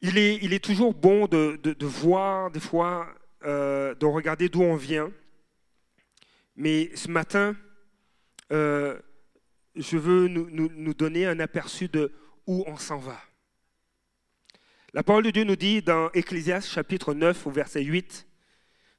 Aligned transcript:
Il 0.00 0.18
est, 0.52 0.64
toujours 0.64 0.94
bon 0.94 1.26
de, 1.26 1.86
voir, 1.86 2.50
des 2.50 2.60
fois, 2.60 3.08
euh, 3.44 3.94
de 3.94 4.06
regarder 4.06 4.48
d'où 4.48 4.62
on 4.62 4.76
vient. 4.76 5.10
Mais 6.54 6.94
ce 6.94 7.10
matin, 7.10 7.56
euh, 8.52 8.98
je 9.74 9.98
veux 9.98 10.28
nous 10.28 10.94
donner 10.94 11.26
un 11.26 11.40
aperçu 11.40 11.88
de 11.88 12.12
où 12.46 12.64
on 12.66 12.76
s'en 12.76 12.98
va. 12.98 13.20
La 14.92 15.02
parole 15.02 15.24
de 15.24 15.30
Dieu 15.30 15.44
nous 15.44 15.56
dit 15.56 15.82
dans 15.82 16.10
Ecclésiaste 16.12 16.68
chapitre 16.68 17.12
9 17.12 17.46
au 17.46 17.50
verset 17.50 17.82
8, 17.82 18.26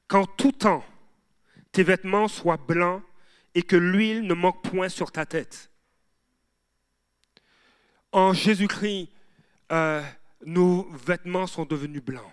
Qu'en 0.07 0.25
tout 0.25 0.51
temps, 0.51 0.85
tes 1.71 1.83
vêtements 1.83 2.27
soient 2.27 2.57
blancs 2.57 3.01
et 3.55 3.63
que 3.63 3.75
l'huile 3.75 4.21
ne 4.21 4.33
manque 4.33 4.63
point 4.63 4.89
sur 4.89 5.11
ta 5.11 5.25
tête. 5.25 5.71
En 8.11 8.33
Jésus-Christ, 8.33 9.09
euh, 9.71 10.01
nos 10.45 10.89
vêtements 10.91 11.47
sont 11.47 11.65
devenus 11.65 12.01
blancs. 12.01 12.31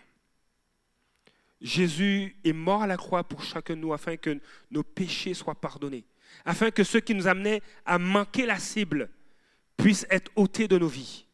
Jésus 1.60 2.36
est 2.44 2.52
mort 2.52 2.82
à 2.82 2.86
la 2.86 2.96
croix 2.96 3.24
pour 3.24 3.42
chacun 3.42 3.74
de 3.74 3.80
nous 3.80 3.92
afin 3.92 4.16
que 4.16 4.38
nos 4.70 4.82
péchés 4.82 5.34
soient 5.34 5.54
pardonnés, 5.54 6.04
afin 6.44 6.70
que 6.70 6.84
ceux 6.84 7.00
qui 7.00 7.14
nous 7.14 7.26
amenaient 7.26 7.62
à 7.86 7.98
manquer 7.98 8.46
la 8.46 8.58
cible 8.58 9.08
puissent 9.76 10.06
être 10.10 10.30
ôtés 10.36 10.68
de 10.68 10.78
nos 10.78 10.88
vies, 10.88 11.24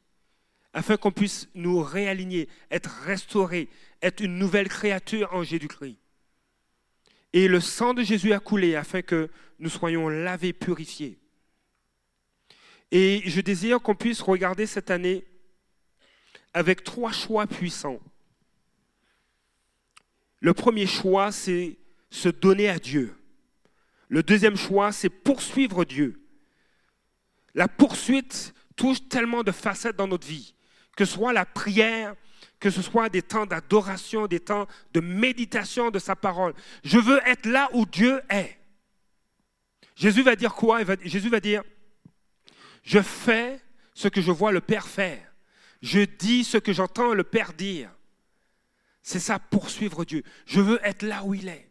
afin 0.73 0.97
qu'on 0.97 1.11
puisse 1.11 1.49
nous 1.55 1.83
réaligner, 1.83 2.49
être 2.71 2.91
restaurés, 3.05 3.69
être 4.03 4.21
une 4.21 4.39
nouvelle 4.39 4.69
créature 4.69 5.29
en 5.35 5.43
Jésus-Christ. 5.43 5.99
Et 7.33 7.49
le 7.49 7.61
sang 7.61 7.95
de 7.95 8.03
Jésus 8.03 8.33
a 8.33 8.41
coulé 8.41 8.77
afin 8.77 9.03
que 9.03 9.29
nous 9.59 9.69
soyons 9.69 10.09
lavés, 10.09 10.53
purifiés. 10.53 11.20
Et 12.91 13.23
je 13.27 13.41
désire 13.41 13.81
qu'on 13.81 13.95
puisse 13.95 14.21
regarder 14.21 14.67
cette 14.67 14.91
année 14.91 15.25
avec 16.53 16.83
trois 16.83 17.13
choix 17.13 17.47
puissants. 17.47 18.01
Le 20.41 20.55
premier 20.55 20.87
choix, 20.87 21.31
c'est 21.31 21.77
se 22.11 22.29
donner 22.29 22.69
à 22.69 22.79
Dieu. 22.79 23.15
Le 24.09 24.23
deuxième 24.23 24.57
choix, 24.57 24.91
c'est 24.91 25.11
poursuivre 25.11 25.85
Dieu. 25.85 26.21
La 27.55 27.69
poursuite 27.69 28.55
touche 28.75 29.09
tellement 29.09 29.43
de 29.43 29.53
facettes 29.53 29.97
dans 29.97 30.09
notre 30.09 30.27
vie, 30.27 30.55
que 30.97 31.05
ce 31.05 31.15
soit 31.15 31.33
la 31.33 31.45
prière, 31.45 32.15
que 32.59 32.71
ce 32.71 32.83
soit 32.83 33.09
des 33.09 33.23
temps 33.23 33.47
d'adoration, 33.47 34.27
des 34.27 34.41
temps 34.41 34.67
de 34.93 35.01
méditation 35.01 35.91
de 35.91 35.99
sa 35.99 36.17
parole. 36.17 36.55
Je 36.83 36.99
veux 36.99 37.21
être 37.27 37.47
là 37.47 37.69
où 37.73 37.87
Dieu 37.87 38.21
est. 38.31 38.59
Jésus 39.95 40.23
va 40.23 40.35
dire 40.35 40.55
quoi? 40.55 40.81
Jésus 41.05 41.29
va 41.29 41.41
dire, 41.41 41.63
je 42.83 43.01
fais 43.01 43.61
ce 43.95 44.09
que 44.09 44.21
je 44.21 44.31
vois 44.31 44.53
le 44.53 44.61
Père 44.61 44.87
faire. 44.87 45.27
Je 45.83 46.01
dis 46.01 46.45
ce 46.45 46.59
que 46.59 46.73
j'entends 46.73 47.15
le 47.15 47.25
Père 47.25 47.53
dire. 47.53 47.91
C'est 49.03 49.21
ça, 49.21 49.39
poursuivre 49.39 50.05
Dieu. 50.05 50.23
Je 50.47 50.61
veux 50.61 50.81
être 50.85 51.03
là 51.03 51.25
où 51.25 51.35
il 51.35 51.49
est. 51.49 51.71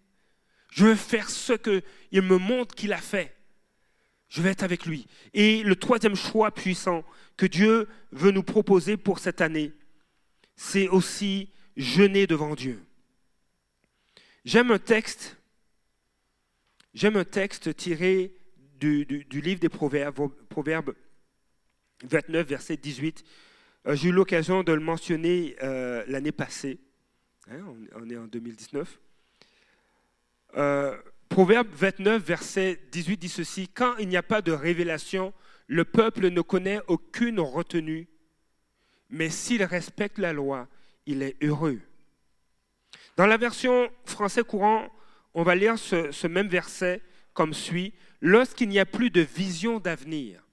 Je 0.71 0.85
veux 0.85 0.95
faire 0.95 1.29
ce 1.29 1.53
qu'il 1.53 2.21
me 2.21 2.37
montre 2.37 2.75
qu'il 2.75 2.93
a 2.93 2.97
fait. 2.97 3.35
Je 4.29 4.41
vais 4.41 4.49
être 4.49 4.63
avec 4.63 4.85
lui. 4.85 5.07
Et 5.33 5.63
le 5.63 5.75
troisième 5.75 6.15
choix 6.15 6.51
puissant 6.51 7.03
que 7.35 7.45
Dieu 7.45 7.87
veut 8.11 8.31
nous 8.31 8.43
proposer 8.43 8.95
pour 8.95 9.19
cette 9.19 9.41
année, 9.41 9.73
c'est 10.55 10.87
aussi 10.87 11.51
jeûner 11.75 12.27
devant 12.27 12.53
Dieu. 12.53 12.83
J'aime 14.45 14.71
un 14.71 14.79
texte, 14.79 15.37
j'aime 16.93 17.17
un 17.17 17.25
texte 17.25 17.75
tiré 17.75 18.35
du, 18.79 19.41
livre 19.41 19.59
des 19.59 19.69
Proverbes, 19.69 20.29
Proverbes 20.49 20.95
29, 22.03 22.47
verset 22.47 22.77
18. 22.77 23.23
Euh, 23.87 23.95
J'ai 23.95 24.09
eu 24.09 24.11
l'occasion 24.11 24.63
de 24.63 24.71
le 24.71 24.79
mentionner 24.79 25.55
euh, 25.61 26.03
l'année 26.07 26.31
passée. 26.31 26.79
Hein, 27.51 27.63
on, 27.95 28.09
est 28.09 28.17
en 28.17 28.27
2019. 28.27 28.99
Euh, 30.57 30.97
Proverbe 31.27 31.67
29, 31.71 32.23
verset 32.23 32.79
18 32.91 33.17
dit 33.17 33.29
ceci, 33.29 33.67
Quand 33.67 33.97
il 33.97 34.07
n'y 34.07 34.17
a 34.17 34.23
pas 34.23 34.41
de 34.41 34.51
révélation, 34.51 35.33
le 35.67 35.85
peuple 35.85 36.29
ne 36.29 36.41
connaît 36.41 36.79
aucune 36.87 37.39
retenue, 37.39 38.07
mais 39.09 39.29
s'il 39.29 39.63
respecte 39.63 40.17
la 40.17 40.33
loi, 40.33 40.67
il 41.05 41.21
est 41.21 41.35
heureux. 41.43 41.79
Dans 43.17 43.27
la 43.27 43.37
version 43.37 43.89
français 44.05 44.43
courant, 44.43 44.89
on 45.33 45.43
va 45.43 45.55
lire 45.55 45.77
ce 45.77 46.27
même 46.27 46.47
verset 46.47 47.01
comme 47.39 47.53
suit, 47.53 47.93
Lorsqu'il 48.19 48.67
n'y 48.67 48.79
a 48.79 48.85
plus 48.85 49.11
de 49.11 49.21
vision 49.21 49.79
d'avenir. 49.79 50.43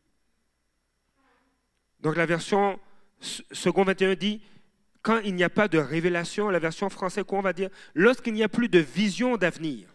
Donc 1.99 2.15
la 2.15 2.27
version 2.27 2.79
second 3.19 3.83
21 3.83 4.15
dit, 4.15 4.41
quand 5.03 5.19
il 5.25 5.35
n'y 5.35 5.43
a 5.43 5.51
pas 5.51 5.67
de 5.67 5.79
révélation, 5.79 6.49
la 6.49 6.61
version 6.61 6.89
français 6.89 7.25
courant 7.25 7.43
va 7.43 7.53
dire, 7.53 7.71
lorsqu'il 7.97 8.35
n'y 8.35 8.45
a 8.45 8.49
plus 8.49 8.69
de 8.69 8.79
vision 8.79 9.37
d'avenir. 9.37 9.89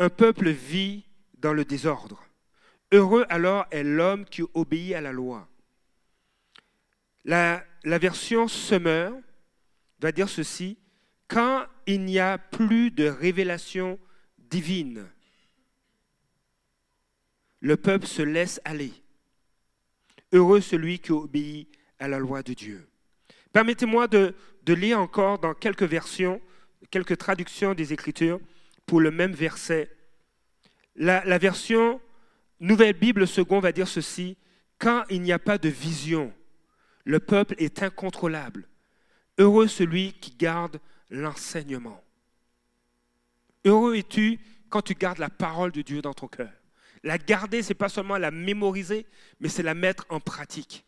Un 0.00 0.08
peuple 0.08 0.48
vit 0.48 1.04
dans 1.34 1.52
le 1.52 1.64
désordre. 1.64 2.20
Heureux 2.90 3.26
alors 3.28 3.64
est 3.70 3.84
l'homme 3.84 4.24
qui 4.24 4.42
obéit 4.54 4.94
à 4.94 5.00
la 5.00 5.12
loi. 5.12 5.48
La, 7.24 7.64
la 7.84 7.98
version 7.98 8.48
Summer 8.48 9.12
va 10.00 10.10
dire 10.10 10.28
ceci, 10.28 10.78
quand 11.28 11.64
il 11.86 12.04
n'y 12.04 12.18
a 12.18 12.38
plus 12.38 12.90
de 12.90 13.06
révélation 13.06 14.00
divine, 14.50 15.06
le 17.60 17.76
peuple 17.76 18.06
se 18.06 18.22
laisse 18.22 18.60
aller. 18.64 18.92
Heureux 20.32 20.60
celui 20.60 20.98
qui 20.98 21.12
obéit 21.12 21.68
à 21.98 22.08
la 22.08 22.18
loi 22.18 22.42
de 22.42 22.52
Dieu. 22.52 22.88
Permettez-moi 23.52 24.08
de, 24.08 24.34
de 24.64 24.74
lire 24.74 25.00
encore 25.00 25.38
dans 25.38 25.54
quelques 25.54 25.82
versions, 25.82 26.40
quelques 26.90 27.18
traductions 27.18 27.74
des 27.74 27.92
Écritures 27.92 28.40
pour 28.86 29.00
le 29.00 29.10
même 29.10 29.32
verset. 29.32 29.90
La, 30.94 31.24
la 31.24 31.38
version 31.38 32.00
Nouvelle 32.60 32.94
Bible 32.94 33.26
Second 33.26 33.60
va 33.60 33.72
dire 33.72 33.88
ceci, 33.88 34.36
quand 34.78 35.04
il 35.10 35.22
n'y 35.22 35.32
a 35.32 35.38
pas 35.38 35.58
de 35.58 35.68
vision, 35.68 36.32
le 37.04 37.20
peuple 37.20 37.54
est 37.58 37.82
incontrôlable. 37.82 38.68
Heureux 39.38 39.68
celui 39.68 40.12
qui 40.14 40.32
garde 40.32 40.80
l'enseignement. 41.10 42.02
Heureux 43.68 43.96
es-tu 43.96 44.40
quand 44.70 44.80
tu 44.80 44.94
gardes 44.94 45.18
la 45.18 45.28
parole 45.28 45.72
de 45.72 45.82
Dieu 45.82 46.00
dans 46.00 46.14
ton 46.14 46.26
cœur. 46.26 46.50
La 47.02 47.18
garder, 47.18 47.62
c'est 47.62 47.74
pas 47.74 47.90
seulement 47.90 48.16
la 48.16 48.30
mémoriser, 48.30 49.04
mais 49.40 49.50
c'est 49.50 49.62
la 49.62 49.74
mettre 49.74 50.06
en 50.08 50.20
pratique. 50.20 50.86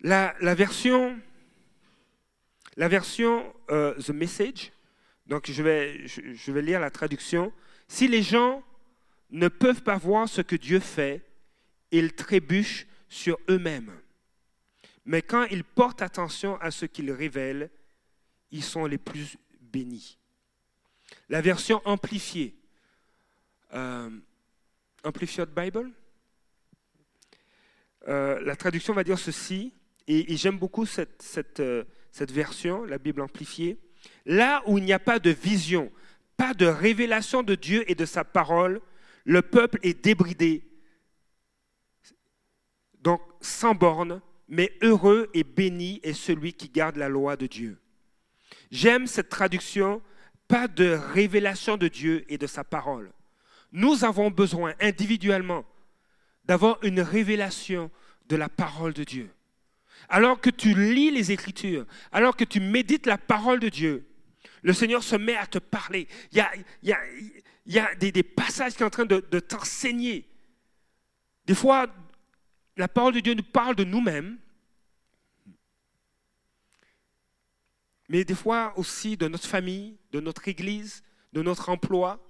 La, 0.00 0.34
version, 0.54 1.18
euh, 3.70 3.94
The 3.94 4.10
Message, 4.10 4.72
donc 5.26 5.50
je 5.50 5.62
vais, 5.62 6.06
je 6.06 6.52
vais 6.52 6.60
lire 6.60 6.80
la 6.80 6.90
traduction. 6.90 7.50
Si 7.88 8.06
les 8.06 8.22
gens 8.22 8.62
ne 9.30 9.48
peuvent 9.48 9.82
pas 9.82 9.96
voir 9.96 10.28
ce 10.28 10.42
que 10.42 10.56
Dieu 10.56 10.80
fait, 10.80 11.22
ils 11.90 12.12
trébuchent 12.12 12.86
sur 13.08 13.38
eux-mêmes. 13.48 13.92
Mais 15.06 15.22
quand 15.22 15.44
ils 15.44 15.64
portent 15.64 16.02
attention 16.02 16.60
à 16.60 16.70
ce 16.70 16.84
qu'il 16.84 17.10
révèle, 17.10 17.70
ils 18.54 18.62
sont 18.62 18.86
les 18.86 18.98
plus 18.98 19.36
bénis. 19.60 20.16
La 21.28 21.40
version 21.40 21.82
amplifiée, 21.84 22.54
euh, 23.74 24.08
Amplified 25.02 25.48
Bible, 25.48 25.90
euh, 28.06 28.40
la 28.42 28.54
traduction 28.54 28.94
va 28.94 29.02
dire 29.02 29.18
ceci, 29.18 29.72
et, 30.06 30.36
j'aime 30.36 30.56
beaucoup 30.56 30.86
cette, 30.86 31.58
euh, 31.58 31.82
cette 32.12 32.30
version, 32.30 32.84
la 32.84 32.98
Bible 32.98 33.22
amplifiée. 33.22 33.76
Là 34.24 34.62
où 34.66 34.78
il 34.78 34.84
n'y 34.84 34.92
a 34.92 35.00
pas 35.00 35.18
de 35.18 35.30
vision, 35.30 35.90
pas 36.36 36.54
de 36.54 36.66
révélation 36.66 37.42
de 37.42 37.56
Dieu 37.56 37.84
et 37.90 37.96
de 37.96 38.04
sa 38.04 38.22
parole, 38.22 38.80
le 39.24 39.42
peuple 39.42 39.80
est 39.82 40.04
débridé, 40.04 40.62
donc 43.00 43.20
sans 43.40 43.74
borne, 43.74 44.22
mais 44.46 44.72
heureux 44.80 45.28
et 45.34 45.42
béni 45.42 45.98
est 46.04 46.12
celui 46.12 46.52
qui 46.52 46.68
garde 46.68 46.96
la 46.96 47.08
loi 47.08 47.36
de 47.36 47.48
Dieu. 47.48 47.78
J'aime 48.74 49.06
cette 49.06 49.28
traduction, 49.28 50.02
pas 50.48 50.66
de 50.66 50.98
révélation 51.12 51.76
de 51.76 51.86
Dieu 51.86 52.24
et 52.28 52.38
de 52.38 52.48
sa 52.48 52.64
parole. 52.64 53.12
Nous 53.70 54.02
avons 54.02 54.32
besoin 54.32 54.74
individuellement 54.80 55.64
d'avoir 56.44 56.82
une 56.82 57.00
révélation 57.00 57.88
de 58.26 58.34
la 58.34 58.48
parole 58.48 58.92
de 58.92 59.04
Dieu. 59.04 59.30
Alors 60.08 60.40
que 60.40 60.50
tu 60.50 60.74
lis 60.74 61.12
les 61.12 61.30
Écritures, 61.30 61.86
alors 62.10 62.36
que 62.36 62.42
tu 62.42 62.58
médites 62.58 63.06
la 63.06 63.16
parole 63.16 63.60
de 63.60 63.68
Dieu, 63.68 64.08
le 64.62 64.72
Seigneur 64.72 65.04
se 65.04 65.14
met 65.14 65.36
à 65.36 65.46
te 65.46 65.58
parler. 65.58 66.08
Il 66.32 66.44
y 66.82 67.78
a, 67.78 67.94
des, 67.94 68.22
passages 68.24 68.72
qui 68.72 68.78
sont 68.78 68.86
en 68.86 68.90
train 68.90 69.06
de 69.06 69.38
t'enseigner. 69.38 70.28
Des 71.46 71.54
fois, 71.54 71.86
la 72.76 72.88
parole 72.88 73.14
de 73.14 73.20
Dieu 73.20 73.34
nous 73.34 73.44
parle 73.44 73.76
de 73.76 73.84
nous-mêmes, 73.84 74.36
mais 78.14 78.24
des 78.24 78.36
fois 78.36 78.72
aussi 78.76 79.16
de 79.16 79.26
notre 79.26 79.48
famille, 79.48 79.98
de 80.12 80.20
notre 80.20 80.46
église, 80.46 81.02
de 81.32 81.42
notre 81.42 81.68
emploi. 81.68 82.24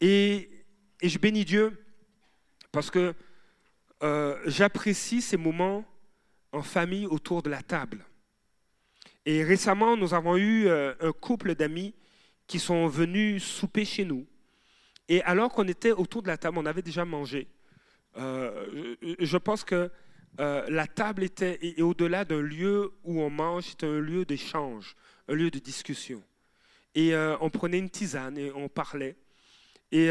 Et, 0.00 0.64
et 1.00 1.08
je 1.08 1.18
bénis 1.18 1.44
Dieu 1.44 1.84
Parce 2.70 2.88
que 2.88 3.12
euh, 4.04 4.40
j'apprécie 4.46 5.20
ces 5.20 5.36
moments 5.36 5.84
en 6.52 6.62
famille 6.62 7.06
autour 7.06 7.42
de 7.42 7.50
la 7.50 7.60
table. 7.60 8.06
Et 9.24 9.42
récemment, 9.42 9.96
nous 9.96 10.14
avons 10.14 10.36
eu 10.36 10.68
euh, 10.68 10.94
un 11.00 11.10
couple 11.10 11.56
d'amis 11.56 11.92
qui 12.46 12.60
sont 12.60 12.86
venus 12.86 13.42
souper 13.42 13.84
chez 13.84 14.04
nous. 14.04 14.28
Et 15.08 15.22
alors 15.22 15.50
qu'on 15.52 15.66
était 15.66 15.90
autour 15.90 16.22
de 16.22 16.28
la 16.28 16.36
table, 16.36 16.58
on 16.58 16.66
avait 16.66 16.82
déjà 16.82 17.04
mangé. 17.04 17.48
Euh, 18.16 18.94
je 19.18 19.38
pense 19.38 19.64
que 19.64 19.90
la 20.38 20.86
table 20.86 21.24
était, 21.24 21.58
et, 21.62 21.82
au-delà 21.82 22.24
d'un 22.24 22.42
lieu 22.42 22.92
où 23.04 23.20
on 23.20 23.30
mange, 23.30 23.64
c'était 23.64 23.86
un 23.86 24.00
lieu 24.00 24.24
d'échange, 24.24 24.96
un 25.28 25.34
lieu 25.34 25.50
de 25.50 25.58
discussion. 25.58 26.22
Et 26.94 27.14
on 27.40 27.50
prenait 27.50 27.78
une 27.78 27.90
tisane 27.90 28.38
et 28.38 28.50
on 28.52 28.68
parlait. 28.68 29.16
Et 29.92 30.10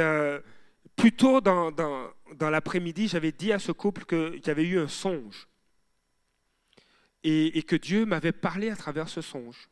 plus 0.96 1.12
tôt 1.12 1.42
dans, 1.42 1.72
l'après-midi, 2.40 3.08
j'avais 3.08 3.32
dit 3.32 3.52
à 3.52 3.60
ce 3.60 3.72
couple 3.72 4.06
qu'il 4.06 4.46
y 4.46 4.50
avait 4.50 4.66
eu 4.66 4.80
un 4.80 4.88
songe 4.88 5.48
et, 7.24 7.64
que 7.64 7.76
Dieu 7.76 8.06
m'avait 8.06 8.32
parlé 8.32 8.70
à 8.70 8.76
travers 8.76 9.10
ce 9.10 9.22
songe. 9.22 9.68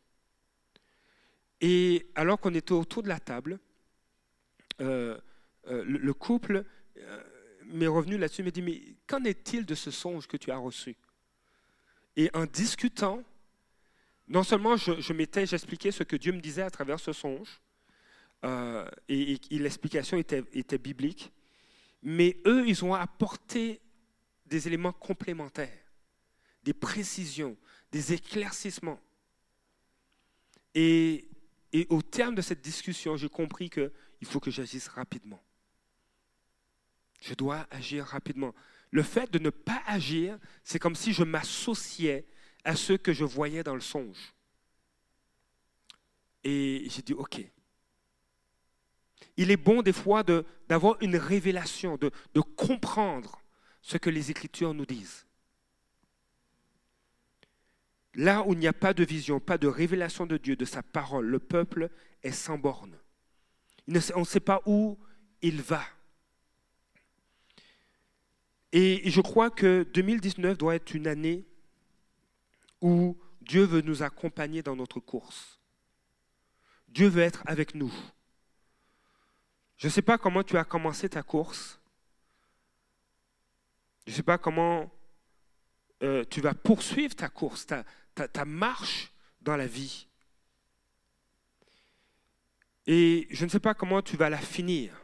Et 1.62 2.08
alors 2.16 2.40
qu'on 2.40 2.54
était 2.56 2.74
autour 2.74 3.04
de 3.04 3.08
la 3.08 3.20
table, 3.20 3.60
euh, 4.82 5.18
euh, 5.68 5.84
le, 5.86 6.14
couple 6.14 6.66
euh, 6.98 7.24
m'est 7.66 7.88
revenu 7.88 8.18
là-dessus, 8.18 8.44
m'a 8.44 8.52
dit, 8.52 8.62
mais 8.62 8.82
qu'en 9.08 9.24
est-il 9.24 9.66
de 9.66 9.76
ce 9.76 9.92
songe 9.92 10.28
que 10.28 10.38
tu 10.38 10.52
as 10.52 10.58
reçu? 10.58 10.96
Et 12.16 12.30
en 12.34 12.46
discutant, 12.46 13.24
non 14.28 14.44
seulement 14.44 14.78
je, 14.78 15.14
m'étais, 15.14 15.46
j'expliquais 15.46 15.92
ce 15.92 16.04
que 16.04 16.16
Dieu 16.16 16.32
me 16.32 16.40
disait 16.40 16.62
à 16.62 16.70
travers 16.70 17.00
ce 17.00 17.14
songe, 17.14 17.62
euh, 18.46 18.90
et, 19.08 19.40
l'explication 19.52 20.18
était, 20.18 20.44
était, 20.54 20.78
biblique. 20.78 21.32
Mais 22.02 22.38
eux, 22.46 22.68
ils 22.68 22.84
ont 22.84 22.94
apporté 22.94 23.82
des 24.46 24.68
éléments 24.68 24.92
complémentaires, 24.92 25.94
des 26.64 26.74
précisions, 26.74 27.58
des 27.92 28.14
éclaircissements. 28.14 29.00
Et, 30.76 31.30
et 31.72 31.88
au 31.90 32.02
terme 32.02 32.36
de 32.36 32.42
cette 32.42 32.62
discussion, 32.62 33.16
j'ai 33.16 33.30
compris 33.30 33.70
qu'il 33.70 33.92
faut 34.26 34.40
que 34.40 34.52
j'agisse 34.52 34.88
rapidement. 34.90 35.42
Je 37.24 37.34
dois 37.36 37.66
agir 37.72 38.06
rapidement. 38.06 38.54
Le 38.92 39.02
fait 39.02 39.32
de 39.32 39.40
ne 39.40 39.50
pas 39.50 39.82
agir, 39.88 40.38
c'est 40.66 40.78
comme 40.78 40.94
si 40.94 41.14
je 41.14 41.24
m'associais 41.24 42.26
à 42.66 42.76
ce 42.76 42.92
que 42.92 43.14
je 43.14 43.24
voyais 43.24 43.64
dans 43.64 43.76
le 43.76 43.82
songe. 43.82 44.34
Et 46.44 46.86
j'ai 46.90 47.02
dit, 47.02 47.14
OK, 47.14 47.40
il 49.38 49.52
est 49.52 49.58
bon 49.58 49.82
des 49.82 49.94
fois 49.94 50.24
d'avoir 50.68 51.02
une 51.02 51.16
révélation, 51.16 51.96
de, 51.96 52.12
de 52.34 52.42
comprendre 52.42 53.42
ce 53.82 53.98
que 53.98 54.10
les 54.10 54.30
Écritures 54.30 54.74
nous 54.74 54.86
disent. 54.86 55.26
Là 58.16 58.44
où 58.46 58.52
il 58.52 58.60
n'y 58.60 58.68
a 58.68 58.74
pas 58.74 58.94
de 58.94 59.06
vision, 59.06 59.40
pas 59.40 59.58
de 59.58 59.68
révélation 59.68 60.26
de 60.26 60.36
Dieu, 60.36 60.58
de 60.58 60.66
sa 60.66 60.84
parole, 60.84 61.28
le 61.28 61.40
peuple 61.40 61.90
est 62.22 62.34
sans 62.34 62.58
borne. 62.58 62.98
On 63.88 64.20
ne 64.20 64.26
sait 64.26 64.42
pas 64.42 64.62
où 64.66 65.00
il 65.42 65.62
va. 65.62 65.86
Et 68.76 69.08
je 69.10 69.22
crois 69.22 69.52
que 69.52 69.84
2019 69.94 70.58
doit 70.58 70.74
être 70.74 70.96
une 70.96 71.08
année 71.08 71.46
où 72.82 73.16
Dieu 73.42 73.64
veut 73.64 73.82
nous 73.82 74.02
accompagner 74.02 74.64
dans 74.64 74.76
notre 74.76 75.00
course. 75.00 75.60
Dieu 76.88 77.08
veut 77.08 77.22
être 77.22 77.44
avec 77.46 77.76
nous. 77.76 77.94
Je 79.78 79.86
ne 79.86 79.92
sais 79.92 80.02
pas 80.02 80.18
comment 80.18 80.44
tu 80.44 80.58
as 80.58 80.64
commencé 80.64 81.08
ta 81.08 81.22
course. 81.22 81.80
Je 84.08 84.12
ne 84.12 84.16
sais 84.16 84.24
pas 84.24 84.40
comment 84.40 84.92
euh, 86.02 86.24
tu 86.28 86.42
vas 86.42 86.56
poursuivre 86.56 87.16
ta 87.16 87.30
course, 87.30 87.68
ta, 87.68 87.84
ta, 88.16 88.44
marche 88.44 89.14
dans 89.42 89.56
la 89.56 89.68
vie. 89.68 90.08
Et 92.88 93.28
je 93.30 93.46
ne 93.46 93.50
sais 93.50 93.60
pas 93.60 93.76
comment 93.76 94.02
tu 94.02 94.18
vas 94.18 94.32
la 94.32 94.40
finir. 94.40 95.00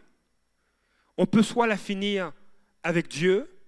On 1.17 1.27
peut 1.27 1.43
soit 1.43 1.67
la 1.67 1.77
finir 1.77 2.33
avec 2.81 3.07
Dieu, 3.09 3.58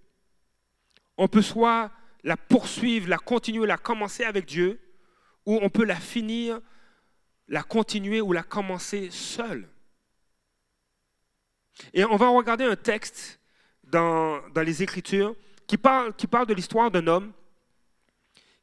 on 1.22 1.28
peut 1.28 1.44
soit 1.44 1.92
la 2.24 2.36
poursuivre, 2.36 3.08
la 3.08 3.20
continuer, 3.20 3.68
la 3.68 3.78
commencer 3.78 4.24
avec 4.24 4.46
Dieu, 4.46 4.80
ou 5.46 5.60
on 5.62 5.70
peut 5.70 5.86
la 5.86 5.96
finir, 5.96 6.60
la 7.48 7.62
continuer 7.62 8.22
ou 8.22 8.34
la 8.34 8.42
commencer 8.42 9.12
seule. 9.12 9.70
Et 11.94 12.04
on 12.06 12.16
va 12.16 12.28
regarder 12.30 12.64
un 12.64 12.76
texte 12.76 13.40
dans, 13.84 14.42
les 14.56 14.82
Écritures 14.82 15.36
qui 15.68 15.78
parle, 15.78 16.16
qui 16.16 16.26
parle 16.26 16.48
de 16.48 16.56
l'histoire 16.56 16.90
d'un 16.90 17.06
homme 17.06 17.32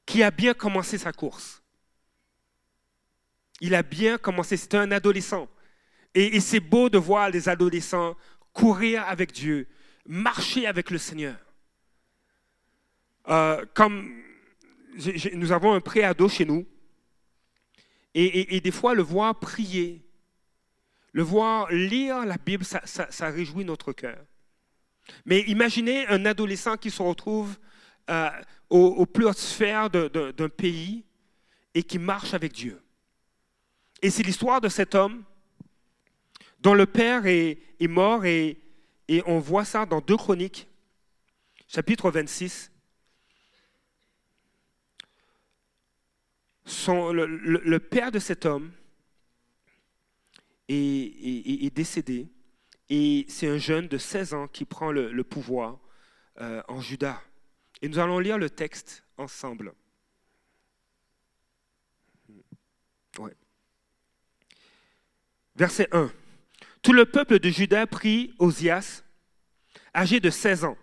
qui 0.05 0.25
a 0.25 0.33
bien 0.33 0.53
commencé 0.53 0.99
sa 0.99 1.13
course. 1.13 1.63
Il 3.61 3.77
a 3.77 3.85
bien 3.85 4.19
commencé, 4.19 4.57
c'était 4.57 4.79
un 4.79 4.91
adolescent. 4.91 5.49
Et, 6.13 6.41
c'est 6.41 6.59
beau 6.59 6.89
de 6.89 6.99
voir 6.99 7.31
les 7.31 7.49
adolescents 7.49 8.17
courir 8.53 9.05
avec 9.07 9.31
Dieu, 9.31 9.69
marcher 10.07 10.67
avec 10.67 10.91
le 10.91 10.99
Seigneur. 10.99 11.37
Euh, 13.29 13.65
comme 13.75 14.11
nous 15.35 15.53
avons 15.53 15.75
un 15.75 15.81
préado 15.81 16.29
chez 16.29 16.45
nous, 16.45 16.67
et, 18.15 18.61
des 18.61 18.71
fois 18.71 18.95
le 18.95 19.03
voir 19.03 19.39
prier, 19.39 20.05
le 21.13 21.23
voir 21.23 21.71
lire 21.71 22.25
la 22.27 22.37
Bible, 22.37 22.65
ça, 22.65 23.31
réjouit 23.31 23.65
notre 23.65 23.93
cœur. 23.93 24.19
Mais 25.25 25.41
imaginez 25.43 26.07
un 26.09 26.27
adolescent 26.27 26.77
qui 26.77 26.91
se 26.91 27.03
retrouve 27.03 27.57
euh, 28.11 28.31
au, 28.71 29.07
plus 29.07 29.27
haute 29.27 29.39
sphère 29.39 29.89
d'un 29.91 30.49
pays 30.49 31.05
et 31.75 31.83
qui 31.83 31.99
marche 31.99 32.35
avec 32.35 32.53
Dieu. 32.53 32.83
Et 34.03 34.11
c'est 34.11 34.23
l'histoire 34.23 34.61
de 34.61 34.69
cet 34.69 34.95
homme 34.95 35.23
dont 36.61 36.75
le 36.75 36.87
père 36.87 37.27
est, 37.27 37.59
mort 37.83 38.25
et, 38.25 38.59
on 39.27 39.39
voit 39.39 39.65
ça 39.65 39.87
dans 39.87 40.01
2 40.01 40.17
Chroniques, 40.17 40.69
chapitre 41.69 42.11
26. 42.11 42.71
Le, 46.69 47.79
père 47.79 48.11
de 48.11 48.19
cet 48.19 48.47
homme 48.47 48.71
est, 50.69 51.75
décédé. 51.75 52.29
Et 52.91 53.27
c'est 53.29 53.49
un 53.49 53.59
jeune 53.59 53.89
de 53.89 53.99
16 53.99 54.35
ans 54.35 54.49
qui 54.49 54.65
prend 54.65 54.93
le, 54.93 55.25
pouvoir 55.25 55.79
euh, 56.41 56.63
en 56.69 56.81
Juda. 56.81 57.21
Et 57.83 57.89
nous 57.89 57.99
allons 57.99 58.19
lire 58.19 58.39
le 58.39 58.51
texte 58.51 59.05
ensemble. 59.17 59.73
Verset 65.57 65.89
1. 65.91 66.13
Tout 66.83 66.93
le 66.93 67.05
peuple 67.05 67.41
de 67.41 67.49
Juda 67.51 67.87
prit 67.87 68.33
Osias, 68.39 69.03
âgé 69.95 70.21
de 70.21 70.31
16 70.31 70.65
ans, 70.65 70.79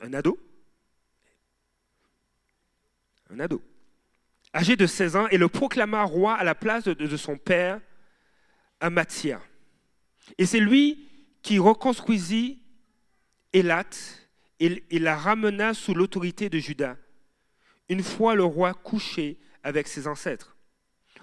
un 0.00 0.14
ado, 0.14 0.38
un 3.28 3.38
ado, 3.38 3.62
âgé 4.54 4.76
de 4.76 4.86
16 4.86 5.16
ans, 5.16 5.28
et 5.28 5.38
le 5.38 5.48
proclama 5.48 6.02
roi 6.02 6.34
à 6.34 6.44
la 6.44 6.54
place 6.54 6.84
de 6.84 7.16
son 7.16 7.36
père 7.36 7.80
Amathia. 8.80 9.40
Et 10.38 10.46
c'est 10.46 10.60
lui 10.60 11.08
qui 11.42 11.58
reconstruisit 11.58 12.60
Elat 13.52 13.84
et, 14.60 14.98
la 14.98 15.16
ramena 15.16 15.74
sous 15.74 15.94
l'autorité 15.94 16.48
de 16.48 16.58
Judas, 16.58 16.96
une 17.88 18.02
fois 18.02 18.34
le 18.34 18.44
roi 18.44 18.74
couché 18.74 19.38
avec 19.62 19.88
ses 19.88 20.06
ancêtres. 20.06 20.56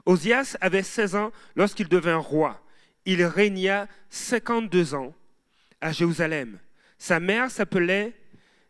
Osias 0.06 0.58
avait 0.62 0.84
16 0.84 1.16
ans 1.16 1.32
lorsqu'il 1.56 1.88
devint 1.88 2.18
roi. 2.18 2.64
Il 3.06 3.24
régna 3.24 3.88
52 4.10 4.96
ans 4.96 5.14
à 5.80 5.92
Jérusalem. 5.92 6.60
Sa 6.98 7.20
mère 7.20 7.52
s'appelait 7.52 8.14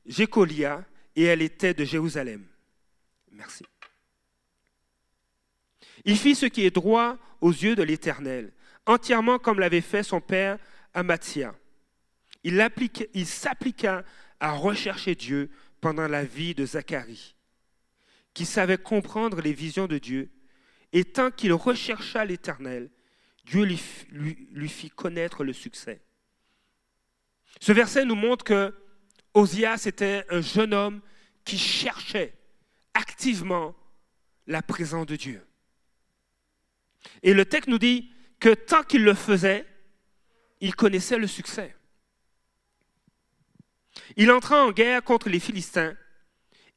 Jécolia 0.05 0.83
et 1.15 1.23
elle 1.23 1.41
était 1.41 1.73
de 1.73 1.85
Jérusalem. 1.85 2.45
Merci. 3.31 3.63
Il 6.05 6.17
fit 6.17 6.35
ce 6.35 6.45
qui 6.45 6.65
est 6.65 6.75
droit 6.75 7.17
aux 7.41 7.51
yeux 7.51 7.75
de 7.75 7.83
l'Éternel 7.83 8.51
entièrement 8.87 9.37
comme 9.37 9.59
l'avait 9.59 9.81
fait 9.81 10.01
son 10.01 10.19
père 10.19 10.57
Amathia. 10.93 11.53
Il, 12.43 13.25
s'appliqua 13.25 14.03
à 14.39 14.51
rechercher 14.53 15.15
Dieu 15.15 15.51
pendant 15.81 16.07
la 16.07 16.23
vie 16.23 16.55
de 16.55 16.65
Zacharie, 16.65 17.35
qui 18.33 18.45
savait 18.45 18.77
comprendre 18.77 19.41
les 19.41 19.53
visions 19.53 19.87
de 19.87 19.97
Dieu, 19.97 20.31
et 20.93 21.03
tant 21.03 21.29
qu'il 21.29 21.53
rechercha 21.53 22.23
l'Éternel, 22.23 22.89
Dieu 23.43 23.63
lui, 23.63 23.79
lui, 24.51 24.69
fit 24.69 24.89
connaître 24.89 25.43
le 25.43 25.53
succès. 25.53 26.01
Ce 27.59 27.71
verset 27.73 28.05
nous 28.05 28.15
montre 28.15 28.45
que 28.45 28.73
Osias 29.33 29.83
était 29.85 30.25
un 30.29 30.41
jeune 30.41 30.73
homme 30.73 31.01
qui 31.43 31.57
cherchait 31.57 32.33
activement 32.93 33.75
la 34.47 34.61
présence 34.61 35.05
de 35.05 35.15
Dieu. 35.15 35.46
Et 37.23 37.33
le 37.33 37.45
texte 37.45 37.69
nous 37.69 37.79
dit, 37.79 38.11
que 38.39 38.53
tant 38.53 38.83
qu'il 38.83 39.03
le 39.03 39.13
faisait, 39.13 39.65
il 40.61 40.75
connaissait 40.75 41.17
le 41.17 41.27
succès. 41.27 41.75
Il 44.15 44.31
entra 44.31 44.65
en 44.65 44.71
guerre 44.71 45.03
contre 45.03 45.29
les 45.29 45.39
Philistins 45.39 45.95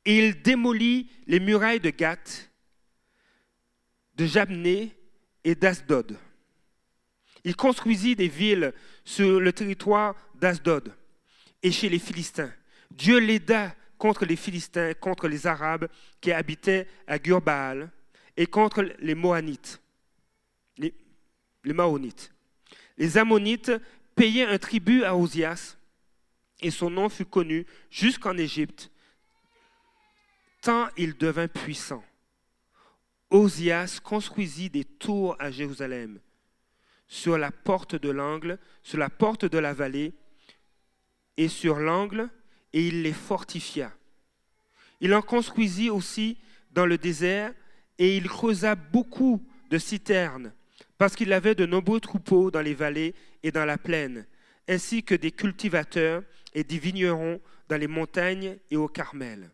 et 0.05 0.19
il 0.19 0.43
démolit 0.43 1.11
les 1.27 1.41
murailles 1.41 1.81
de 1.81 1.91
Gath, 1.91 2.51
de 4.17 4.27
Jabné 4.27 4.97
et 5.45 5.55
d'Asdod. 5.55 6.19
Il 7.45 7.57
construisit 7.57 8.17
des 8.17 8.29
villes 8.29 8.73
sur 9.05 9.41
le 9.41 9.53
territoire 9.53 10.15
d'Asdod 10.35 10.95
et 11.63 11.73
chez 11.73 11.89
les 11.89 11.99
Philistins. 11.99 12.53
Dieu 12.91 13.19
l'aida 13.19 13.75
contre 13.99 14.25
les 14.25 14.37
Philistins, 14.37 14.95
contre 14.95 15.29
les 15.29 15.47
Arabes 15.47 15.89
qui 16.21 16.33
habitaient 16.33 16.87
à 17.07 17.19
Gurbaal 17.19 17.91
et 18.37 18.47
contre 18.47 18.83
les 18.99 19.15
Moanites, 19.15 19.80
les, 20.81 20.95
les 22.97 23.19
Ammonites 23.19 23.73
payaient 24.15 24.47
un 24.47 24.59
tribut 24.59 25.05
à 25.05 25.17
Osias 25.17 25.77
et 26.61 26.71
son 26.71 26.91
nom 26.91 27.09
fut 27.09 27.25
connu 27.25 27.67
jusqu'en 27.91 28.37
Égypte, 28.37 28.91
tant 30.61 30.89
il 30.97 31.17
devint 31.17 31.49
puissant. 31.49 32.05
Osias 33.31 34.01
construisit 34.03 34.71
des 34.71 34.85
tours 34.85 35.37
à 35.39 35.51
Jérusalem, 35.51 36.21
sur 37.07 37.39
la 37.39 37.51
porte 37.51 37.95
de 37.97 38.11
l'angle, 38.11 38.59
sur 38.83 38.99
la 38.99 39.09
porte 39.09 39.45
de 39.45 39.59
la 39.59 39.73
vallée 39.73 40.13
et 41.37 41.49
sur 41.49 41.79
l'angle, 41.79 42.29
et 42.73 42.87
il 42.87 43.03
les 43.03 43.13
fortifia. 43.13 43.93
Il 45.01 45.15
en 45.15 45.23
construisit 45.23 45.91
aussi 45.91 46.39
dans 46.73 46.87
le 46.87 46.99
désert, 46.99 47.55
et 47.99 48.17
il 48.17 48.29
creusa 48.29 48.75
beaucoup 48.75 49.45
de 49.71 49.79
citernes, 49.79 50.53
parce 51.01 51.17
qu'il 51.17 51.33
avait 51.33 51.55
de 51.55 51.65
nombreux 51.65 51.99
troupeaux 51.99 52.51
dans 52.51 52.61
les 52.61 52.75
vallées 52.75 53.15
et 53.43 53.51
dans 53.51 53.65
la 53.65 53.79
plaine, 53.79 54.27
ainsi 54.69 55.03
que 55.03 55.15
des 55.15 55.33
cultivateurs 55.33 56.23
et 56.53 56.63
des 56.63 56.77
vignerons 56.77 57.41
dans 57.71 57.79
les 57.79 57.87
montagnes 57.87 58.59
et 58.71 58.77
au 58.77 58.87
Carmel. 58.87 59.51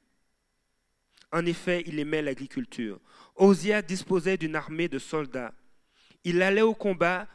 En 1.31 1.47
effet, 1.47 1.85
il 1.87 2.00
aimait 2.00 2.21
l'agriculture. 2.21 2.99
Osia 3.37 3.81
disposait 3.81 4.37
d'une 4.37 4.57
armée 4.57 4.88
de 4.88 4.99
soldats. 4.99 5.55
Il 6.25 6.43
allait 6.43 6.62
au 6.62 6.75
combat, 6.75 7.29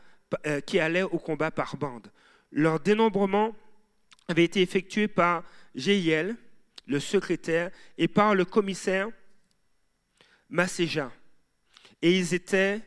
euh, 0.45 0.59
qui 0.59 0.77
allaient 0.81 1.03
au 1.03 1.17
combat 1.17 1.49
par 1.49 1.77
bande. 1.77 2.11
Leur 2.51 2.81
dénombrement 2.81 3.55
avait 4.27 4.43
été 4.43 4.61
effectué 4.61 5.07
par 5.07 5.45
Jéhiel, 5.73 6.35
le 6.85 6.99
secrétaire, 6.99 7.71
et 7.97 8.09
par 8.09 8.35
le 8.35 8.43
commissaire 8.43 9.07
Masséja. 10.49 11.13
Et 12.01 12.17
ils 12.17 12.33
étaient 12.33 12.81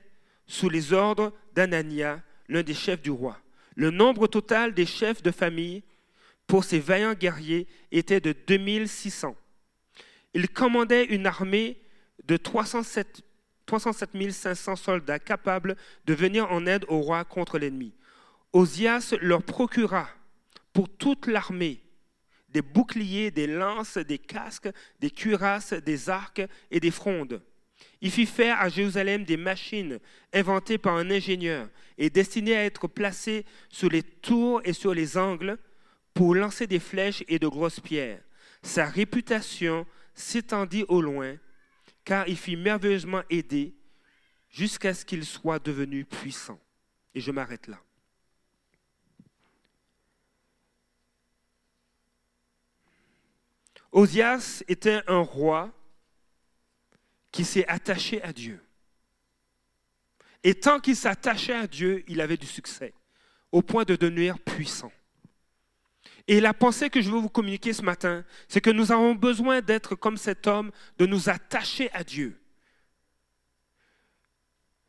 sous 0.46 0.68
les 0.68 0.92
ordres 0.92 1.32
d'Anania, 1.54 2.22
l'un 2.48 2.62
des 2.62 2.74
chefs 2.74 3.02
du 3.02 3.10
roi. 3.10 3.38
Le 3.76 3.90
nombre 3.90 4.26
total 4.26 4.74
des 4.74 4.86
chefs 4.86 5.22
de 5.22 5.30
famille 5.30 5.82
pour 6.46 6.64
ces 6.64 6.78
vaillants 6.78 7.14
guerriers 7.14 7.66
était 7.90 8.20
de 8.20 8.34
2600. 8.46 9.36
Il 10.34 10.48
commandait 10.48 11.04
une 11.04 11.26
armée 11.26 11.80
de 12.24 12.36
307, 12.36 13.22
500 13.68 14.76
soldats 14.76 15.18
capables 15.18 15.76
de 16.04 16.14
venir 16.14 16.50
en 16.52 16.66
aide 16.66 16.84
au 16.88 17.00
roi 17.00 17.24
contre 17.24 17.58
l'ennemi. 17.58 17.94
Osias 18.52 19.14
leur 19.20 19.42
procura 19.42 20.08
pour 20.72 20.88
toute 20.88 21.26
l'armée 21.26 21.80
des 22.54 22.62
boucliers, 22.62 23.32
des 23.32 23.48
lances, 23.48 23.98
des 23.98 24.18
casques, 24.18 24.70
des 25.00 25.10
cuirasses, 25.10 25.72
des 25.72 26.08
arcs 26.08 26.42
et 26.70 26.78
des 26.78 26.92
frondes. 26.92 27.42
Il 28.04 28.10
fit 28.10 28.26
faire 28.26 28.60
à 28.60 28.68
Jérusalem 28.68 29.24
des 29.24 29.38
machines 29.38 29.98
inventées 30.34 30.76
par 30.76 30.94
un 30.96 31.10
ingénieur 31.10 31.70
et 31.96 32.10
destinées 32.10 32.54
à 32.54 32.64
être 32.66 32.86
placées 32.86 33.46
sur 33.70 33.88
les 33.88 34.02
tours 34.02 34.60
et 34.66 34.74
sur 34.74 34.92
les 34.92 35.16
angles 35.16 35.56
pour 36.12 36.34
lancer 36.34 36.66
des 36.66 36.80
flèches 36.80 37.24
et 37.28 37.38
de 37.38 37.48
grosses 37.48 37.80
pierres. 37.80 38.20
Sa 38.62 38.84
réputation 38.84 39.86
s'étendit 40.14 40.84
au 40.88 41.00
loin, 41.00 41.36
car 42.04 42.28
il 42.28 42.36
fit 42.36 42.56
merveilleusement 42.56 43.22
aider 43.30 43.74
jusqu'à 44.50 44.92
ce 44.92 45.06
qu'il 45.06 45.24
soit 45.24 45.64
devenu 45.64 46.04
puissant. 46.04 46.60
Et 47.14 47.22
je 47.22 47.30
m'arrête 47.30 47.68
là. 47.68 47.80
Osias 53.92 54.62
était 54.68 55.00
un 55.06 55.20
roi 55.20 55.72
qui 57.34 57.44
s'est 57.44 57.66
attaché 57.66 58.22
à 58.22 58.32
Dieu. 58.32 58.60
Et 60.44 60.54
tant 60.54 60.78
qu'il 60.78 60.94
s'attachait 60.94 61.56
à 61.56 61.66
Dieu, 61.66 62.04
il 62.06 62.20
avait 62.20 62.36
du 62.36 62.46
succès, 62.46 62.94
au 63.50 63.60
point 63.60 63.82
de 63.82 63.96
devenir 63.96 64.38
puissant. 64.38 64.92
Et 66.28 66.40
la 66.40 66.54
pensée 66.54 66.90
que 66.90 67.02
je 67.02 67.10
veux 67.10 67.18
vous 67.18 67.28
communiquer 67.28 67.72
ce 67.72 67.82
matin, 67.82 68.24
c'est 68.46 68.60
que 68.60 68.70
nous 68.70 68.92
avons 68.92 69.16
besoin 69.16 69.62
d'être 69.62 69.96
comme 69.96 70.16
cet 70.16 70.46
homme, 70.46 70.70
de 70.96 71.06
nous 71.06 71.28
attacher 71.28 71.90
à 71.92 72.04
Dieu. 72.04 72.40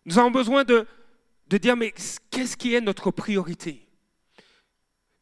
Nous 0.05 0.19
avons 0.19 0.29
besoin 0.29 0.63
de, 0.63 0.85
de 1.47 1.57
dire, 1.57 1.75
mais 1.75 1.95
qu'est-ce 2.29 2.55
qui 2.55 2.75
est 2.75 2.81
notre 2.81 3.09
priorité? 3.09 3.89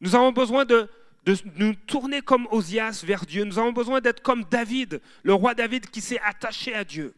Nous 0.00 0.14
avons 0.14 0.30
besoin 0.30 0.66
de, 0.66 0.90
de 1.24 1.36
nous 1.56 1.74
tourner 1.74 2.20
comme 2.20 2.46
Osias 2.50 3.02
vers 3.04 3.24
Dieu. 3.24 3.44
Nous 3.44 3.58
avons 3.58 3.72
besoin 3.72 4.00
d'être 4.00 4.22
comme 4.22 4.44
David, 4.44 5.00
le 5.22 5.34
roi 5.34 5.54
David 5.54 5.90
qui 5.90 6.00
s'est 6.00 6.20
attaché 6.20 6.74
à 6.74 6.84
Dieu. 6.84 7.14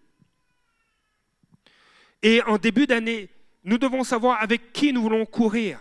Et 2.23 2.43
en 2.43 2.59
début 2.59 2.87
d'année, 2.87 3.29
nous 3.65 3.79
devons 3.79 4.05
savoir 4.05 4.41
avec 4.41 4.73
qui 4.73 4.93
nous 4.93 5.03
voulons 5.03 5.27
courir. 5.27 5.81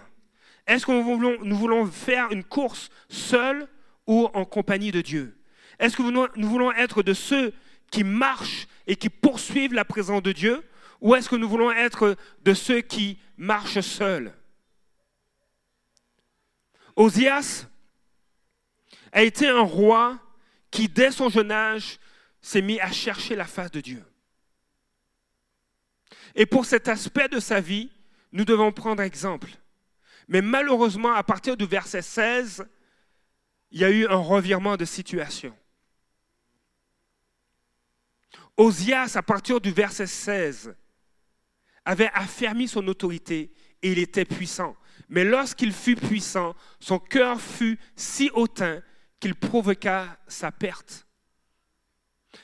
Est-ce 0.65 0.85
que 0.85 0.91
nous 0.91 1.57
voulons, 1.57 1.85
faire 1.85 2.31
une 2.31 2.43
course 2.43 2.89
seul 3.09 3.67
ou 4.07 4.27
en 4.33 4.45
compagnie 4.45 4.91
de 4.91 5.01
Dieu? 5.01 5.37
Est-ce 5.77 5.95
que 5.95 6.01
nous 6.01 6.49
voulons 6.49 6.71
être 6.71 7.03
de 7.03 7.13
ceux 7.13 7.53
qui 7.91 8.03
marchent 8.03 8.67
et 8.87 8.95
qui 8.95 9.09
poursuivent 9.09 9.73
la 9.73 9.85
présence 9.85 10.23
de 10.23 10.31
Dieu? 10.31 10.63
Ou 11.01 11.13
est-ce 11.13 11.29
que 11.29 11.35
nous 11.35 11.47
voulons 11.47 11.71
être 11.71 12.15
de 12.43 12.53
ceux 12.55 12.81
qui 12.81 13.19
marchent 13.37 13.81
seuls? 13.81 14.33
Osias 16.95 17.67
a 19.15 19.23
été 19.23 19.47
un 19.47 19.61
roi 19.61 20.19
qui, 20.69 20.89
dès 20.89 21.09
son 21.09 21.29
jeune 21.29 21.51
âge, 21.51 21.99
s'est 22.41 22.61
mis 22.61 22.81
à 22.81 22.91
chercher 22.91 23.33
la 23.33 23.45
face 23.45 23.71
de 23.71 23.79
Dieu. 23.79 24.03
Et 26.35 26.45
pour 26.45 26.65
cet 26.65 26.89
aspect 26.89 27.29
de 27.29 27.39
sa 27.39 27.61
vie, 27.61 27.89
nous 28.33 28.43
devons 28.43 28.73
prendre 28.73 29.01
exemple. 29.01 29.49
Mais 30.27 30.41
malheureusement, 30.41 31.13
à 31.13 31.23
partir 31.23 31.55
du 31.55 31.65
verset 31.65 32.01
16, 32.01 32.67
il 33.71 33.79
y 33.79 33.85
a 33.85 33.89
eu 33.89 34.05
un 34.05 34.17
revirement 34.17 34.75
de 34.75 34.83
situation. 34.83 35.55
Osias, 38.57 39.13
à 39.15 39.21
partir 39.21 39.61
du 39.61 39.71
verset 39.71 40.07
16, 40.07 40.75
avait 41.85 42.11
affermi 42.13 42.67
son 42.67 42.85
autorité 42.89 43.53
et 43.81 43.93
il 43.93 43.99
était 43.99 44.25
puissant. 44.25 44.75
Mais 45.07 45.23
lorsqu'il 45.23 45.71
fut 45.71 45.95
puissant, 45.95 46.53
son 46.81 46.99
cœur 46.99 47.39
fut 47.39 47.79
si 47.95 48.29
hautain 48.33 48.81
qu'il 49.25 49.33
provoqua 49.33 50.19
sa 50.27 50.51
perte. 50.51 51.07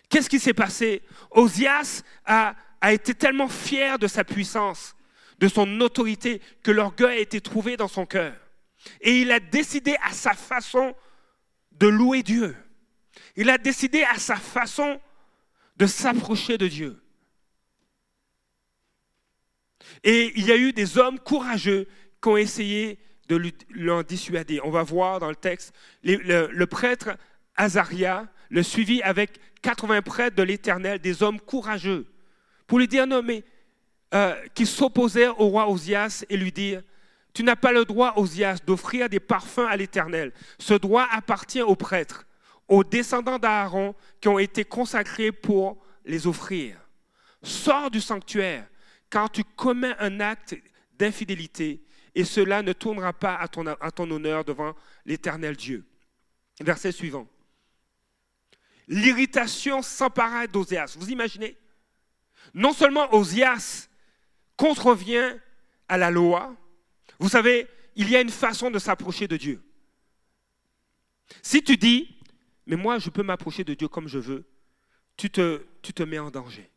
Qu'est-ce 0.09 0.27
qui 0.27 0.39
s'est 0.39 0.55
passé? 0.55 1.03
Osias 1.29 2.01
a, 2.25 2.55
a 2.81 2.91
été 2.91 3.13
tellement 3.13 3.49
fier 3.49 3.99
de 3.99 4.07
sa 4.07 4.23
puissance 4.23 4.95
de 5.37 5.47
son 5.47 5.79
autorité, 5.81 6.41
que 6.63 6.71
l'orgueil 6.71 7.17
a 7.17 7.21
été 7.21 7.39
trouvé 7.39 7.77
dans 7.77 7.87
son 7.87 8.07
cœur. 8.07 8.35
Et 8.99 9.21
il 9.21 9.31
a 9.31 9.39
décidé 9.39 9.95
à 10.01 10.11
sa 10.11 10.33
façon 10.33 10.95
de 11.71 11.87
louer 11.87 12.23
Dieu. 12.23 12.55
Il 13.35 13.51
a 13.51 13.59
décidé 13.59 14.03
à 14.03 14.17
sa 14.17 14.35
façon 14.35 14.99
de 15.77 15.85
s'approcher 15.85 16.57
de 16.57 16.67
Dieu. 16.67 17.03
Et 20.03 20.31
il 20.35 20.47
y 20.47 20.51
a 20.51 20.57
eu 20.57 20.73
des 20.73 20.97
hommes 20.97 21.19
courageux 21.19 21.87
qui 22.21 22.29
ont 22.29 22.37
essayé 22.37 22.99
de 23.31 23.51
l'en 23.75 24.03
dissuader. 24.03 24.59
On 24.63 24.71
va 24.71 24.83
voir 24.83 25.19
dans 25.19 25.29
le 25.29 25.35
texte, 25.35 25.73
le, 26.03 26.65
prêtre 26.65 27.11
Azaria 27.55 28.27
le 28.49 28.63
suivit 28.63 29.01
avec 29.03 29.39
80 29.61 30.01
prêtres 30.01 30.35
de 30.35 30.43
l'Éternel, 30.43 30.99
des 30.99 31.23
hommes 31.23 31.39
courageux, 31.39 32.05
pour 32.67 32.79
lui 32.79 32.87
dire, 32.87 33.07
non 33.07 33.21
mais 33.23 33.43
euh, 34.13 34.35
qui 34.53 34.65
s'opposait 34.65 35.29
au 35.29 35.47
roi 35.47 35.69
Osias 35.69 36.25
et 36.29 36.35
lui 36.35 36.51
dire, 36.51 36.81
tu 37.33 37.43
n'as 37.43 37.55
pas 37.55 37.71
le 37.71 37.85
droit, 37.85 38.13
Osias, 38.17 38.59
d'offrir 38.65 39.07
des 39.07 39.21
parfums 39.21 39.59
à 39.69 39.77
l'Éternel. 39.77 40.33
Ce 40.59 40.73
droit 40.73 41.07
appartient 41.11 41.61
aux 41.61 41.77
prêtres, 41.77 42.25
aux 42.67 42.83
descendants 42.83 43.39
d'Aaron 43.39 43.95
qui 44.19 44.27
ont 44.27 44.39
été 44.39 44.65
consacrés 44.65 45.31
pour 45.31 45.81
les 46.03 46.27
offrir. 46.27 46.75
Sors 47.41 47.89
du 47.89 48.01
sanctuaire, 48.01 48.67
car 49.09 49.31
tu 49.31 49.45
commets 49.45 49.95
un 49.99 50.19
acte 50.19 50.57
d'infidélité, 50.99 51.81
et 52.13 52.25
cela 52.25 52.61
ne 52.61 52.73
tournera 52.73 53.13
pas 53.13 53.35
à 53.35 53.47
ton, 53.47 54.11
honneur 54.11 54.43
devant 54.43 54.75
l'Éternel 55.05 55.55
Dieu. 55.55 55.85
Verset 56.59 56.91
suivant. 56.91 57.27
L'irritation 58.87 59.81
s'empara 59.81 60.47
d'Osias. 60.47 60.95
Vous 60.97 61.09
imaginez? 61.09 61.57
Non 62.53 62.73
seulement 62.73 63.13
Osias 63.13 63.87
contrevient 64.57 65.37
à 65.87 65.97
la 65.97 66.11
loi, 66.11 66.55
vous 67.19 67.29
savez, 67.29 67.67
il 67.95 68.09
y 68.09 68.15
a 68.15 68.21
une 68.21 68.29
façon 68.29 68.71
de 68.71 68.79
s'approcher 68.79 69.27
de 69.27 69.37
Dieu. 69.37 69.61
Si 71.41 71.63
tu 71.63 71.77
dis, 71.77 72.17
mais 72.65 72.75
moi 72.75 72.99
je 72.99 73.09
peux 73.09 73.23
m'approcher 73.23 73.63
de 73.63 73.73
Dieu 73.73 73.87
comme 73.87 74.07
je 74.07 74.19
veux, 74.19 74.45
tu 75.15 75.29
te 75.29 76.03
mets 76.03 76.19
en 76.19 76.31
danger. 76.31 76.69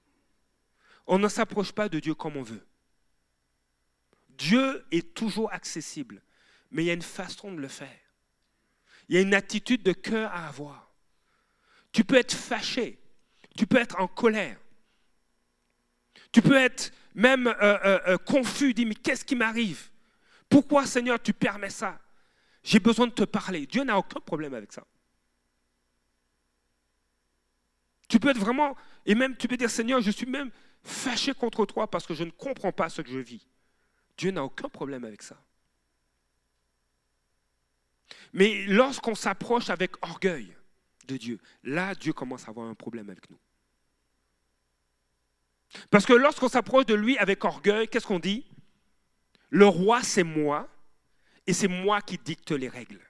On 1.06 1.18
ne 1.18 1.28
s'approche 1.28 1.72
pas 1.72 1.88
de 1.88 1.98
Dieu 1.98 2.14
comme 2.14 2.36
on 2.36 2.42
veut. 2.42 2.64
Dieu 4.36 4.84
est 4.90 5.14
toujours 5.14 5.52
accessible, 5.52 6.22
mais 6.70 6.84
il 6.84 6.86
y 6.86 6.90
a 6.90 6.94
une 6.94 7.02
façon 7.02 7.52
de 7.52 7.60
le 7.60 7.68
faire. 7.68 7.98
Il 9.08 9.14
y 9.14 9.18
a 9.18 9.20
une 9.20 9.34
attitude 9.34 9.82
de 9.82 9.92
cœur 9.92 10.30
à 10.32 10.48
avoir. 10.48 10.92
Tu 11.92 12.04
peux 12.04 12.16
être 12.16 12.34
fâché, 12.34 12.98
tu 13.56 13.66
peux 13.66 13.78
être 13.78 14.00
en 14.00 14.08
colère, 14.08 14.58
tu 16.32 16.42
peux 16.42 16.56
être 16.56 16.92
même 17.14 17.46
euh, 17.46 17.54
euh, 17.60 18.00
euh, 18.08 18.18
confus, 18.18 18.74
dis 18.74 18.84
mais 18.84 18.96
qu'est-ce 18.96 19.24
qui 19.24 19.36
m'arrive? 19.36 19.90
Pourquoi 20.48 20.86
Seigneur 20.86 21.22
tu 21.22 21.32
permets 21.32 21.70
ça? 21.70 22.00
J'ai 22.62 22.80
besoin 22.80 23.06
de 23.06 23.12
te 23.12 23.24
parler. 23.24 23.66
Dieu 23.66 23.84
n'a 23.84 23.98
aucun 23.98 24.20
problème 24.20 24.54
avec 24.54 24.72
ça. 24.72 24.84
Tu 28.08 28.18
peux 28.18 28.30
être 28.30 28.38
vraiment, 28.38 28.76
et 29.06 29.14
même 29.14 29.36
tu 29.36 29.46
peux 29.48 29.56
dire 29.56 29.70
Seigneur, 29.70 30.00
je 30.00 30.10
suis 30.10 30.26
même 30.26 30.50
fâché 30.82 31.34
contre 31.34 31.66
toi 31.66 31.88
parce 31.88 32.06
que 32.06 32.14
je 32.14 32.24
ne 32.24 32.30
comprends 32.30 32.72
pas 32.72 32.88
ce 32.88 33.02
que 33.02 33.10
je 33.10 33.18
vis. 33.18 33.46
Dieu 34.16 34.30
n'a 34.30 34.44
aucun 34.44 34.68
problème 34.68 35.04
avec 35.04 35.22
ça. 35.22 35.36
Mais 38.32 38.64
lorsqu'on 38.66 39.14
s'approche 39.14 39.70
avec 39.70 39.92
orgueil 40.04 40.54
de 41.06 41.16
Dieu, 41.16 41.38
là, 41.62 41.94
Dieu 41.94 42.12
commence 42.12 42.46
à 42.46 42.50
avoir 42.50 42.68
un 42.68 42.74
problème 42.74 43.10
avec 43.10 43.30
nous. 43.30 43.38
Parce 45.90 46.06
que 46.06 46.12
lorsqu'on 46.12 46.48
s'approche 46.48 46.86
de 46.86 46.94
lui 46.94 47.18
avec 47.18 47.44
orgueil, 47.44 47.88
qu'est-ce 47.88 48.06
qu'on 48.06 48.18
dit? 48.18 48.44
Le 49.50 49.66
roi, 49.66 50.02
c'est 50.02 50.24
moi, 50.24 50.68
et 51.46 51.52
c'est 51.52 51.68
moi 51.68 52.00
qui 52.00 52.18
dicte 52.18 52.52
les 52.52 52.68
règles. 52.68 53.00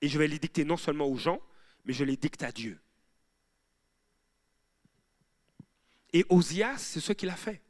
Et 0.00 0.08
je 0.08 0.18
vais 0.18 0.28
les 0.28 0.38
dicter 0.38 0.64
non 0.64 0.76
seulement 0.76 1.06
aux 1.06 1.16
gens, 1.16 1.40
mais 1.84 1.92
je 1.92 2.04
les 2.04 2.16
dicte 2.16 2.42
à 2.42 2.52
Dieu. 2.52 2.78
Et 6.12 6.24
Osias, 6.28 6.78
c'est 6.78 7.00
ce 7.00 7.12
qu'il 7.12 7.28
a 7.28 7.36
fait. 7.36 7.60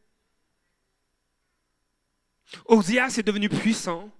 Osias 2.66 3.16
est 3.18 3.22
devenu 3.22 3.48
puissant 3.48 4.10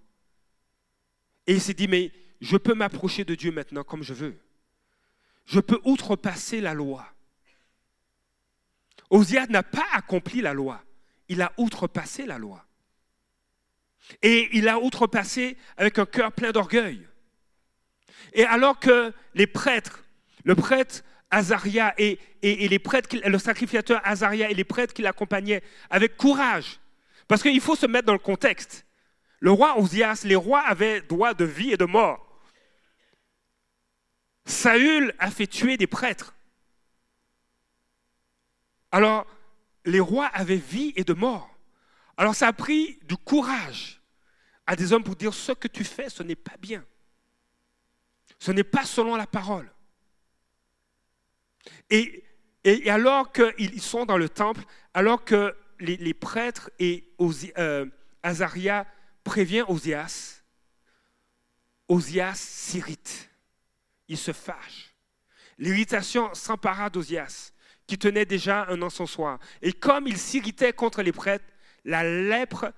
et 1.47 1.55
il 1.55 1.61
s'est 1.61 1.75
dit, 1.75 1.89
mais 1.89 2.13
je 2.41 2.57
peux 2.57 2.75
m'approcher 2.75 3.25
de 3.25 3.35
Dieu 3.35 3.51
maintenant 3.51 3.85
comme 3.85 4.03
je 4.03 4.15
veux. 4.15 4.39
Je 5.47 5.61
peux 5.61 5.81
outrepasser 5.85 6.61
la 6.61 6.75
loi. 6.75 7.07
Osias 9.11 9.47
n'a 9.47 9.63
pas 9.63 9.87
accompli 9.93 10.43
la 10.43 10.53
loi, 10.53 10.83
il 11.29 11.41
a 11.41 11.53
outrepassé 11.57 12.27
la 12.27 12.39
loi. 12.39 12.65
Et 14.23 14.49
il 14.53 14.69
a 14.69 14.79
outrepassé 14.79 15.57
avec 15.77 15.99
un 15.99 16.07
cœur 16.07 16.33
plein 16.33 16.53
d'orgueil. 16.53 17.07
Et 18.33 18.45
alors 18.45 18.79
que 18.79 19.13
les 19.35 19.47
prêtres, 19.47 20.05
le 20.45 20.55
prêtre 20.55 21.03
Azaria 21.31 21.95
et, 21.99 22.19
les 22.43 22.79
prêtres, 22.79 23.17
le 23.27 23.39
sacrificateur 23.39 24.01
Azaria 24.05 24.51
et 24.51 24.55
les 24.55 24.65
prêtres 24.65 24.95
qui 24.95 25.03
l'accompagnaient 25.03 25.63
avec 25.91 26.17
courage. 26.17 26.81
Parce 27.29 27.43
qu'il 27.43 27.61
faut 27.61 27.77
se 27.77 27.87
mettre 27.87 28.07
dans 28.07 28.15
le 28.15 28.19
contexte. 28.19 28.87
Le 29.41 29.53
roi 29.53 29.79
Osias, 29.79 30.23
les 30.25 30.35
rois 30.35 30.63
avaient 30.63 31.03
droit 31.03 31.35
de 31.35 31.45
vie 31.45 31.71
et 31.73 31.77
de 31.77 31.85
mort. 31.85 32.25
Saül 34.47 35.15
a 35.19 35.31
fait 35.31 35.47
tuer 35.47 35.77
des 35.77 35.87
prêtres. 35.87 36.35
Alors, 38.91 39.27
les 39.85 40.01
rois 40.01 40.27
avaient 40.27 40.57
vie 40.57 40.95
et 40.97 41.05
de 41.05 41.13
mort. 41.13 41.55
Alors, 42.17 42.35
ça 42.35 42.49
a 42.49 42.53
pris 42.53 42.99
du 43.03 43.17
courage 43.17 44.01
à 44.67 44.75
des 44.75 44.93
hommes 44.93 45.05
pour 45.05 45.17
dire 45.17 45.35
ce 45.35 45.53
que 45.53 45.69
tu 45.69 45.85
fais, 45.85 46.09
ce 46.09 46.23
n'est 46.23 46.35
pas 46.35 46.57
bien. 46.59 46.85
Ce 48.39 48.51
n'est 48.51 48.65
pas 48.65 48.85
selon 48.85 49.17
la 49.17 49.27
parole. 49.27 49.71
Et, 51.91 52.25
alors 52.89 53.33
qu'ils 53.33 53.83
sont 53.83 54.05
dans 54.05 54.19
le 54.19 54.29
temple, 54.29 54.63
alors 54.95 55.25
que 55.25 55.55
les, 55.81 56.15
prêtres 56.15 56.71
et 56.79 57.13
euh, 57.59 57.87
Azaria 58.23 58.87
prévient 59.25 59.65
Osias, 59.69 60.43
Osias 61.89 62.35
s'irrite, 62.37 63.31
il 64.09 64.19
se 64.19 64.33
fâche. 64.33 64.95
L'irritation 65.59 66.33
s'empara 66.35 66.91
d'Osias, 66.91 67.53
qui 67.87 67.99
tenait 67.99 68.27
déjà 68.27 68.67
un 68.69 68.83
encensoir. 68.83 69.39
Et 69.63 69.73
comme 69.73 70.07
il 70.07 70.19
s'irritait 70.19 70.73
contre 70.73 71.03
les 71.03 71.13
prêtres, 71.13 71.45
la 71.85 72.05
lèpre 72.05 72.73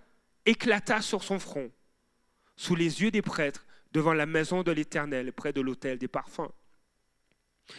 éclata 0.46 1.02
sur 1.02 1.22
son 1.22 1.38
front, 1.38 1.70
sous 2.56 2.74
les 2.74 3.02
yeux 3.02 3.10
des 3.10 3.22
prêtres, 3.22 3.66
devant 3.92 4.14
la 4.14 4.26
maison 4.26 4.62
de 4.62 4.70
l'Éternel, 4.70 5.32
près 5.32 5.52
de 5.52 5.60
l'autel 5.60 5.98
des 5.98 6.08
parfums. 6.08 6.52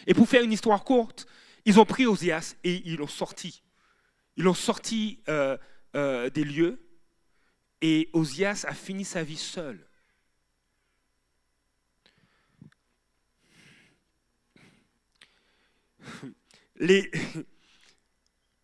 Et 0.06 0.14
pour 0.14 0.28
faire 0.28 0.42
une 0.42 0.52
histoire 0.52 0.84
courte, 0.84 1.26
ils 1.64 1.80
ont 1.80 1.86
pris 1.86 2.06
Osias 2.06 2.54
et 2.64 2.82
ils 2.84 2.96
l'ont 2.96 3.06
sorti. 3.06 3.62
Ils 4.36 4.44
l'ont 4.44 4.54
sorti 4.54 5.20
euh, 5.28 5.56
euh, 5.94 6.30
des 6.30 6.44
lieux 6.44 6.80
et 7.80 8.08
Osias 8.12 8.64
a 8.66 8.74
fini 8.74 9.04
sa 9.04 9.22
vie 9.22 9.36
seul. 9.36 9.86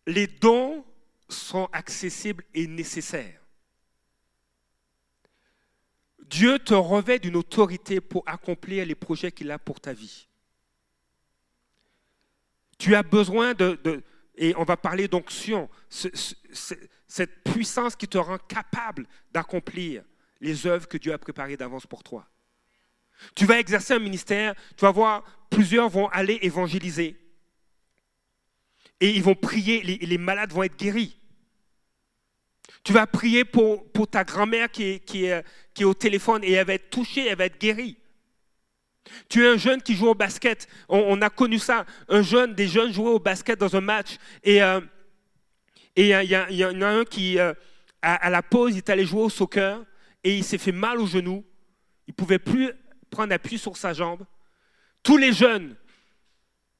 Les 0.07 0.27
dons 0.41 0.85
sont 1.29 1.69
accessibles 1.71 2.43
et 2.53 2.67
nécessaires. 2.67 3.39
Dieu 6.29 6.59
te 6.59 6.73
revêt 6.73 7.19
d'une 7.19 7.35
autorité 7.35 8.01
pour 8.01 8.23
accomplir 8.27 8.85
les 8.85 8.95
projets 8.95 9.31
qu'il 9.31 9.49
a 9.51 9.57
pour 9.57 9.79
ta 9.79 9.93
vie. 9.93 10.27
Tu 12.77 12.95
as 12.95 13.03
besoin 13.03 13.53
de, 13.53 14.03
et 14.41 14.55
on 14.55 14.63
va 14.63 14.77
parler 14.77 15.09
d'onction, 15.09 15.69
cette 15.89 17.43
puissance 17.43 17.97
qui 17.97 18.07
te 18.07 18.17
rend 18.17 18.37
capable 18.37 19.05
d'accomplir 19.33 20.01
les 20.39 20.65
œuvres 20.65 20.87
que 20.87 20.97
Dieu 20.97 21.11
a 21.11 21.17
préparées 21.17 21.57
d'avance 21.57 21.85
pour 21.85 22.03
toi. 22.03 22.25
Tu 23.35 23.45
vas 23.45 23.59
exercer 23.59 23.93
un 23.93 23.99
ministère, 23.99 24.55
tu 24.77 24.85
vas 24.85 24.91
voir, 24.91 25.23
plusieurs 25.49 25.89
vont 25.89 26.07
aller 26.07 26.39
évangéliser. 26.41 27.19
Et 29.01 29.09
ils 29.09 29.21
vont 29.21 29.35
prier, 29.35 29.81
les, 29.83 30.17
malades 30.17 30.53
vont 30.53 30.63
être 30.63 30.77
guéris. 30.77 31.19
Tu 32.85 32.93
vas 32.93 33.07
prier 33.07 33.43
pour, 33.43 33.91
ta 34.09 34.23
grand-mère 34.23 34.71
qui 34.71 35.01
est 35.25 35.83
au 35.83 35.93
téléphone 35.93 36.45
et 36.45 36.53
elle 36.53 36.65
va 36.65 36.75
être 36.75 36.89
touchée, 36.89 37.27
elle 37.27 37.37
va 37.37 37.45
être 37.45 37.59
guérie. 37.59 37.97
Tu 39.27 39.43
es 39.43 39.47
un 39.47 39.57
jeune 39.57 39.81
qui 39.81 39.95
joue 39.95 40.07
au 40.07 40.15
basket. 40.15 40.67
On, 40.87 41.21
a 41.21 41.29
connu 41.29 41.59
ça. 41.59 41.85
Un 42.07 42.21
jeune, 42.21 42.53
des 42.53 42.67
jeunes 42.67 42.93
jouaient 42.93 43.11
au 43.11 43.19
basket 43.19 43.59
dans 43.59 43.75
un 43.75 43.81
match. 43.81 44.17
Et 44.43 44.61
euh, 44.61 44.81
il 45.95 46.07
y, 46.07 46.65
en 46.65 46.81
a 46.81 46.87
un 46.87 47.05
qui, 47.05 47.39
euh, 47.39 47.53
à, 48.01 48.29
la 48.29 48.41
pause, 48.41 48.77
est 48.77 48.89
allé 48.89 49.05
jouer 49.05 49.23
au 49.23 49.29
soccer 49.29 49.83
et 50.23 50.37
il 50.37 50.43
s'est 50.43 50.57
fait 50.57 50.71
mal 50.71 50.99
au 50.99 51.07
genou. 51.07 51.45
Il 52.07 52.11
ne 52.11 52.15
pouvait 52.15 52.39
plus 52.39 52.71
prendre 53.09 53.33
appui 53.33 53.57
sur 53.57 53.77
sa 53.77 53.93
jambe. 53.93 54.25
Tous 55.03 55.17
les 55.17 55.33
jeunes 55.33 55.75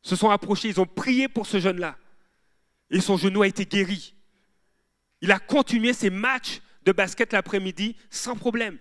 se 0.02 0.16
sont 0.16 0.30
approchés. 0.30 0.70
Ils 0.70 0.82
ont 0.82 0.86
prié 0.86 1.28
pour 1.28 1.46
ce 1.46 1.60
jeune-là. 1.60 1.98
Et 2.90 3.02
son 3.02 3.18
genou 3.18 3.42
a 3.42 3.48
été 3.48 3.66
guéri. 3.66 4.16
Il 5.22 5.32
a 5.32 5.40
continué 5.40 5.94
ses 5.94 6.10
matchs 6.10 6.62
de 6.86 6.92
basket 6.92 7.34
l'après-midi 7.34 7.96
sans 8.10 8.36
problème. 8.36 8.78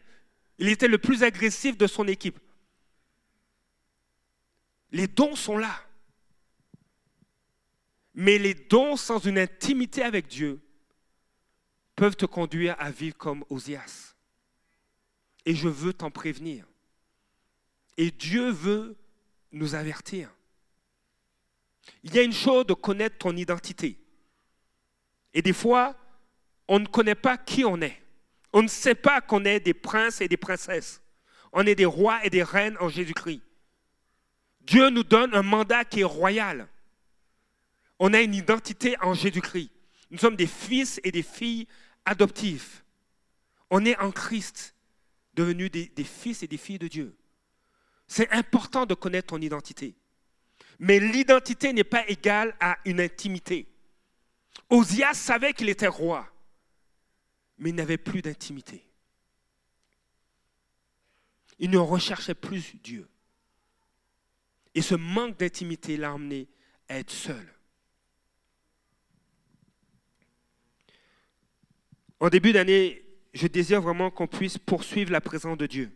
Il 0.59 0.69
était 0.69 0.89
le 0.89 0.99
plus 0.99 1.23
agressif 1.23 1.77
de 1.77 1.87
son 1.87 2.07
équipe. 2.07 2.39
Les 4.91 5.07
dons 5.07 5.37
sont 5.37 5.59
là. 5.59 5.83
Mais 8.15 8.39
les 8.39 8.55
dons 8.55 8.97
sans 8.97 9.19
une 9.25 9.39
intimité 9.39 10.03
avec 10.03 10.27
Dieu 10.27 10.61
peuvent 11.95 12.17
te 12.17 12.27
conduire 12.27 12.75
à 12.79 12.91
vivre 12.91 13.17
comme 13.17 13.45
Osias. 13.49 14.15
Et 15.45 15.55
je 15.55 15.69
veux 15.69 15.93
t'en 15.93 16.11
prévenir. 16.11 16.67
Et 17.97 18.11
Dieu 18.11 18.51
veut 18.51 18.97
nous 19.53 19.75
avertir. 19.75 20.31
Il 22.03 22.15
y 22.15 22.19
a 22.19 22.23
une 22.23 22.33
chose 22.33 22.67
de 22.67 22.75
connaître 22.75 23.19
ton 23.19 23.37
identité. 23.37 23.99
Et 25.35 25.43
des 25.43 25.53
fois, 25.53 25.97
on 26.67 26.79
ne 26.79 26.87
connaît 26.87 27.15
pas 27.15 27.39
qui 27.39 27.65
on 27.65 27.81
est. 27.81 28.01
On 28.53 28.63
ne 28.63 28.69
sait 28.69 28.95
pas 28.95 29.21
qu'on 29.21 29.45
est 29.45 29.61
des 29.61 29.75
princes 29.75 30.21
et 30.21 30.29
des 30.29 30.37
princesses. 30.37 31.03
On 31.53 31.67
est 31.67 31.75
des 31.75 31.85
rois 31.85 32.25
et 32.25 32.31
des 32.31 32.43
reines 32.43 32.77
en 32.81 32.89
Jésus-Christ. 32.89 33.43
Dieu 34.69 34.91
nous 34.91 35.03
donne 35.03 35.35
un 35.35 35.43
mandat 35.43 35.87
qui 35.87 36.01
est 36.01 36.05
royal. 36.05 36.69
On 37.99 38.13
a 38.13 38.21
une 38.21 38.35
identité 38.35 38.97
en 39.01 39.15
Jésus-Christ. 39.15 39.71
Nous 40.11 40.19
sommes 40.19 40.37
des 40.37 40.47
fils 40.47 41.01
et 41.05 41.11
des 41.11 41.23
filles 41.23 41.67
adoptifs. 42.05 42.85
On 43.71 43.85
est 43.87 43.99
en 43.99 44.11
Christ, 44.11 44.75
devenus 45.33 45.71
des, 45.71 46.05
fils 46.05 46.43
et 46.43 46.47
des 46.47 46.59
filles 46.59 46.79
de 46.79 46.89
Dieu. 46.89 47.17
C'est 48.07 48.31
important 48.31 48.85
de 48.85 48.93
connaître 48.93 49.29
ton 49.29 49.41
identité. 49.41 49.97
Mais 50.79 51.01
l'identité 51.01 51.73
n'est 51.73 51.83
pas 51.83 52.07
égale 52.07 52.55
à 52.61 52.77
une 52.85 53.01
intimité. 53.01 53.67
Osias 54.69 55.15
savait 55.15 55.55
qu'il 55.55 55.71
était 55.71 55.87
roi, 55.87 56.31
mais 57.57 57.71
il 57.71 57.75
n'avait 57.75 57.97
plus 57.97 58.21
d'intimité. 58.21 58.85
Il 61.59 61.71
ne 61.71 61.79
recherchait 61.79 62.35
plus 62.35 62.75
Dieu. 62.83 63.09
Et 64.75 64.83
ce 64.83 64.95
manque 64.95 65.39
d'intimité 65.39 65.97
l'a 65.97 66.13
emmené 66.13 66.49
à 66.89 66.99
être 66.99 67.11
seul. 67.11 67.55
En 72.21 72.29
début 72.29 72.53
d'année, 72.53 73.05
je 73.33 73.47
désire 73.47 73.81
vraiment 73.81 74.11
qu'on 74.11 74.27
puisse 74.27 74.59
poursuivre 74.59 75.13
la 75.13 75.21
présence 75.21 75.57
de 75.57 75.67
Dieu. 75.67 75.93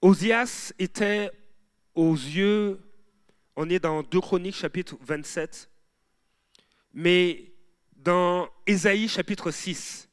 Osias 0.00 0.72
était 0.78 1.30
aux 1.94 2.14
yeux, 2.14 2.80
on 3.56 3.68
est 3.68 3.80
dans 3.80 4.04
2 4.04 4.20
Chroniques 4.20 4.54
chapitre 4.54 4.96
27, 5.00 5.68
mais 6.94 7.52
dans 7.96 8.48
Ésaïe 8.66 9.08
chapitre 9.08 9.50
6, 9.50 10.07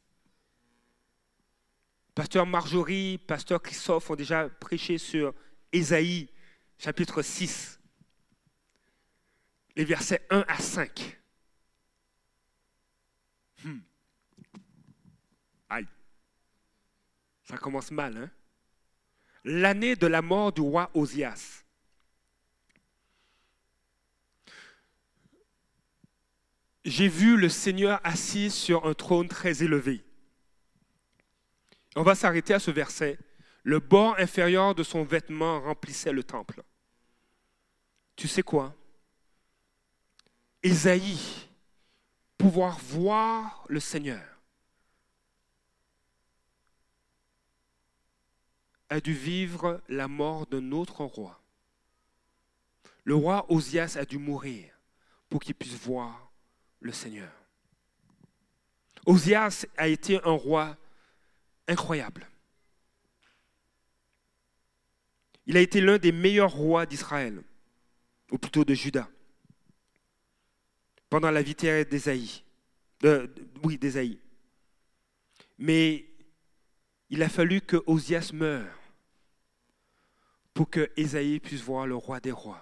Pasteur 2.16 2.46
Marjorie, 2.46 3.18
Pasteur 3.18 3.62
Christophe 3.62 4.10
ont 4.10 4.16
déjà 4.16 4.48
prêché 4.48 4.98
sur 4.98 5.34
Ésaïe 5.74 6.30
chapitre 6.78 7.22
6, 7.22 7.78
les 9.76 9.84
versets 9.84 10.26
1 10.30 10.46
à 10.48 10.58
5. 10.58 11.22
Hmm. 13.66 13.80
Aïe. 15.68 15.88
Ça 17.44 17.58
commence 17.58 17.92
mal, 17.92 18.16
hein? 18.16 18.32
L'année 19.44 19.98
de 19.98 20.08
la 20.08 20.22
mort 20.22 20.54
du 20.54 20.62
roi 20.62 20.90
Osias. 20.94 21.66
J'ai 26.86 27.10
vu 27.10 27.36
le 27.36 27.50
Seigneur 27.50 28.00
assis 28.06 28.50
sur 28.50 28.86
un 28.86 28.94
trône 28.94 29.28
très 29.28 29.64
élevé. 29.64 30.04
On 31.96 32.04
va 32.04 32.16
s'arrêter 32.16 32.54
à 32.54 32.60
ce 32.60 32.72
verset. 32.72 33.18
Le 33.64 33.80
bord 33.80 34.16
inférieur 34.20 34.76
de 34.76 34.84
son 34.84 35.04
vêtement 35.04 35.62
remplissait 35.62 36.12
le 36.12 36.24
temple. 36.24 36.62
Tu 38.16 38.28
sais 38.28 38.44
quoi? 38.44 38.76
Isaïe 40.64 41.46
pouvoir 42.38 42.78
voir 42.80 43.66
le 43.70 43.80
Seigneur, 43.80 44.24
a 48.90 49.00
dû 49.00 49.14
vivre 49.14 49.82
la 49.90 50.08
mort 50.08 50.46
d'un 50.46 50.72
autre 50.72 51.04
roi. 51.04 51.42
Le 53.04 53.16
roi 53.16 53.46
Osias 53.52 53.98
a 54.00 54.06
dû 54.06 54.18
mourir 54.18 54.72
pour 55.30 55.42
qu'il 55.42 55.56
puisse 55.56 55.74
voir 55.74 56.32
le 56.80 56.92
Seigneur. 56.92 57.32
Osias 59.06 59.66
a 59.78 59.88
été 59.88 60.24
un 60.24 60.32
roi 60.32 60.78
incroyable. 61.68 62.28
Il 65.48 65.58
a 65.58 65.62
été 65.62 65.82
l'un 65.82 65.98
des 65.98 66.12
meilleurs 66.12 66.52
rois 66.52 66.86
d'Israël, 66.86 67.42
ou 68.32 68.38
plutôt 68.38 68.66
de 68.66 68.74
Juda 68.74 69.08
pendant 71.16 71.32
la 71.32 71.42
vie 71.42 71.56
d'Ésaïe. 71.56 72.44
d'Ésaïe. 73.00 74.20
Mais 75.58 76.06
il 77.10 77.24
a 77.24 77.30
fallu 77.30 77.62
que 77.62 77.82
Osias 77.86 78.32
meure 78.34 78.78
pour 80.54 80.70
que 80.70 80.92
Ésaïe 80.98 81.40
puisse 81.40 81.62
voir 81.62 81.88
le 81.88 81.96
roi 81.96 82.20
des 82.20 82.34
rois. 82.34 82.62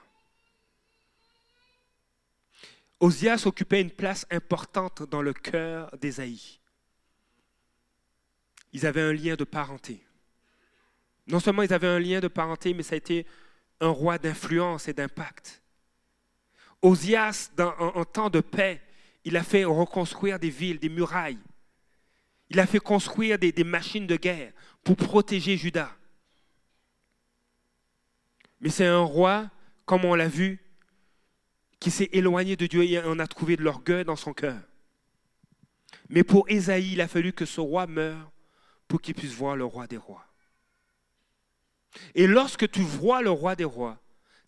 Osias 2.99 3.43
occupait 3.45 3.81
une 3.81 3.89
place 3.89 4.27
importante 4.29 5.01
dans 5.03 5.23
le 5.23 5.33
cœur 5.33 5.89
d'Ésaïe. 5.97 6.59
Ils 8.73 8.85
avaient 8.85 9.01
un 9.01 9.13
lien 9.13 9.35
de 9.35 9.43
parenté. 9.43 10.03
Non 11.27 11.39
seulement 11.39 11.61
ils 11.61 11.73
avaient 11.73 11.87
un 11.87 11.99
lien 11.99 12.19
de 12.19 12.27
parenté, 12.27 12.73
mais 12.73 12.83
ça 12.83 12.95
a 12.95 12.97
été 12.97 13.25
un 13.79 13.89
roi 13.89 14.17
d'influence 14.17 14.87
et 14.87 14.93
d'impact. 14.93 15.61
Osias, 16.81 17.51
en, 17.57 18.03
temps 18.03 18.29
de 18.29 18.41
paix, 18.41 18.81
il 19.23 19.37
a 19.37 19.43
fait 19.43 19.63
reconstruire 19.63 20.37
des 20.37 20.49
villes, 20.49 20.79
des 20.79 20.89
murailles. 20.89 21.39
Il 22.49 22.59
a 22.59 22.65
fait 22.65 22.79
construire 22.79 23.39
des, 23.39 23.53
machines 23.63 24.05
de 24.05 24.17
guerre 24.17 24.51
pour 24.83 24.97
protéger 24.97 25.55
Juda. 25.55 25.95
Mais 28.59 28.69
c'est 28.69 28.85
un 28.85 28.99
roi, 28.99 29.49
comme 29.85 30.03
on 30.03 30.15
l'a 30.15 30.27
vu, 30.27 30.59
qui 31.79 31.89
s'est 31.89 32.09
éloigné 32.11 32.55
de 32.55 32.65
Dieu 32.65 32.83
et 32.83 33.01
on 33.05 33.19
a 33.19 33.27
trouvé 33.27 33.55
de 33.55 33.63
l'orgueil 33.63 34.03
dans 34.03 34.15
son 34.15 34.33
cœur. 34.33 34.59
Mais 36.09 36.23
pour 36.23 36.49
Ésaïe, 36.49 36.93
il 36.93 37.01
a 37.01 37.07
fallu 37.07 37.33
que 37.33 37.45
ce 37.45 37.61
roi 37.61 37.87
meure 37.87 38.32
pour 38.93 39.01
qu'il 39.01 39.15
puisse 39.15 39.33
voir 39.33 39.55
le 39.55 39.65
roi 39.65 39.87
des 39.87 39.97
rois. 39.97 40.23
Et 42.13 42.27
lorsque 42.27 42.69
tu 42.69 42.83
vois 42.83 43.23
le 43.23 43.31
roi 43.31 43.55
des 43.55 43.63
rois, 43.63 43.97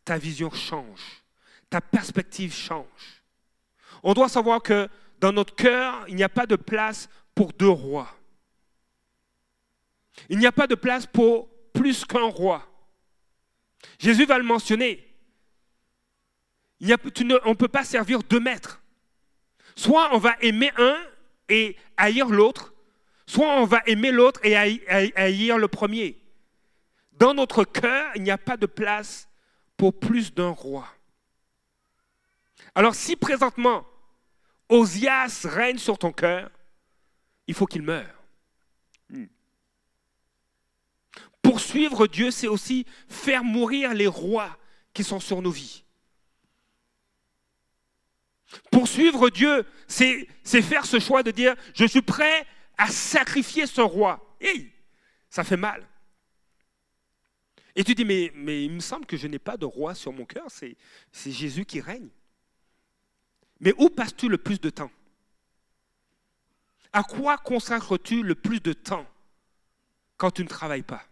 ta 0.04 0.20
vision 0.20 0.52
change 0.52 1.26
ta 1.72 1.82
perspective 1.82 2.54
change. 2.54 3.24
On 4.04 4.14
doit 4.14 4.30
savoir 4.30 4.62
que 4.62 4.88
dans 5.20 5.34
notre 5.34 5.56
cœur, 5.56 6.06
il 6.08 6.16
n'y 6.16 6.22
a 6.22 6.30
pas 6.30 6.46
de 6.46 6.56
place 6.56 7.10
pour 7.34 7.54
deux 7.54 7.68
rois. 7.68 8.16
Il 10.30 10.38
n'y 10.38 10.46
a 10.46 10.52
pas 10.52 10.68
de 10.68 10.76
place 10.76 11.08
pour 11.08 11.50
plus 11.74 12.06
qu'un 12.06 12.30
roi. 12.30 12.72
Jésus 13.98 14.28
va 14.28 14.38
le 14.38 14.44
mentionner. 14.44 15.12
On 16.84 16.86
ne 16.86 17.54
peut 17.56 17.68
pas 17.68 17.84
servir 17.84 18.22
deux 18.22 18.40
maîtres. 18.40 18.80
Soit 19.76 20.14
on 20.14 20.20
va 20.20 20.36
aimer 20.42 20.72
un 20.78 21.02
et 21.50 21.76
haïr 21.98 22.28
l'autre, 22.28 22.75
soit 23.28 23.48
on 23.48 23.66
va 23.66 23.82
aimer 23.86 24.12
l'autre 24.12 24.40
et 24.44 24.56
haïr 24.56 25.58
le 25.58 25.68
premier. 25.68 26.20
Dans 27.14 27.34
notre 27.34 27.64
cœur, 27.64 28.12
il 28.16 28.24
n'y 28.24 28.32
a 28.32 28.38
pas 28.38 28.58
de 28.58 28.66
place 28.66 29.30
pour 29.78 29.98
plus 29.98 30.34
d'un 30.34 30.50
roi. 30.50 30.88
Alors 32.74 32.96
si 32.96 33.16
présentement 33.16 33.86
Osias 34.70 35.46
règne 35.46 35.78
sur 35.78 35.98
ton 35.98 36.12
cœur, 36.12 36.50
il 37.48 37.54
faut 37.54 37.66
qu'il 37.66 37.84
meure. 37.84 38.24
Hmm. 39.10 39.26
Poursuivre 41.42 42.08
Dieu, 42.08 42.32
c'est 42.32 42.48
aussi 42.48 42.86
faire 43.08 43.44
mourir 43.44 43.94
les 43.94 44.08
rois 44.08 44.58
qui 44.94 45.04
sont 45.04 45.20
sur 45.20 45.42
nos 45.42 45.52
vies. 45.52 45.84
Poursuivre 48.72 49.30
Dieu, 49.30 49.66
c'est 49.88 50.28
faire 50.44 50.86
ce 50.86 51.00
choix 51.00 51.24
de 51.24 51.32
dire, 51.32 51.56
je 51.74 51.86
suis 51.86 52.02
prêt 52.02 52.46
à 52.78 52.88
sacrifier 52.88 53.68
ce 53.68 53.82
roi. 53.82 54.36
Hey, 54.40 54.72
ça 55.30 55.44
fait 55.44 55.58
mal. 55.58 55.88
Et 57.76 57.84
tu 57.84 57.94
dis, 57.94 58.06
mais, 58.06 58.32
mais 58.36 58.64
il 58.66 58.72
me 58.72 58.80
semble 58.80 59.06
que 59.06 59.18
je 59.18 59.28
n'ai 59.28 59.40
pas 59.40 59.58
de 59.58 59.66
roi 59.66 59.96
sur 59.96 60.14
mon 60.14 60.26
cœur, 60.26 60.48
c'est 60.50 60.78
Jésus 61.32 61.66
qui 61.66 61.82
règne. 61.82 62.10
Mais 63.60 63.74
où 63.78 63.90
passes-tu 63.90 64.30
le 64.30 64.38
plus 64.38 64.60
de 64.60 64.70
temps? 64.70 64.92
À 66.94 67.04
quoi 67.04 67.38
consacres-tu 67.38 68.24
le 68.24 68.36
plus 68.36 68.62
de 68.62 68.72
temps 68.72 69.06
quand 70.16 70.32
tu 70.32 70.44
ne 70.44 70.48
travailles 70.48 70.84
pas? 70.84 71.06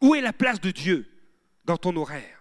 Où 0.00 0.14
est 0.14 0.20
la 0.20 0.32
place 0.32 0.60
de 0.60 0.70
Dieu 0.70 1.08
dans 1.64 1.76
ton 1.76 1.94
horaire? 1.96 2.39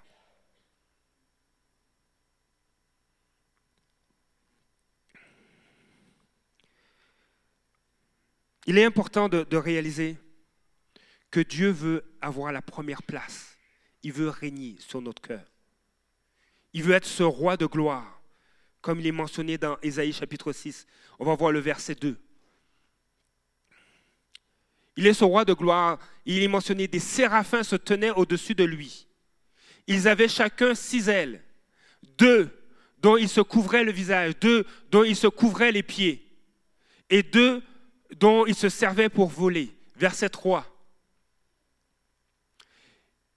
Il 8.70 8.78
est 8.78 8.86
important 8.86 9.30
de, 9.30 9.58
réaliser 9.58 10.16
que 11.32 11.40
Dieu 11.40 11.72
veut 11.72 12.04
avoir 12.22 12.52
la 12.52 12.62
première 12.62 13.02
place. 13.02 13.58
Il 14.04 14.14
veut 14.14 14.30
régner 14.30 14.76
sur 14.78 15.02
notre 15.02 15.24
cœur. 15.24 15.44
Il 16.74 16.84
veut 16.84 16.94
être 16.94 17.08
ce 17.08 17.24
roi 17.24 17.58
de 17.58 17.66
gloire, 17.66 18.22
comme 18.82 19.00
il 19.00 19.08
est 19.08 19.12
mentionné 19.12 19.58
dans 19.58 19.80
Ésaïe 19.82 20.14
chapitre 20.14 20.54
6. 20.54 20.86
On 21.18 21.26
va 21.26 21.34
voir 21.34 21.52
le 21.52 21.58
verset 21.58 21.96
2. 21.96 22.16
Il 24.98 25.08
est 25.08 25.16
ce 25.16 25.24
roi 25.24 25.46
de 25.46 25.54
gloire. 25.54 25.98
Il 26.28 26.44
est 26.44 26.48
mentionné 26.48 26.88
des 26.88 27.00
séraphins 27.00 27.64
se 27.64 27.76
tenaient 27.76 28.12
au-dessus 28.12 28.54
de 28.54 28.66
lui. 28.66 29.08
Ils 29.88 30.08
avaient 30.08 30.28
chacun 30.28 30.76
six 30.76 31.10
ailes, 31.10 31.44
deux 32.20 32.52
dont 33.00 33.18
ils 33.18 33.30
se 33.30 33.42
couvraient 33.42 33.84
le 33.84 33.92
visage, 33.92 34.38
deux 34.40 34.64
dont 34.92 35.04
ils 35.04 35.16
se 35.16 35.26
couvraient 35.26 35.72
les 35.72 35.82
pieds, 35.82 36.24
et 37.10 37.24
deux 37.24 37.64
dont 38.16 38.46
ils 38.46 38.56
se 38.56 38.70
servaient 38.70 39.10
pour 39.10 39.30
voler. 39.30 39.76
Verset 39.96 40.30
3. 40.30 40.66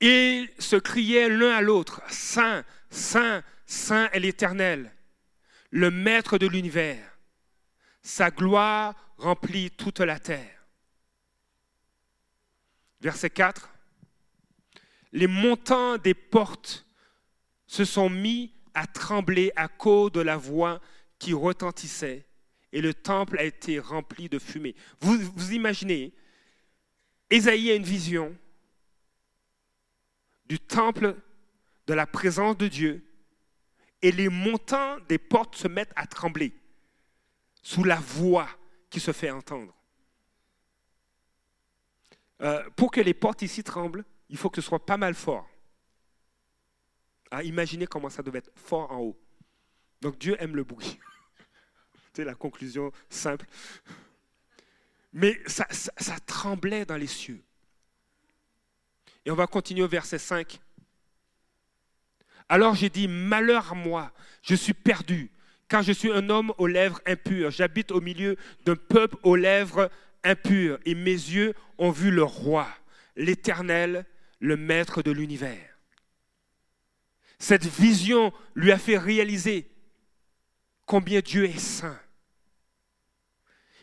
Ils 0.01 0.49
se 0.59 0.77
criaient 0.77 1.29
l'un 1.29 1.53
à 1.53 1.61
l'autre, 1.61 2.03
Saint, 2.09 2.65
Saint, 2.91 3.43
Saint 3.67 4.09
est 4.11 4.21
l'Éternel, 4.21 4.93
le 5.71 5.91
Maître 5.91 6.39
de 6.39 6.47
l'univers. 6.47 7.19
Sa 8.03 8.31
gloire 8.31 8.95
remplit 9.17 9.71
toute 9.71 10.01
la 10.01 10.19
terre. 10.19 10.67
Verset 13.01 13.31
4. 13.31 13.69
Les 15.13 15.27
montants 15.27 15.99
des 15.99 16.15
portes 16.15 16.87
se 17.67 17.85
sont 17.85 18.11
mis 18.11 18.53
à 18.75 18.87
trembler 18.87 19.53
à 19.57 19.69
cause 19.69 20.13
de 20.13 20.21
la 20.21 20.37
voix 20.37 20.81
qui 21.19 21.33
retentissait 21.33 22.27
et 22.73 22.81
le 22.81 22.95
temple 22.95 23.39
a 23.39 23.45
été 23.45 23.79
rempli 23.79 24.29
de 24.29 24.39
fumée. 24.39 24.75
Vous, 25.01 25.53
imaginez, 25.53 26.13
Ésaïe 27.31 27.71
a 27.71 27.75
une 27.75 27.83
vision 27.83 28.37
du 30.47 30.59
temple, 30.59 31.17
de 31.87 31.95
la 31.95 32.07
présence 32.07 32.57
de 32.57 32.69
Dieu, 32.69 33.05
et 34.01 34.11
les 34.11 34.29
montants 34.29 34.99
des 35.09 35.19
portes 35.19 35.55
se 35.57 35.69
mettent 35.69 35.93
à 35.97 36.07
trembler 36.07 36.53
sous 37.63 37.85
la 37.85 37.97
voix 37.97 38.49
qui 38.91 39.01
se 39.01 39.13
fait 39.13 39.31
entendre. 39.31 39.75
Euh, 42.41 42.69
pour 42.71 42.91
que 42.91 43.01
les 43.01 43.15
portes 43.15 43.43
ici 43.43 43.63
tremblent, 43.63 44.05
il 44.29 44.37
faut 44.37 44.51
que 44.51 44.61
ce 44.61 44.67
soit 44.67 44.85
pas 44.85 44.97
mal 44.97 45.15
fort. 45.15 45.49
Ah, 47.31 47.43
imaginez 47.45 47.87
comment 47.87 48.11
ça 48.11 48.23
devait 48.23 48.41
être 48.41 48.51
fort 48.57 48.91
en 48.91 48.99
haut. 48.99 49.19
Donc 50.01 50.19
Dieu 50.19 50.37
aime 50.41 50.57
le 50.57 50.65
bruit. 50.65 50.99
C'est 52.15 52.25
la 52.25 52.35
conclusion 52.35 52.93
simple. 53.09 53.47
Mais 55.13 55.41
ça, 55.47 55.67
tremblait 56.27 56.85
dans 56.85 56.97
les 56.97 57.07
cieux. 57.07 57.43
Et 59.25 59.31
on 59.31 59.35
va 59.35 59.47
continuer 59.47 59.83
au 59.83 59.89
verset 59.89 60.19
5. 60.19 60.61
Alors 62.49 62.75
j'ai 62.75 62.91
dit, 62.91 63.09
malheur 63.09 63.73
à 63.73 63.75
moi, 63.75 64.13
je 64.43 64.55
suis 64.55 64.75
perdu, 64.75 65.31
car 65.69 65.83
je 65.83 65.93
suis 65.93 66.13
un 66.13 66.29
homme 66.29 66.53
aux 66.59 66.67
lèvres 66.67 67.01
impures. 67.07 67.51
J'habite 67.51 67.93
au 67.93 68.01
milieu 68.01 68.37
d'un 68.65 68.77
peuple 68.77 69.17
aux 69.23 69.37
lèvres 69.37 69.91
impures, 70.25 70.79
et 70.85 70.95
mes 70.95 71.11
yeux 71.11 71.55
ont 71.79 71.91
vu 71.91 72.11
le 72.11 72.25
roi, 72.25 72.69
l'Éternel, 73.17 74.05
le 74.41 74.57
Maître 74.57 75.03
de 75.03 75.13
l'univers. 75.13 75.79
Cette 77.39 77.67
vision 77.67 78.33
lui 78.55 78.71
a 78.71 78.79
fait 78.79 78.99
réaliser 78.99 79.72
combien 80.87 81.21
Dieu 81.21 81.45
est 81.45 81.59
saint. 81.59 81.99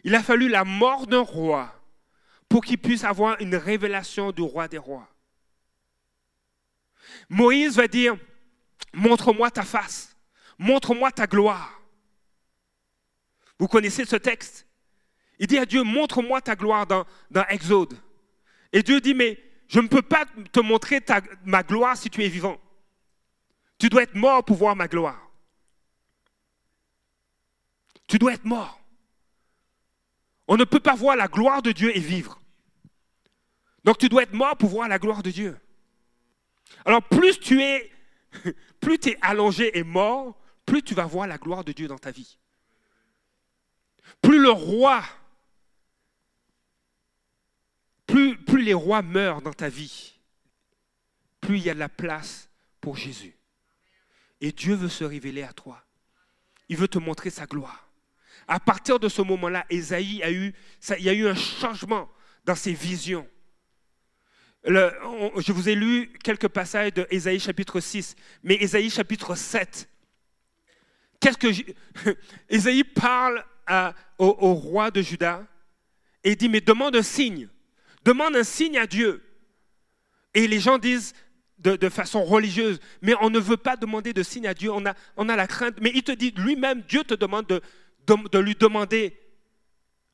Il 0.04 0.16
a 0.16 0.24
fallu 0.24 0.48
la 0.48 0.64
mort 0.64 1.08
d'un 1.08 1.22
roi 1.22 1.74
pour 2.48 2.64
qu'il 2.64 2.78
puisse 2.78 3.04
avoir 3.04 3.40
une 3.42 3.56
révélation 3.56 4.32
du 4.32 4.42
roi 4.42 4.68
des 4.68 4.78
rois. 4.78 5.08
Moïse 7.30 7.76
va 7.76 7.88
dire, 7.88 8.18
montre-moi 8.94 9.52
ta 9.52 9.64
face, 9.64 10.16
montre-moi 10.58 11.12
ta 11.12 11.28
gloire. 11.28 11.82
Vous 13.60 13.68
connaissez 13.68 14.06
ce 14.06 14.16
texte? 14.16 14.66
Il 15.38 15.48
dit 15.48 15.58
à 15.58 15.66
Dieu, 15.66 15.84
montre-moi 15.84 16.42
ta 16.42 16.56
gloire 16.56 16.86
dans, 16.86 17.06
Exode. 17.50 17.98
Et 18.72 18.84
Dieu 18.84 19.00
dit, 19.00 19.14
mais 19.14 19.42
je 19.68 19.80
ne 19.80 19.88
peux 19.88 20.02
pas 20.02 20.26
te 20.52 20.60
montrer 20.60 21.02
ma 21.46 21.64
gloire 21.64 21.98
si 21.98 22.10
tu 22.10 22.24
es 22.24 22.30
vivant. 22.30 22.60
Tu 23.78 23.90
dois 23.90 24.04
être 24.04 24.16
mort 24.16 24.44
pour 24.44 24.58
voir 24.58 24.76
ma 24.76 24.88
gloire. 24.88 25.29
Tu 28.10 28.17
dois 28.17 28.34
être 28.34 28.43
mort. 28.43 28.82
On 30.48 30.58
ne 30.58 30.63
peut 30.63 30.80
pas 30.80 30.95
voir 30.95 31.15
la 31.15 31.28
gloire 31.28 31.62
de 31.62 31.72
Dieu 31.72 31.95
et 31.95 32.00
vivre. 32.00 32.41
Donc 33.86 34.00
tu 34.00 34.10
dois 34.10 34.24
être 34.24 34.34
mort 34.34 34.58
pour 34.58 34.69
voir 34.69 34.89
la 34.89 34.98
gloire 34.98 35.22
de 35.22 35.30
Dieu. 35.30 35.58
Alors 36.86 37.04
plus 37.04 37.39
tu 37.39 37.62
es, 37.62 37.91
plus 38.82 38.98
tu 38.98 39.15
allongé 39.22 39.78
et 39.78 39.84
mort, 39.84 40.36
plus 40.65 40.82
tu 40.82 40.95
vas 40.95 41.06
voir 41.06 41.28
la 41.28 41.38
gloire 41.38 41.63
de 41.63 41.72
Dieu 41.72 41.88
dans 41.88 42.00
ta 42.00 42.10
vie. 42.10 42.39
Plus 44.24 44.39
le 44.39 44.50
roi, 44.50 45.04
plus, 48.08 48.38
plus 48.38 48.63
les 48.63 48.74
rois 48.74 49.04
meurent 49.04 49.43
dans 49.43 49.54
ta 49.54 49.69
vie, 49.69 50.19
plus 51.41 51.58
il 51.58 51.63
y 51.63 51.69
a 51.69 51.76
de 51.76 51.80
la 51.80 51.89
place 51.89 52.50
pour 52.82 52.98
Jésus. 52.98 53.38
Et 54.41 54.52
Dieu 54.52 54.74
veut 54.74 54.89
se 54.89 55.04
révéler 55.04 55.43
à 55.43 55.54
toi. 55.54 55.84
Il 56.69 56.78
veut 56.78 56.88
te 56.88 56.98
montrer 56.98 57.30
sa 57.30 57.45
gloire. 57.45 57.88
À 58.52 58.60
partir 58.60 59.00
de 59.00 59.08
ce 59.08 59.22
moment-là, 59.22 59.64
Esaïe 59.70 60.24
a 60.24 60.32
eu, 60.32 60.52
il 60.98 61.06
y 61.06 61.10
a 61.10 61.14
eu 61.14 61.28
un 61.28 61.36
changement 61.36 62.10
dans 62.44 62.56
ses 62.56 62.74
visions. 62.74 63.28
je 64.66 65.52
vous 65.52 65.70
ai 65.70 65.76
lu 65.76 66.12
quelques 66.24 66.48
passages 66.48 66.96
de 66.96 67.06
Ésaïe 67.12 67.40
chapitre 67.40 67.80
6, 67.80 68.16
mais 68.42 68.56
Ésaïe 68.56 68.90
chapitre 68.90 69.36
7. 69.36 69.88
Qu'est-ce 71.20 72.84
parle 72.96 73.46
au, 74.18 74.36
au, 74.40 74.54
roi 74.56 74.90
de 74.90 75.04
Juda 75.04 75.46
et 76.24 76.36
dit 76.36 76.50
mais 76.50 76.62
demande 76.62 76.96
un 76.96 77.04
signe, 77.04 77.50
demande 78.04 78.36
un 78.36 78.44
signe 78.44 78.80
à 78.80 78.88
Dieu. 78.88 79.24
Et 80.34 80.48
les 80.48 80.60
gens 80.60 80.80
disent 80.80 81.14
de, 81.60 81.90
façon 81.90 82.24
religieuse, 82.24 82.80
mais 83.04 83.14
on 83.22 83.30
ne 83.30 83.38
veut 83.40 83.58
pas 83.58 83.76
demander 83.76 84.12
de 84.12 84.24
signe 84.24 84.48
à 84.48 84.56
Dieu, 84.56 84.72
on 84.72 84.88
a, 84.88 84.96
on 85.18 85.30
a 85.30 85.36
la 85.36 85.46
crainte, 85.46 85.76
mais 85.82 85.92
il 85.94 86.02
te 86.02 86.12
dit 86.12 86.32
lui-même, 86.36 86.82
Dieu 86.88 87.04
te 87.04 87.14
demande 87.14 87.46
de, 87.46 87.62
de, 88.06 88.40
lui 88.40 88.56
demander 88.56 89.20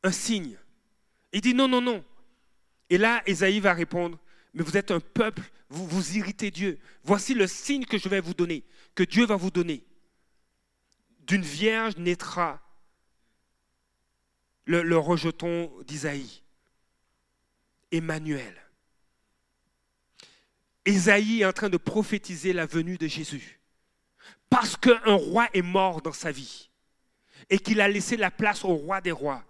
un 0.03 0.11
signe. 0.11 0.57
Il 1.31 1.41
dit 1.41 1.53
non, 1.53 1.67
non, 1.67 1.81
non. 1.81 2.03
Et 2.89 2.97
là, 2.97 3.21
Esaïe 3.25 3.59
va 3.59 3.73
répondre, 3.73 4.19
mais 4.53 4.63
vous 4.63 4.77
êtes 4.77 4.91
un 4.91 4.99
peuple, 4.99 5.41
vous 5.69 5.87
vous 5.87 6.17
irritez 6.17 6.51
Dieu. 6.51 6.79
Voici 7.03 7.33
le 7.33 7.47
signe 7.47 7.85
que 7.85 7.97
je 7.97 8.09
vais 8.09 8.19
vous 8.19 8.33
donner, 8.33 8.63
que 8.93 9.03
Dieu 9.03 9.25
va 9.25 9.35
vous 9.35 9.51
donner. 9.51 9.83
D'une 11.21 11.41
vierge 11.41 11.97
naîtra 11.97 12.61
le, 14.65 14.83
le 14.83 14.97
rejeton 14.97 15.71
d'Isaïe, 15.87 16.43
Emmanuel. 17.91 18.55
Esaïe 20.85 21.41
est 21.41 21.45
en 21.45 21.53
train 21.53 21.69
de 21.69 21.77
prophétiser 21.77 22.53
la 22.53 22.67
venue 22.67 22.97
de 22.97 23.07
Jésus. 23.07 23.59
Parce 24.49 24.77
qu'un 24.77 25.15
roi 25.15 25.49
est 25.53 25.63
mort 25.63 26.01
dans 26.01 26.13
sa 26.13 26.31
vie 26.31 26.69
et 27.49 27.59
qu'il 27.59 27.81
a 27.81 27.87
laissé 27.87 28.17
la 28.17 28.31
place 28.31 28.63
au 28.63 28.73
roi 28.75 29.01
des 29.01 29.11
rois. 29.11 29.43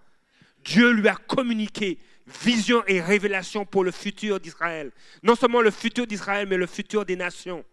Dieu 0.63 0.91
lui 0.91 1.07
a 1.07 1.15
communiqué 1.15 1.99
vision 2.27 2.83
et 2.87 3.01
révélation 3.01 3.65
pour 3.65 3.83
le 3.83 3.91
futur 3.91 4.39
d'Israël. 4.39 4.91
Non 5.23 5.35
seulement 5.35 5.61
le 5.61 5.71
futur 5.71 6.07
d'Israël, 6.07 6.47
mais 6.47 6.57
le 6.57 6.67
futur 6.67 7.05
des 7.05 7.15
nations. 7.15 7.63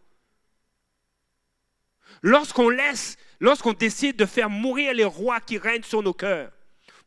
Lorsqu'on 2.20 2.68
laisse, 2.68 3.16
lorsqu'on 3.40 3.72
décide 3.72 4.16
de 4.16 4.26
faire 4.26 4.50
mourir 4.50 4.92
les 4.94 5.04
rois 5.04 5.40
qui 5.40 5.58
règnent 5.58 5.82
sur 5.82 6.02
nos 6.02 6.12
cœurs, 6.12 6.52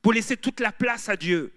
pour 0.02 0.14
laisser 0.14 0.38
toute 0.38 0.60
la 0.60 0.72
place 0.72 1.10
à 1.10 1.16
Dieu, 1.16 1.54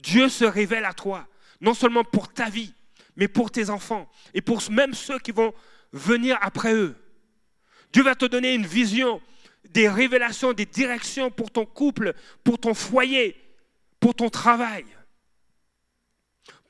Dieu 0.00 0.28
se 0.28 0.44
révèle 0.44 0.84
à 0.84 0.92
toi, 0.92 1.26
non 1.60 1.74
seulement 1.74 2.04
pour 2.04 2.32
ta 2.32 2.50
vie, 2.50 2.74
mais 3.16 3.28
pour 3.28 3.50
tes 3.50 3.70
enfants 3.70 4.10
et 4.34 4.40
pour 4.40 4.62
même 4.70 4.94
ceux 4.94 5.18
qui 5.18 5.32
vont 5.32 5.54
venir 5.92 6.36
après 6.42 6.74
eux. 6.74 6.94
Dieu 7.92 8.02
va 8.02 8.14
te 8.14 8.26
donner 8.26 8.54
une 8.54 8.66
vision 8.66 9.22
des 9.70 9.88
révélations, 9.88 10.52
des 10.52 10.66
directions 10.66 11.30
pour 11.30 11.50
ton 11.50 11.66
couple, 11.66 12.14
pour 12.44 12.58
ton 12.58 12.74
foyer, 12.74 13.36
pour 14.00 14.14
ton 14.14 14.28
travail. 14.28 14.84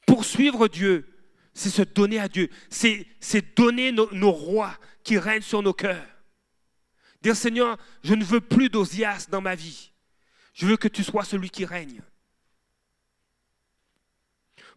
Poursuivre 0.07 0.69
Dieu, 0.69 1.07
c'est 1.53 1.71
se 1.71 1.83
donner 1.83 2.19
à 2.19 2.29
Dieu, 2.29 2.51
c'est, 2.71 3.07
donner 3.57 3.93
nos, 3.93 4.31
rois 4.31 4.79
qui 5.03 5.19
règnent 5.19 5.43
sur 5.43 5.63
nos 5.63 5.73
cœurs. 5.73 6.07
Dire 7.23 7.37
Seigneur, 7.37 7.79
je 8.05 8.15
ne 8.15 8.25
veux 8.25 8.41
plus 8.41 8.69
d'Osias 8.69 9.27
dans 9.31 9.41
ma 9.41 9.55
vie. 9.55 9.93
Je 10.55 10.67
veux 10.67 10.77
que 10.77 10.89
tu 10.89 11.03
sois 11.03 11.25
celui 11.25 11.51
qui 11.51 11.65
règne. 11.65 12.03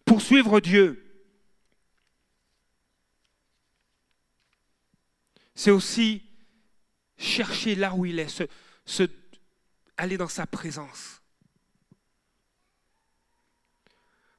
Poursuivre 0.06 0.60
Dieu, 0.60 1.06
c'est 5.54 5.72
aussi 5.72 6.29
chercher 7.20 7.76
là 7.76 7.94
où 7.94 8.06
il 8.06 8.18
est, 8.18 8.44
se, 8.86 9.04
aller 9.98 10.18
dans 10.18 10.28
sa 10.28 10.48
présence. 10.48 11.22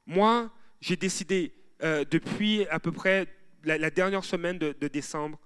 Moi, 0.06 0.52
j'ai 0.80 0.96
décidé 0.96 1.54
euh, 1.82 2.04
depuis 2.10 2.66
à 2.66 2.80
peu 2.80 2.90
près 2.90 3.28
la, 3.62 3.90
dernière 3.90 4.24
semaine 4.24 4.58
de, 4.58 4.72
de 4.72 4.88
décembre 4.88 5.38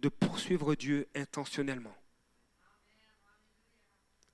de 0.00 0.08
poursuivre 0.08 0.74
Dieu 0.74 1.08
intentionnellement. 1.14 1.94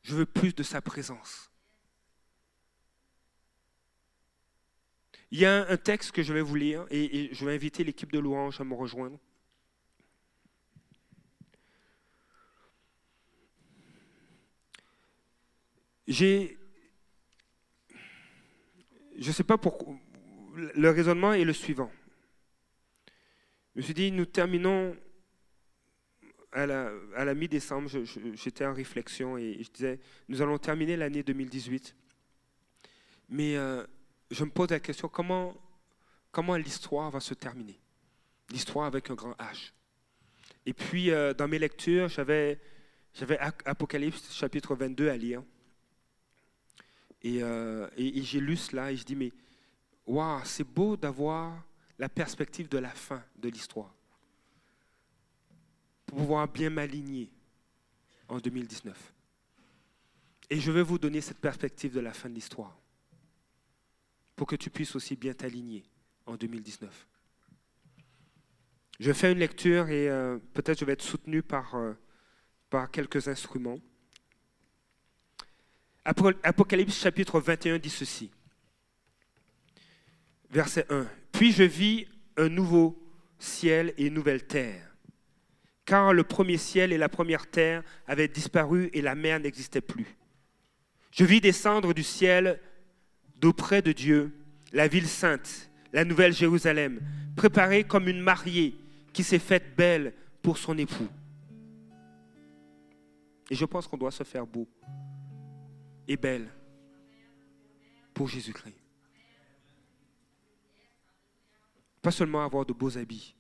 Je 0.03 0.15
veux 0.15 0.27
plus 0.27 0.55
de 0.55 0.63
sa 0.63 0.81
présence. 0.81 1.51
Il 5.31 5.41
y 5.41 5.47
a 5.47 5.67
un 5.69 5.77
texte 5.77 6.13
que 6.13 6.23
je 6.23 6.33
vais 6.33 6.43
vous 6.43 6.55
lire 6.55 6.87
et, 6.91 7.31
je 7.33 7.45
vais 7.45 7.55
inviter 7.55 7.83
l'équipe 7.83 8.13
de 8.13 8.19
louange 8.19 8.61
à 8.61 8.65
me 8.65 8.75
rejoindre. 8.75 9.19
J'ai. 16.07 16.59
Je 19.19 19.29
ne 19.29 19.33
sais 19.33 19.45
pas 19.45 19.59
pourquoi. 19.59 19.95
Le 20.55 20.91
raisonnement 20.91 21.33
est 21.33 21.45
le 21.45 21.53
suivant. 21.53 21.91
Je 23.75 23.81
me 23.81 23.83
suis 23.83 23.95
dit, 23.95 24.13
nous 24.13 24.27
terminons 24.27 24.97
à 26.53 26.67
la, 26.67 27.35
mi-décembre, 27.35 27.91
j'étais 28.35 28.65
en 28.65 28.73
réflexion 28.73 29.37
et 29.37 29.61
je 29.61 29.71
disais, 29.71 29.99
nous 30.29 30.41
allons 30.41 30.57
terminer 30.59 30.97
l'année 30.97 31.25
2018. 31.25 31.97
Mais 33.31 33.57
euh, 33.57 33.85
je 34.31 34.45
me 34.45 34.51
pose 34.51 34.71
la 34.71 34.79
question, 34.79 35.09
comment, 35.09 35.57
comment 36.31 36.57
l'histoire 36.57 37.11
va 37.11 37.19
se 37.19 37.35
terminer? 37.35 37.81
L'histoire 38.51 38.87
avec 38.87 39.11
un 39.11 39.15
grand 39.15 39.33
H. 39.33 39.73
Et 40.67 40.73
puis, 40.73 41.11
euh, 41.11 41.35
dans 41.35 41.49
mes 41.49 41.59
lectures, 41.59 42.09
j'avais 42.09 42.61
Apocalypse 43.65 44.33
chapitre 44.33 44.77
22 44.77 45.09
à 45.09 45.17
lire. 45.17 45.43
Et, 47.25 48.23
j'ai 48.23 48.41
lu 48.41 48.57
cela 48.57 48.93
et 48.93 48.97
je 48.97 49.05
dis, 49.05 49.17
mais 49.17 49.33
waouh, 50.07 50.43
c'est 50.45 50.65
beau 50.65 50.97
d'avoir 50.97 51.65
la 51.99 52.11
perspective 52.11 52.69
de 52.69 52.79
la 52.79 52.91
fin 52.91 53.23
de 53.37 53.49
l'histoire. 53.49 53.95
Pour 56.05 56.19
pouvoir 56.19 56.47
bien 56.47 56.69
m'aligner 56.69 57.33
en 58.29 58.39
2019. 58.39 59.15
Et 60.51 60.61
je 60.61 60.71
vais 60.71 60.83
vous 60.83 60.99
donner 60.99 61.23
cette 61.23 61.39
perspective 61.39 61.95
de 61.95 62.01
la 62.01 62.13
fin 62.13 62.29
de 62.29 62.35
l'histoire. 62.35 62.77
Pour 64.37 64.47
que 64.47 64.57
tu 64.57 64.69
puisses 64.69 64.95
aussi 64.95 65.17
bien 65.17 65.33
t'aligner 65.33 65.83
en 66.27 66.37
2019. 66.37 67.09
Je 69.01 69.13
fais 69.13 69.33
une 69.33 69.39
lecture 69.39 69.89
et 69.89 70.11
euh, 70.11 70.39
peut-être 70.53 70.79
je 70.79 70.85
vais 70.85 70.93
être 70.93 71.03
soutenu 71.03 71.43
par, 71.43 71.75
euh, 71.75 71.95
par 72.69 72.91
quelques 72.91 73.29
instruments. 73.29 73.79
Apo- 76.05 76.33
Apocalypse 76.43 76.99
chapitre 76.99 77.41
21 77.41 77.79
dit 77.79 77.91
ceci. 77.91 78.31
Verset 80.51 80.87
1. 80.91 81.07
Puis 81.33 81.53
je 81.53 81.63
vis 81.65 82.07
un 82.37 82.49
nouveau 82.49 82.97
ciel 83.39 83.95
et 83.97 84.07
une 84.07 84.15
nouvelle 84.15 84.45
terre. 84.47 84.95
Car 85.85 86.13
le 86.13 86.25
premier 86.25 86.57
ciel 86.57 86.93
et 86.93 86.99
la 86.99 87.09
première 87.09 87.47
terre 87.51 87.83
avaient 88.07 88.29
disparu 88.29 88.91
et 88.93 89.03
la 89.03 89.15
mer 89.15 89.41
n'existait 89.41 89.81
plus. 89.81 90.07
Je 91.11 91.25
vis 91.25 91.41
descendre 91.41 91.93
du 91.95 92.03
ciel 92.03 92.61
d'auprès 93.37 93.83
de 93.83 93.93
Dieu 93.93 94.33
la 94.73 94.89
ville 94.89 95.07
sainte, 95.09 95.71
la 95.93 96.05
nouvelle 96.05 96.33
Jérusalem, 96.33 97.01
préparée 97.37 97.85
comme 97.85 98.09
une 98.09 98.21
mariée 98.21 98.75
qui 99.13 99.23
s'est 99.23 99.39
faite 99.39 99.77
belle 99.77 100.13
pour 100.43 100.59
son 100.59 100.77
époux. 100.79 101.09
Et 103.51 103.55
je 103.55 103.65
pense 103.65 103.87
qu'on 103.87 103.99
doit 103.99 104.11
se 104.11 104.25
faire 104.25 104.47
beau 104.47 104.67
et 106.09 106.17
belle 106.17 106.49
pour 108.13 108.29
Jésus-Christ. 108.29 108.75
Pas 112.03 112.11
seulement 112.11 112.45
avoir 112.45 112.67
de 112.67 112.73
beaux 112.73 112.99
habits, 112.99 113.35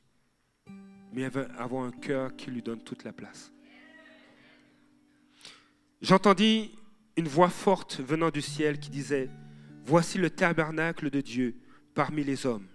mais 1.12 1.24
avoir 1.58 1.84
un 1.84 1.92
cœur 1.92 2.34
qui 2.34 2.50
lui 2.50 2.62
donne 2.62 2.82
toute 2.82 3.04
la 3.04 3.12
place. 3.12 3.52
J'entendis 6.00 6.72
une 7.16 7.28
voix 7.28 7.50
forte 7.50 8.00
venant 8.00 8.30
du 8.30 8.42
ciel 8.42 8.78
qui 8.78 8.90
disait, 8.90 9.28
Voici 9.86 10.18
le 10.18 10.30
tabernacle 10.30 11.10
de 11.10 11.20
Dieu 11.20 11.56
parmi 11.94 12.24
les 12.24 12.46
hommes. 12.46 12.66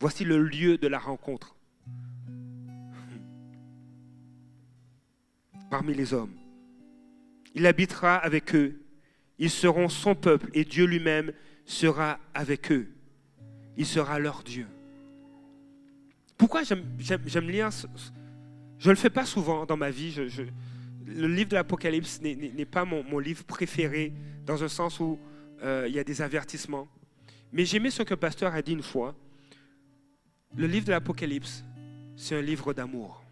Voici 0.00 0.24
le 0.24 0.42
lieu 0.42 0.78
de 0.78 0.88
la 0.88 0.98
rencontre. 0.98 1.54
Parmi 5.70 5.94
les 5.94 6.14
hommes. 6.14 6.41
Il 7.54 7.66
habitera 7.66 8.16
avec 8.16 8.54
eux. 8.54 8.80
Ils 9.38 9.50
seront 9.50 9.88
son 9.88 10.14
peuple 10.14 10.50
et 10.54 10.64
Dieu 10.64 10.84
lui-même 10.86 11.32
sera 11.64 12.18
avec 12.34 12.70
eux. 12.72 12.88
Il 13.76 13.86
sera 13.86 14.18
leur 14.18 14.42
Dieu. 14.42 14.66
Pourquoi 16.36 16.62
j'aime, 16.64 16.84
lire 17.48 17.72
ce- 17.72 17.86
Je 18.78 18.88
ne 18.88 18.94
le 18.94 18.98
fais 18.98 19.10
pas 19.10 19.24
souvent 19.24 19.64
dans 19.64 19.76
ma 19.76 19.90
vie. 19.90 20.14
Le 21.06 21.26
livre 21.26 21.50
de 21.50 21.54
l'Apocalypse 21.54 22.20
n'est, 22.20 22.64
pas 22.64 22.84
mon, 22.84 23.18
livre 23.18 23.44
préféré 23.44 24.12
dans 24.44 24.62
un 24.64 24.68
sens 24.68 24.98
où 25.00 25.18
euh, 25.62 25.86
il 25.88 25.94
y 25.94 25.98
a 25.98 26.04
des 26.04 26.20
avertissements. 26.20 26.88
Mais 27.52 27.64
j'aimais 27.64 27.90
ce 27.90 28.02
que 28.02 28.14
pasteur 28.14 28.54
a 28.54 28.62
dit 28.62 28.72
une 28.72 28.82
fois. 28.82 29.14
Le 30.56 30.66
livre 30.66 30.86
de 30.86 30.90
l'Apocalypse, 30.90 31.64
c'est 32.16 32.36
un 32.36 32.42
livre 32.42 32.74
d'amour. 32.74 33.22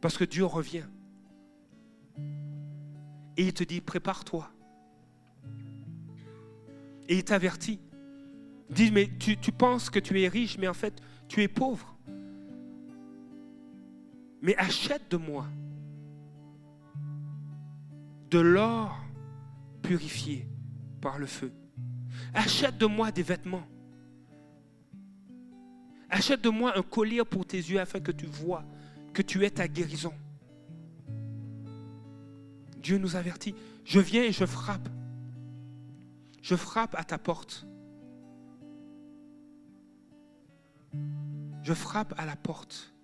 Parce 0.00 0.16
que 0.16 0.24
Dieu 0.24 0.44
revient. 0.44 0.84
Et 3.36 3.44
il 3.44 3.52
te 3.52 3.64
dit, 3.64 3.80
prépare-toi. 3.80 4.50
Et 7.08 7.16
il 7.16 7.24
t'avertit. 7.24 7.80
Dit, 8.70 8.90
mais 8.90 9.10
tu, 9.18 9.36
tu 9.36 9.52
penses 9.52 9.90
que 9.90 9.98
tu 9.98 10.20
es 10.20 10.28
riche, 10.28 10.58
mais 10.58 10.68
en 10.68 10.74
fait, 10.74 11.00
tu 11.28 11.42
es 11.42 11.48
pauvre. 11.48 11.96
Mais 14.42 14.56
achète 14.56 15.10
de 15.10 15.16
moi 15.16 15.46
de 18.30 18.38
l'or 18.38 18.98
purifié 19.82 20.48
par 21.00 21.18
le 21.18 21.26
feu. 21.26 21.52
Achète 22.32 22.76
de 22.78 22.86
moi 22.86 23.12
des 23.12 23.22
vêtements. 23.22 23.66
Achète 26.10 26.42
de 26.42 26.48
moi 26.48 26.76
un 26.76 26.82
collier 26.82 27.24
pour 27.24 27.46
tes 27.46 27.58
yeux 27.58 27.80
afin 27.80 28.00
que 28.00 28.12
tu 28.12 28.26
vois 28.26 28.64
que 29.12 29.22
tu 29.22 29.44
es 29.44 29.50
ta 29.50 29.68
guérison. 29.68 30.12
Dieu 32.84 32.98
nous 32.98 33.16
avertit. 33.16 33.54
Je 33.84 33.98
viens 33.98 34.22
et 34.22 34.30
je 34.30 34.44
frappe. 34.44 34.88
Je 36.42 36.54
frappe 36.54 36.94
à 36.96 37.02
ta 37.02 37.16
porte. 37.18 37.66
Je 41.62 41.72
frappe 41.72 42.12
à 42.18 42.26
la 42.26 42.36
porte. 42.36 42.94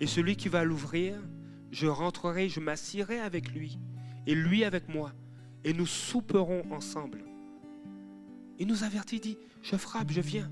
Et 0.00 0.06
celui 0.06 0.36
qui 0.36 0.48
va 0.48 0.64
l'ouvrir, 0.64 1.20
je 1.70 1.86
rentrerai, 1.86 2.48
je 2.48 2.60
m'assierai 2.60 3.20
avec 3.20 3.52
lui, 3.52 3.78
et 4.26 4.34
lui 4.34 4.64
avec 4.64 4.88
moi, 4.88 5.12
et 5.64 5.74
nous 5.74 5.86
souperons 5.86 6.64
ensemble. 6.72 7.24
Il 8.58 8.66
nous 8.66 8.84
avertit, 8.84 9.20
dit, 9.20 9.38
je 9.62 9.76
frappe, 9.76 10.10
je 10.10 10.22
viens. 10.22 10.50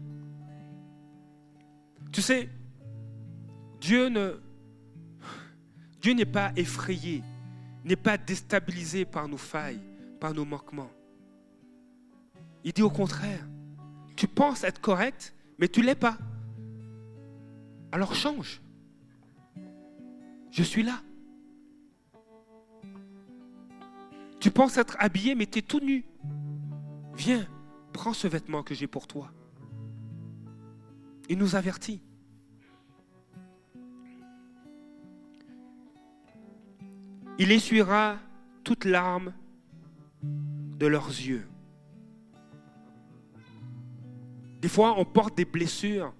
Tu 2.12 2.20
sais, 2.20 2.50
Dieu 3.80 4.08
ne, 4.08 4.38
Dieu 6.02 6.12
n'est 6.12 6.26
pas 6.26 6.52
effrayé, 6.56 7.24
n'est 7.84 7.96
pas 7.96 8.18
déstabilisé 8.18 9.04
par 9.04 9.28
nos 9.28 9.36
failles, 9.36 9.80
par 10.20 10.34
nos 10.34 10.44
manquements. 10.44 10.90
Il 12.64 12.72
dit 12.72 12.82
au 12.82 12.90
contraire, 12.90 13.46
tu 14.16 14.28
penses 14.28 14.64
être 14.64 14.80
correct, 14.80 15.34
mais 15.58 15.68
tu 15.68 15.80
ne 15.80 15.86
l'es 15.86 15.94
pas. 15.94 16.18
Alors 17.92 18.14
change. 18.14 18.60
Je 20.50 20.62
suis 20.62 20.82
là. 20.82 21.00
Tu 24.40 24.50
penses 24.50 24.76
être 24.78 24.96
habillé, 24.98 25.34
mais 25.34 25.46
tu 25.46 25.58
es 25.58 25.62
tout 25.62 25.80
nu. 25.80 26.04
Viens, 27.14 27.46
prends 27.92 28.14
ce 28.14 28.26
vêtement 28.26 28.62
que 28.62 28.74
j'ai 28.74 28.86
pour 28.86 29.06
toi. 29.06 29.30
Il 31.28 31.38
nous 31.38 31.54
avertit. 31.54 32.02
Il 37.42 37.52
essuiera 37.52 38.18
toute 38.64 38.84
larme 38.84 39.32
de 40.22 40.86
leurs 40.86 41.08
yeux. 41.08 41.48
Des 44.60 44.68
fois, 44.68 44.98
on 44.98 45.06
porte 45.06 45.38
des 45.38 45.46
blessures 45.46 46.12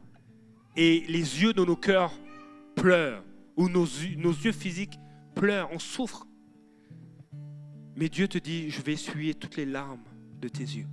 et 0.77 1.05
les 1.09 1.43
yeux 1.43 1.53
de 1.53 1.63
nos 1.63 1.77
cœurs 1.77 2.15
pleurent, 2.75 3.23
ou 3.59 3.69
nos, 3.69 3.85
nos 4.17 4.33
yeux 4.33 4.53
physiques 4.53 4.99
pleurent, 5.35 5.69
on 5.73 5.79
souffre. 5.79 6.27
Mais 7.97 8.09
Dieu 8.09 8.27
te 8.27 8.39
dit, 8.39 8.71
je 8.71 8.81
vais 8.81 8.95
essuyer 8.95 9.35
toutes 9.35 9.57
les 9.57 9.67
larmes 9.67 10.01
de 10.41 10.49
tes 10.49 10.65
yeux. 10.65 10.89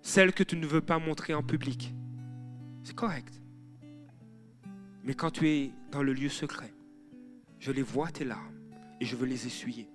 Celles 0.00 0.32
que 0.32 0.44
tu 0.44 0.56
ne 0.56 0.66
veux 0.66 0.80
pas 0.80 0.98
montrer 0.98 1.34
en 1.34 1.42
public. 1.42 1.94
C'est 2.84 2.96
correct. 2.96 3.38
Mais 5.04 5.12
quand 5.12 5.30
tu 5.30 5.46
es 5.50 5.72
dans 5.90 6.02
le 6.02 6.14
lieu 6.14 6.30
secret, 6.30 6.72
je 7.58 7.70
les 7.70 7.82
vois 7.82 8.10
tes 8.10 8.24
larmes 8.24 8.61
et 9.02 9.04
je 9.04 9.16
veux 9.16 9.26
les 9.26 9.48
essuyer. 9.48 9.88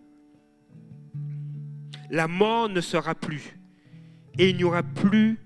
La 2.09 2.27
mort 2.27 2.67
ne 2.67 2.81
sera 2.81 3.15
plus 3.15 3.57
et 4.37 4.49
il 4.49 4.57
n'y 4.57 4.65
aura 4.65 4.83
plus 4.83 5.39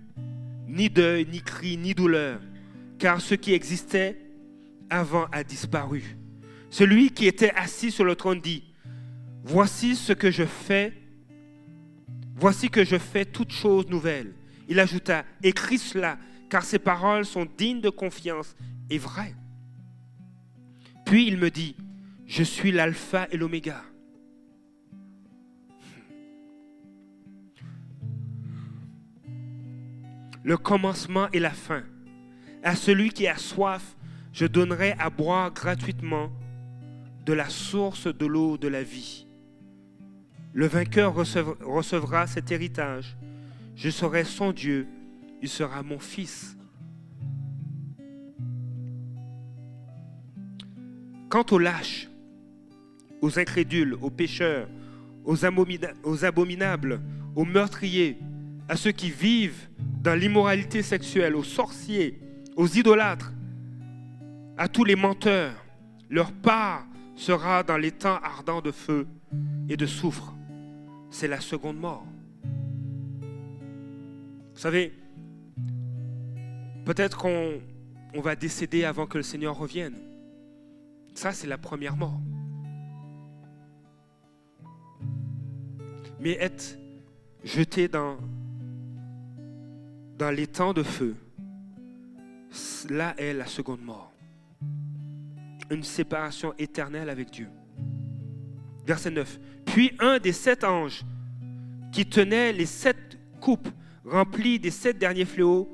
ni 0.68 0.90
deuil, 0.90 1.28
ni 1.32 1.44
cri, 1.44 1.78
ni 1.78 1.94
douleur, 1.94 2.42
car 2.98 3.22
ce 3.22 3.36
qui 3.36 3.54
existait 3.54 4.20
avant 4.90 5.26
a 5.32 5.44
disparu. 5.44 6.18
Celui 6.72 7.12
qui 7.12 7.28
était 7.28 7.52
assis 7.52 7.92
sur 7.92 8.04
le 8.04 8.16
trône 8.16 8.42
dit, 8.42 8.64
Voici 9.44 9.96
ce 9.96 10.14
que 10.14 10.32
je 10.32 10.46
fais, 10.46 10.94
voici 12.36 12.70
que 12.70 12.84
je 12.84 12.98
fais 12.98 13.26
toutes 13.26 13.52
choses 13.52 13.88
nouvelles. 13.90 14.34
Il 14.70 14.80
ajouta, 14.80 15.24
Écris 15.44 15.78
cela, 15.78 16.18
car 16.50 16.64
ces 16.64 16.80
paroles 16.80 17.26
sont 17.26 17.48
dignes 17.58 17.82
de 17.82 17.90
confiance 17.90 18.56
et 18.90 18.98
vraies. 18.98 19.36
Puis 21.06 21.28
il 21.28 21.38
me 21.38 21.52
dit, 21.52 21.76
Je 22.32 22.44
suis 22.44 22.72
l'alpha 22.72 23.28
et 23.30 23.36
l'oméga. 23.36 23.84
le 30.44 30.58
commencement 30.58 31.28
et 31.34 31.40
la 31.40 31.52
fin. 31.52 31.84
À 32.64 32.76
celui 32.76 33.10
qui 33.10 33.28
a 33.28 33.38
soif, 33.38 33.96
je 34.32 34.46
donnerai 34.46 34.94
à 34.98 35.10
boire 35.10 35.54
gratuitement 35.54 36.32
de 37.26 37.34
la 37.34 37.50
source 37.50 38.08
de 38.08 38.26
l'eau 38.26 38.58
de 38.58 38.68
la 38.70 38.82
vie. 38.82 39.28
Le 40.54 40.68
vainqueur 40.68 41.14
recev- 41.16 41.62
recevra 41.62 42.28
cet 42.28 42.52
héritage. 42.52 43.18
Je 43.76 43.90
serai 43.90 44.24
son 44.24 44.52
Dieu, 44.52 44.88
il 45.42 45.50
sera 45.50 45.84
mon 45.84 46.00
fils. 46.00 46.58
Quant 51.30 51.46
aux 51.52 51.60
lâches, 51.60 52.11
aux 53.22 53.40
incrédules, 53.40 53.96
aux 54.02 54.10
pécheurs, 54.10 54.68
aux, 55.24 55.46
abominables, 55.46 57.02
aux 57.36 57.46
meurtriers, 57.46 58.18
à 58.68 58.76
ceux 58.76 58.92
qui 58.92 59.10
vivent 59.10 59.70
dans 60.02 60.20
l'immoralité 60.20 60.82
sexuelle, 60.82 61.36
aux 61.36 61.44
sorciers, 61.44 62.20
aux 62.56 62.68
idolâtres, 62.68 63.32
à 64.58 64.68
tous 64.68 64.84
les 64.84 64.96
menteurs. 64.96 65.54
Leur 66.10 66.32
part 66.32 66.86
sera 67.16 67.64
dans 67.64 67.78
les 67.78 67.92
temps 67.92 68.20
ardents 68.24 68.62
de 68.62 68.72
feu 68.72 69.08
et 69.70 69.78
de 69.78 69.86
soufre. 69.86 70.34
C'est 71.10 71.28
la 71.28 71.40
seconde 71.40 71.78
mort. 71.78 72.06
Vous 74.54 74.60
savez, 74.60 74.94
peut-être 76.86 77.18
qu'on 77.18 77.54
on 78.14 78.22
va 78.22 78.36
décéder 78.36 78.84
avant 78.84 79.06
que 79.06 79.18
le 79.18 79.24
Seigneur 79.24 79.58
revienne. 79.58 79.96
Ça, 81.14 81.32
c'est 81.32 81.48
la 81.48 81.58
première 81.58 81.96
mort. 81.96 82.20
Mais 86.22 86.38
être 86.40 86.78
jeté 87.44 87.88
dans, 87.88 88.18
les 90.32 90.46
temps 90.48 90.74
de 90.74 90.84
feu, 90.84 91.16
là 92.90 93.16
est 93.18 93.34
la 93.34 93.48
seconde 93.48 93.82
mort. 93.82 94.14
Une 95.72 95.84
séparation 95.84 96.54
éternelle 96.60 97.10
avec 97.10 97.32
Dieu. 97.32 97.48
Verset 98.86 99.12
9. 99.12 99.40
Puis 99.66 99.94
un 100.00 100.20
des 100.20 100.32
sept 100.32 100.64
anges 100.64 101.04
qui 101.92 102.06
tenait 102.06 102.54
les 102.54 102.66
sept 102.66 103.18
coupes 103.40 103.70
remplies 104.06 104.60
des 104.60 104.72
sept 104.72 104.98
derniers 105.00 105.26
fléaux 105.26 105.68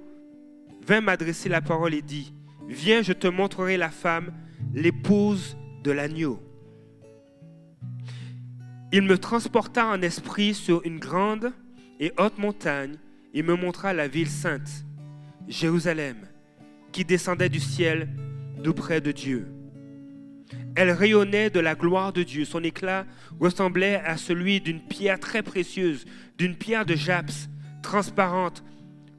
vint 0.86 1.02
m'adresser 1.02 1.50
la 1.50 1.62
parole 1.62 1.94
et 1.94 2.02
dit, 2.02 2.34
Viens, 2.68 3.02
je 3.02 3.14
te 3.14 3.28
montrerai 3.28 3.78
la 3.78 3.90
femme, 3.90 4.32
l'épouse 4.74 5.58
de 5.84 5.92
l'agneau. 5.92 6.47
Il 8.94 9.02
me 9.02 9.18
transporta 9.18 9.86
en 9.86 10.02
esprit 10.02 10.54
sur 10.54 10.82
une 10.86 10.98
grande 10.98 11.52
et 12.00 12.14
haute 12.18 12.38
montagne 12.38 12.96
et 13.34 13.44
me 13.44 13.56
montra 13.56 13.94
la 13.94 14.08
ville 14.08 14.30
sainte, 14.30 14.86
Jérusalem, 15.48 16.16
qui 16.94 17.04
descendait 17.04 17.50
du 17.50 17.60
ciel 17.60 18.08
d'auprès 18.64 19.02
de 19.02 19.12
Dieu. 19.12 19.48
Elle 20.76 20.92
rayonnait 20.92 21.50
de 21.50 21.60
la 21.60 21.76
gloire 21.76 22.14
de 22.14 22.24
Dieu. 22.24 22.46
Son 22.46 22.64
éclat 22.64 23.06
ressemblait 23.40 24.02
à 24.06 24.16
celui 24.16 24.62
d'une 24.62 24.80
pierre 24.80 25.20
très 25.20 25.44
précieuse, 25.44 26.06
d'une 26.38 26.56
pierre 26.56 26.86
de 26.86 26.96
japs, 26.96 27.50
transparente 27.82 28.64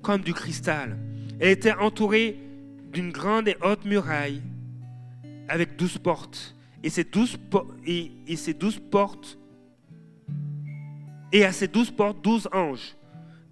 comme 0.00 0.22
du 0.22 0.32
cristal. 0.32 0.96
Elle 1.40 1.50
était 1.50 1.74
entourée 1.74 2.38
d'une 2.90 3.10
grande 3.10 3.48
et 3.48 3.56
haute 3.62 3.84
muraille 3.84 4.40
avec 5.48 5.76
douze 5.76 5.98
portes. 5.98 6.54
Et 6.82 6.90
ces 6.90 7.06
et 7.86 8.36
ces 8.36 8.54
douze 8.54 8.78
portes, 8.90 9.37
et 11.32 11.44
à 11.44 11.52
ces 11.52 11.68
douze 11.68 11.90
portes, 11.90 12.22
douze 12.22 12.48
anges. 12.52 12.94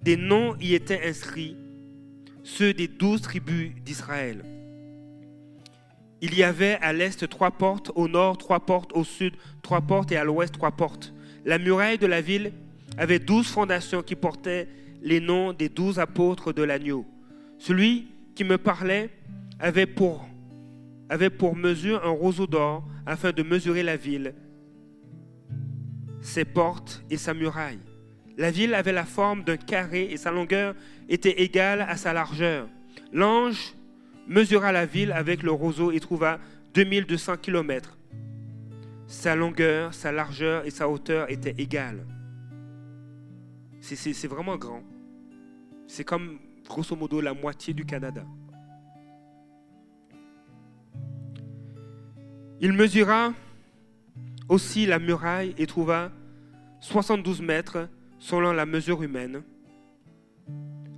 Des 0.02 0.16
noms 0.16 0.56
y 0.60 0.74
étaient 0.74 1.08
inscrits, 1.08 1.56
ceux 2.44 2.72
des 2.72 2.88
douze 2.88 3.22
tribus 3.22 3.72
d'Israël. 3.84 4.44
Il 6.22 6.34
y 6.34 6.42
avait 6.42 6.78
à 6.80 6.92
l'est 6.92 7.28
trois 7.28 7.50
portes, 7.50 7.90
au 7.94 8.08
nord 8.08 8.38
trois 8.38 8.60
portes, 8.60 8.92
au 8.94 9.04
sud 9.04 9.34
trois 9.62 9.80
portes 9.80 10.12
et 10.12 10.16
à 10.16 10.24
l'ouest 10.24 10.54
trois 10.54 10.72
portes. 10.72 11.12
La 11.44 11.58
muraille 11.58 11.98
de 11.98 12.06
la 12.06 12.20
ville 12.20 12.52
avait 12.96 13.18
douze 13.18 13.48
fondations 13.48 14.02
qui 14.02 14.14
portaient 14.14 14.68
les 15.02 15.20
noms 15.20 15.52
des 15.52 15.68
douze 15.68 15.98
apôtres 15.98 16.52
de 16.52 16.62
l'agneau. 16.62 17.04
Celui 17.58 18.08
qui 18.34 18.44
me 18.44 18.58
parlait 18.58 19.10
avait 19.58 19.86
pour, 19.86 20.26
avait 21.08 21.30
pour 21.30 21.56
mesure 21.56 22.04
un 22.04 22.10
roseau 22.10 22.46
d'or 22.46 22.84
afin 23.06 23.32
de 23.32 23.42
mesurer 23.42 23.82
la 23.82 23.96
ville, 23.96 24.34
ses 26.26 26.44
portes 26.44 27.04
et 27.08 27.16
sa 27.16 27.34
muraille. 27.34 27.78
La 28.36 28.50
ville 28.50 28.74
avait 28.74 28.92
la 28.92 29.04
forme 29.04 29.44
d'un 29.44 29.56
carré 29.56 30.08
et 30.10 30.16
sa 30.16 30.32
longueur 30.32 30.74
était 31.08 31.40
égale 31.42 31.82
à 31.82 31.96
sa 31.96 32.12
largeur. 32.12 32.68
L'ange 33.12 33.74
mesura 34.26 34.72
la 34.72 34.86
ville 34.86 35.12
avec 35.12 35.42
le 35.42 35.52
roseau 35.52 35.92
et 35.92 36.00
trouva 36.00 36.40
2200 36.74 37.36
kilomètres. 37.36 37.96
Sa 39.06 39.36
longueur, 39.36 39.94
sa 39.94 40.10
largeur 40.10 40.66
et 40.66 40.70
sa 40.70 40.88
hauteur 40.88 41.30
étaient 41.30 41.54
égales. 41.58 42.04
C'est 43.80 44.26
vraiment 44.26 44.56
grand. 44.56 44.82
C'est 45.86 46.02
comme 46.02 46.40
grosso 46.68 46.96
modo 46.96 47.20
la 47.20 47.34
moitié 47.34 47.72
du 47.72 47.84
Canada. 47.84 48.24
Il 52.60 52.72
mesura 52.72 53.32
aussi 54.48 54.86
la 54.86 54.98
muraille 54.98 55.54
et 55.58 55.66
trouva 55.66 56.12
72 56.80 57.40
mètres 57.42 57.88
selon 58.18 58.52
la 58.52 58.66
mesure 58.66 59.02
humaine 59.02 59.42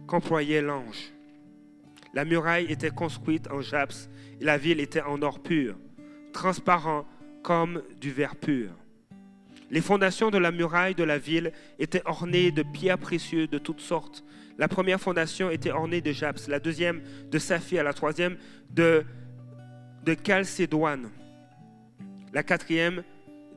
qu'employait 0.07 0.63
l'ange. 0.63 1.13
La 2.15 2.25
muraille 2.25 2.67
était 2.67 2.91
construite 2.91 3.49
en 3.51 3.61
japs 3.61 4.09
et 4.41 4.45
la 4.45 4.59
ville 4.59 4.81
était 4.81 5.03
en 5.03 5.21
or 5.23 5.43
pur, 5.43 5.77
transparent 6.33 7.07
comme 7.43 7.83
du 8.01 8.11
verre 8.11 8.37
pur. 8.37 8.71
Les 9.71 9.83
fondations 9.83 10.31
de 10.31 10.39
la 10.39 10.51
muraille 10.51 10.95
de 10.95 11.05
la 11.05 11.19
ville 11.19 11.53
étaient 11.79 12.03
ornées 12.07 12.51
de 12.51 12.63
pierres 12.63 12.99
précieuses 12.99 13.51
de 13.51 13.59
toutes 13.59 13.81
sortes, 13.81 14.25
la 14.59 14.67
première 14.67 15.01
fondation 15.01 15.51
était 15.51 15.71
ornée 15.71 16.01
de 16.01 16.11
japs, 16.11 16.49
la 16.49 16.59
deuxième 16.59 17.01
de 17.31 17.39
saphir, 17.39 17.85
la 17.85 17.93
troisième 17.93 18.37
de, 18.71 19.05
de 20.05 20.15
calcédoine, 20.15 21.11
la 22.33 22.43
quatrième 22.43 23.05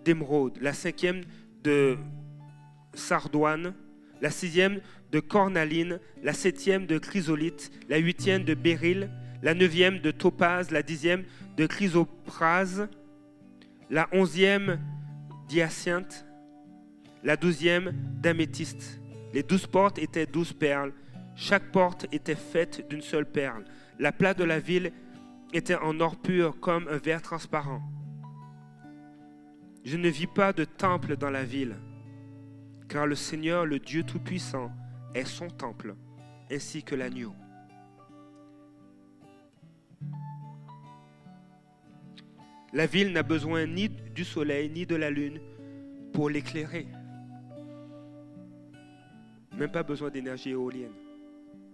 d'émeraude, 0.04 0.58
la 0.62 0.74
cinquième 0.74 1.22
de 1.64 1.98
sardoine, 2.94 3.74
la 4.22 4.30
sixième 4.30 4.80
de 5.12 5.20
cornaline, 5.20 6.00
la 6.24 6.34
septième 6.34 6.86
de 6.86 6.98
chrysolite, 6.98 7.72
la 7.90 7.98
huitième 7.98 8.44
de 8.44 8.54
béryl, 8.54 9.10
la 9.42 9.54
neuvième 9.54 10.00
de 10.00 10.12
topaz, 10.12 10.72
la 10.72 10.84
dixième 10.84 11.24
de 11.58 11.66
chrysoprase, 11.66 12.88
la 13.90 14.08
onzième 14.14 14.80
d'hyacinthe, 15.50 16.26
la 17.24 17.36
douzième 17.36 17.92
d'améthyste. 18.22 19.02
Les 19.34 19.44
douze 19.44 19.68
portes 19.68 20.00
étaient 20.00 20.26
douze 20.26 20.54
perles. 20.54 20.94
Chaque 21.36 21.72
porte 21.72 22.06
était 22.12 22.36
faite 22.36 22.88
d'une 22.90 23.02
seule 23.02 23.26
perle. 23.26 23.66
La 24.00 24.12
plaque 24.12 24.38
de 24.38 24.44
la 24.44 24.60
ville 24.60 24.92
était 25.54 25.76
en 25.76 26.00
or 26.00 26.16
pur 26.16 26.60
comme 26.60 26.88
un 26.88 26.98
verre 26.98 27.22
transparent. 27.22 27.82
Je 29.84 29.98
ne 29.98 30.10
vis 30.10 30.28
pas 30.28 30.54
de 30.54 30.64
temple 30.64 31.18
dans 31.18 31.32
la 31.32 31.44
ville, 31.44 31.76
car 32.88 33.08
le 33.08 33.16
Seigneur, 33.16 33.66
le 33.66 33.80
Dieu 33.80 34.04
Tout-Puissant, 34.04 34.72
est 35.16 35.26
son 35.26 35.48
temple, 35.48 35.96
ainsi 36.52 36.84
que 36.84 36.94
l'agneau. 36.94 37.34
La 42.74 42.86
ville 42.86 43.12
n'a 43.12 43.24
besoin 43.24 43.66
ni 43.66 43.90
du 43.90 44.24
soleil 44.24 44.70
ni 44.70 44.86
de 44.86 44.96
la 44.96 45.10
lune 45.10 45.40
pour 46.14 46.30
l'éclairer. 46.30 46.88
Même 49.58 49.72
pas 49.72 49.84
besoin 49.84 50.10
d'énergie 50.10 50.52
éolienne, 50.52 50.94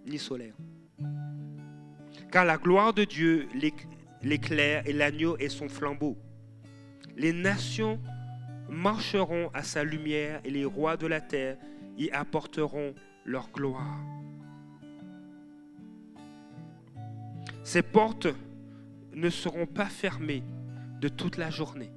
ni 0.05 0.17
solaire. 0.17 0.55
Car 2.31 2.45
la 2.45 2.57
gloire 2.57 2.93
de 2.93 3.03
Dieu 3.03 3.47
l'éclaire 4.23 4.87
et 4.87 4.93
l'agneau 4.93 5.37
est 5.37 5.49
son 5.49 5.69
flambeau. 5.69 6.17
Les 7.17 7.33
nations 7.33 7.99
marcheront 8.69 9.49
à 9.53 9.63
sa 9.63 9.83
lumière 9.83 10.39
et 10.45 10.49
les 10.49 10.63
rois 10.63 10.95
de 10.95 11.07
la 11.07 11.19
terre 11.19 11.57
y 11.97 12.09
apporteront 12.11 12.93
leur 13.25 13.51
gloire. 13.51 13.99
Ces 17.63 17.81
portes 17.81 18.27
ne 19.13 19.29
seront 19.29 19.65
pas 19.65 19.87
fermées 19.87 20.43
de 21.01 21.09
toute 21.09 21.37
la 21.37 21.49
journée. 21.49 21.91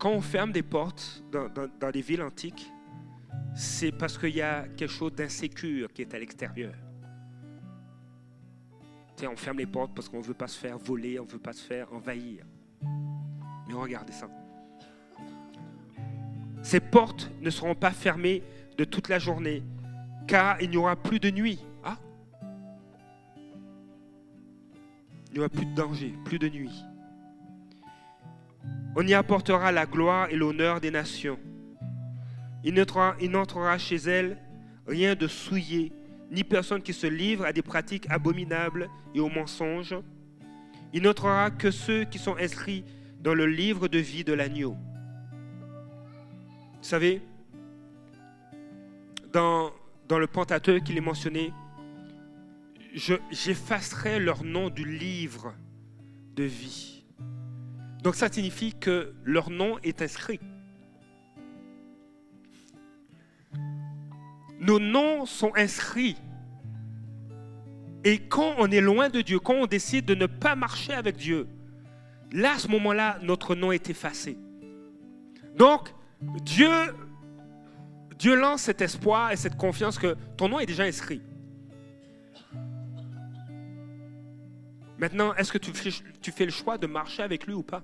quand 0.00 0.10
on 0.10 0.22
ferme 0.22 0.50
des 0.50 0.62
portes 0.62 1.22
dans, 1.30 1.90
les 1.92 2.00
villes 2.00 2.22
antiques, 2.22 2.72
c'est 3.54 3.92
parce 3.92 4.16
qu'il 4.16 4.34
y 4.34 4.40
a 4.40 4.66
quelque 4.66 4.90
chose 4.90 5.12
d'insécure 5.12 5.92
qui 5.92 6.00
est 6.00 6.14
à 6.14 6.18
l'extérieur. 6.18 6.72
On 9.26 9.36
ferme 9.36 9.58
les 9.58 9.66
portes 9.66 9.92
parce 9.94 10.08
qu'on 10.08 10.18
ne 10.18 10.24
veut 10.24 10.34
pas 10.34 10.48
se 10.48 10.58
faire 10.58 10.78
voler, 10.78 11.18
on 11.18 11.24
ne 11.24 11.30
veut 11.30 11.38
pas 11.38 11.52
se 11.52 11.62
faire 11.62 11.92
envahir. 11.92 12.44
Mais 13.68 13.74
regardez 13.74 14.12
ça. 14.12 14.28
Ces 16.62 16.80
portes 16.80 17.30
ne 17.40 17.50
seront 17.50 17.74
pas 17.74 17.90
fermées 17.90 18.42
de 18.76 18.84
toute 18.84 19.08
la 19.08 19.18
journée, 19.18 19.62
car 20.26 20.60
il 20.60 20.70
n'y 20.70 20.76
aura 20.76 20.96
plus 20.96 21.20
de 21.20 21.30
nuit. 21.30 21.64
Ah 21.84 21.96
Il 25.28 25.34
n'y 25.34 25.38
aura 25.40 25.48
plus 25.48 25.66
de 25.66 25.74
danger, 25.74 26.14
plus 26.24 26.38
de 26.38 26.48
nuit. 26.48 26.84
On 28.96 29.06
y 29.06 29.14
apportera 29.14 29.72
la 29.72 29.86
gloire 29.86 30.28
et 30.30 30.36
l'honneur 30.36 30.80
des 30.80 30.90
nations. 30.90 31.38
Il 32.64 32.74
n'entrera 32.74 33.78
chez 33.78 33.96
elle 33.96 34.36
rien 34.86 35.14
de 35.14 35.26
souillé, 35.26 35.92
ni 36.30 36.44
personne 36.44 36.82
qui 36.82 36.92
se 36.92 37.06
livre 37.06 37.44
à 37.44 37.52
des 37.52 37.62
pratiques 37.62 38.06
abominables 38.08 38.88
et 39.14 39.20
aux 39.20 39.28
mensonges. 39.28 39.96
Il 40.92 41.02
n'entrera 41.02 41.50
que 41.50 41.70
ceux 41.70 42.04
qui 42.04 42.18
sont 42.18 42.36
inscrits 42.36 42.84
dans 43.20 43.34
le 43.34 43.46
livre 43.46 43.88
de 43.88 43.98
vie 43.98 44.24
de 44.24 44.32
l'agneau. 44.32 44.76
Vous 46.80 46.88
savez, 46.88 47.20
dans, 49.32 49.70
le 50.10 50.26
Pentateuque, 50.26 50.88
il 50.88 50.96
est 50.96 51.02
mentionné, 51.02 51.52
j'effacerai 53.30 54.18
leur 54.18 54.42
nom 54.44 54.70
du 54.70 54.84
livre 54.84 55.54
de 56.34 56.44
vie. 56.44 57.04
Donc 58.02 58.14
ça 58.14 58.32
signifie 58.32 58.72
que 58.72 59.12
leur 59.24 59.50
nom 59.50 59.78
est 59.82 60.02
inscrit. 60.02 60.40
Nos 64.60 64.78
noms 64.78 65.24
sont 65.24 65.52
inscrits. 65.56 66.16
Et 68.04 68.18
quand 68.18 68.54
on 68.58 68.70
est 68.70 68.80
loin 68.80 69.08
de 69.08 69.22
Dieu, 69.22 69.38
quand 69.38 69.54
on 69.54 69.66
décide 69.66 70.04
de 70.04 70.14
ne 70.14 70.26
pas 70.26 70.54
marcher 70.54 70.92
avec 70.92 71.16
Dieu, 71.16 71.48
là, 72.32 72.52
à 72.52 72.58
ce 72.58 72.68
moment-là, 72.68 73.18
notre 73.22 73.54
nom 73.54 73.72
est 73.72 73.90
effacé. 73.90 74.38
Donc, 75.56 75.94
Dieu, 76.44 76.70
Dieu 78.18 78.36
lance 78.36 78.62
cet 78.62 78.82
espoir 78.82 79.32
et 79.32 79.36
cette 79.36 79.56
confiance 79.56 79.98
que 79.98 80.14
ton 80.36 80.48
nom 80.48 80.60
est 80.60 80.66
déjà 80.66 80.84
inscrit. 80.84 81.22
Maintenant, 84.98 85.34
est-ce 85.34 85.50
que 85.50 85.58
tu 85.58 85.72
fais, 85.72 85.90
tu 86.20 86.30
fais 86.30 86.44
le 86.44 86.50
choix 86.50 86.76
de 86.76 86.86
marcher 86.86 87.22
avec 87.22 87.46
lui 87.46 87.54
ou 87.54 87.62
pas? 87.62 87.82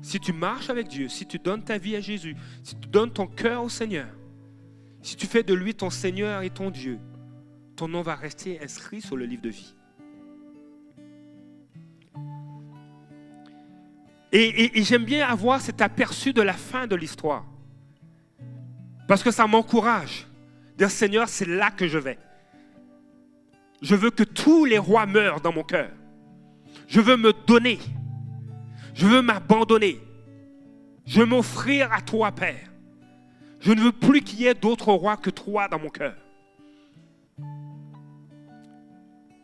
Si 0.00 0.18
tu 0.18 0.32
marches 0.32 0.70
avec 0.70 0.88
Dieu, 0.88 1.08
si 1.08 1.26
tu 1.26 1.38
donnes 1.38 1.62
ta 1.62 1.76
vie 1.76 1.96
à 1.96 2.00
Jésus, 2.00 2.34
si 2.62 2.74
tu 2.76 2.88
donnes 2.88 3.12
ton 3.12 3.26
cœur 3.26 3.62
au 3.62 3.68
Seigneur, 3.68 4.08
si 5.04 5.16
tu 5.16 5.26
fais 5.26 5.42
de 5.42 5.52
lui 5.52 5.74
ton 5.74 5.90
Seigneur 5.90 6.40
et 6.40 6.48
ton 6.48 6.70
Dieu, 6.70 6.98
ton 7.76 7.88
nom 7.88 8.00
va 8.00 8.14
rester 8.14 8.58
inscrit 8.62 9.02
sur 9.02 9.16
le 9.16 9.26
livre 9.26 9.42
de 9.42 9.50
vie. 9.50 9.74
Et, 14.32 14.82
j'aime 14.82 15.04
bien 15.04 15.28
avoir 15.28 15.60
cet 15.60 15.82
aperçu 15.82 16.32
de 16.32 16.40
la 16.40 16.54
fin 16.54 16.86
de 16.86 16.96
l'histoire. 16.96 17.44
Parce 19.06 19.22
que 19.22 19.30
ça 19.30 19.46
m'encourage. 19.46 20.26
Dire 20.78 20.90
Seigneur, 20.90 21.28
c'est 21.28 21.46
là 21.46 21.70
que 21.70 21.86
je 21.86 21.98
vais. 21.98 22.18
Je 23.82 23.94
veux 23.94 24.10
que 24.10 24.24
tous 24.24 24.64
les 24.64 24.78
rois 24.78 25.04
meurent 25.04 25.42
dans 25.42 25.52
mon 25.52 25.62
cœur. 25.62 25.90
Je 26.88 27.00
veux 27.02 27.18
me 27.18 27.34
donner. 27.46 27.78
Je 28.94 29.06
veux 29.06 29.20
m'abandonner. 29.20 30.00
Je 31.04 31.20
veux 31.20 31.26
m'offrir 31.26 31.92
à 31.92 32.00
toi, 32.00 32.32
Père. 32.32 32.73
Je 33.64 33.72
ne 33.72 33.80
veux 33.80 33.92
plus 33.92 34.20
qu'il 34.20 34.40
y 34.40 34.46
ait 34.46 34.52
d'autres 34.54 34.92
rois 34.92 35.16
que 35.16 35.30
toi 35.30 35.68
dans 35.68 35.78
mon 35.78 35.88
cœur. 35.88 36.14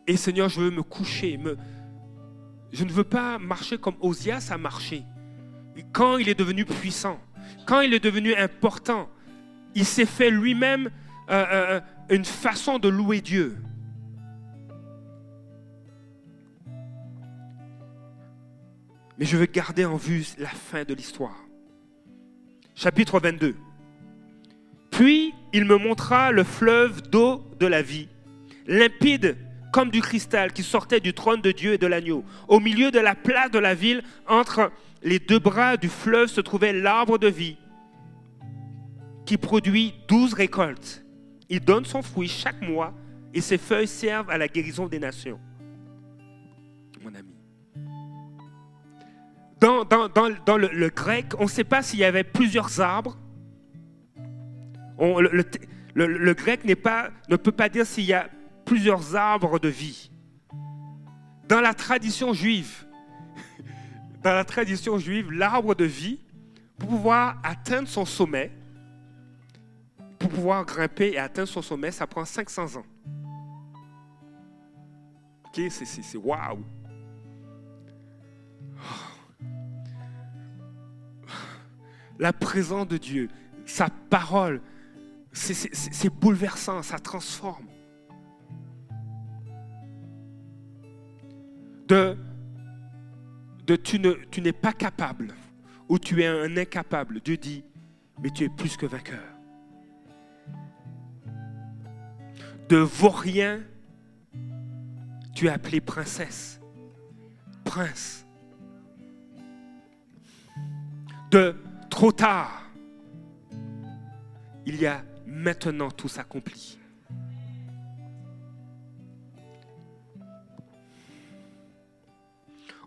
Et 0.05 0.15
Seigneur, 0.15 0.47
je 0.47 0.61
veux 0.61 0.69
me 0.69 0.83
coucher. 0.83 1.37
Me... 1.37 1.57
Je 2.71 2.83
ne 2.83 2.91
veux 2.91 3.03
pas 3.03 3.39
marcher 3.39 3.79
comme 3.79 3.95
Osias 3.99 4.49
a 4.51 4.59
marché. 4.59 5.03
Quand 5.91 6.17
il 6.17 6.29
est 6.29 6.37
devenu 6.37 6.65
puissant, 6.65 7.19
quand 7.65 7.81
il 7.81 7.95
est 7.95 7.99
devenu 7.99 8.35
important, 8.35 9.09
il 9.73 9.85
s'est 9.85 10.05
fait 10.05 10.29
lui-même 10.29 10.91
euh, 11.29 11.33
euh, 11.33 11.45
euh, 11.51 12.15
une 12.15 12.25
façon 12.25 12.77
de 12.77 12.89
louer 12.89 13.21
Dieu. 13.21 13.57
Mais 19.17 19.25
je 19.25 19.35
veux 19.35 19.47
garder 19.47 19.85
en 19.85 19.97
vue 19.97 20.27
la 20.37 20.49
fin 20.49 20.83
de 20.83 20.93
l'histoire. 20.93 21.37
Chapitre 22.75 23.19
22. 23.19 23.55
Puis 25.01 25.33
il 25.51 25.65
me 25.65 25.77
montra 25.77 26.31
le 26.31 26.43
fleuve 26.43 27.01
d'eau 27.09 27.43
de 27.59 27.65
la 27.65 27.81
vie, 27.81 28.07
limpide 28.67 29.35
comme 29.73 29.89
du 29.89 29.99
cristal 29.99 30.53
qui 30.53 30.61
sortait 30.61 30.99
du 30.99 31.11
trône 31.11 31.41
de 31.41 31.51
Dieu 31.51 31.73
et 31.73 31.79
de 31.79 31.87
l'agneau. 31.87 32.23
Au 32.47 32.59
milieu 32.59 32.91
de 32.91 32.99
la 32.99 33.15
place 33.15 33.49
de 33.49 33.57
la 33.57 33.73
ville, 33.73 34.03
entre 34.27 34.71
les 35.01 35.17
deux 35.17 35.39
bras 35.39 35.75
du 35.75 35.89
fleuve, 35.89 36.27
se 36.27 36.39
trouvait 36.39 36.71
l'arbre 36.71 37.17
de 37.17 37.25
vie 37.25 37.57
qui 39.25 39.37
produit 39.37 39.95
douze 40.07 40.35
récoltes. 40.35 41.03
Il 41.49 41.61
donne 41.61 41.85
son 41.85 42.03
fruit 42.03 42.27
chaque 42.27 42.61
mois 42.61 42.93
et 43.33 43.41
ses 43.41 43.57
feuilles 43.57 43.87
servent 43.87 44.29
à 44.29 44.37
la 44.37 44.47
guérison 44.47 44.85
des 44.85 44.99
nations. 44.99 45.39
Mon 47.03 47.15
ami. 47.15 47.33
Dans, 49.59 49.83
dans, 49.83 50.57
le, 50.57 50.89
grec, 50.89 51.33
on 51.39 51.45
ne 51.45 51.49
sait 51.49 51.63
pas 51.63 51.81
s'il 51.81 51.97
y 51.97 52.03
avait 52.03 52.23
plusieurs 52.23 52.79
arbres. 52.81 53.17
Le, 55.01 56.33
grec 56.33 56.61
pas, 56.81 57.11
ne 57.29 57.35
peut 57.35 57.51
pas 57.51 57.69
dire 57.69 57.85
s'il 57.85 58.05
y 58.05 58.13
a 58.13 58.29
plusieurs 58.65 59.15
arbres 59.15 59.59
de 59.59 59.67
vie. 59.67 60.11
Dans 61.47 61.61
la 61.61 61.73
tradition 61.73 62.33
juive, 62.33 62.85
dans 64.23 64.33
la 64.33 64.45
tradition 64.45 64.97
juive, 64.99 65.31
l'arbre 65.31 65.75
de 65.75 65.85
vie, 65.85 66.19
pour 66.77 66.89
pouvoir 66.89 67.39
atteindre 67.43 67.87
son 67.87 68.05
sommet, 68.05 68.51
pour 70.19 70.29
pouvoir 70.29 70.65
grimper 70.65 71.13
et 71.13 71.17
atteindre 71.17 71.49
son 71.49 71.61
sommet, 71.61 71.91
ça 71.91 72.07
prend 72.07 72.25
500 72.25 72.77
ans. 72.77 72.85
Ok, 75.47 75.61
c'est 75.69 76.17
waouh! 76.17 76.63
La 82.19 82.31
présence 82.33 82.87
de 82.87 82.97
Dieu, 82.97 83.29
sa 83.65 83.89
parole, 83.89 84.61
c'est 85.31 86.09
bouleversant, 86.09 86.81
ça 86.81 86.99
transforme. 86.99 87.67
de, 91.91 93.75
tu, 93.75 93.99
ne, 93.99 94.13
tu 94.31 94.41
n'es 94.41 94.53
pas 94.53 94.73
capable 94.73 95.33
ou 95.89 95.99
tu 95.99 96.21
es 96.21 96.27
un 96.27 96.55
incapable. 96.57 97.19
Dieu 97.19 97.37
dit, 97.37 97.63
mais 98.21 98.29
tu 98.29 98.45
es 98.45 98.49
plus 98.49 98.77
que 98.77 98.85
vainqueur. 98.85 99.23
De 102.69 102.77
vaurien, 102.77 103.61
tu 105.35 105.47
es 105.47 105.49
appelé 105.49 105.81
princesse, 105.81 106.61
prince. 107.65 108.25
De 111.31 111.55
trop 111.89 112.11
tard, 112.11 112.63
il 114.65 114.79
y 114.79 114.85
a 114.85 115.03
maintenant 115.31 115.89
tout 115.89 116.07
s'accomplit. 116.07 116.77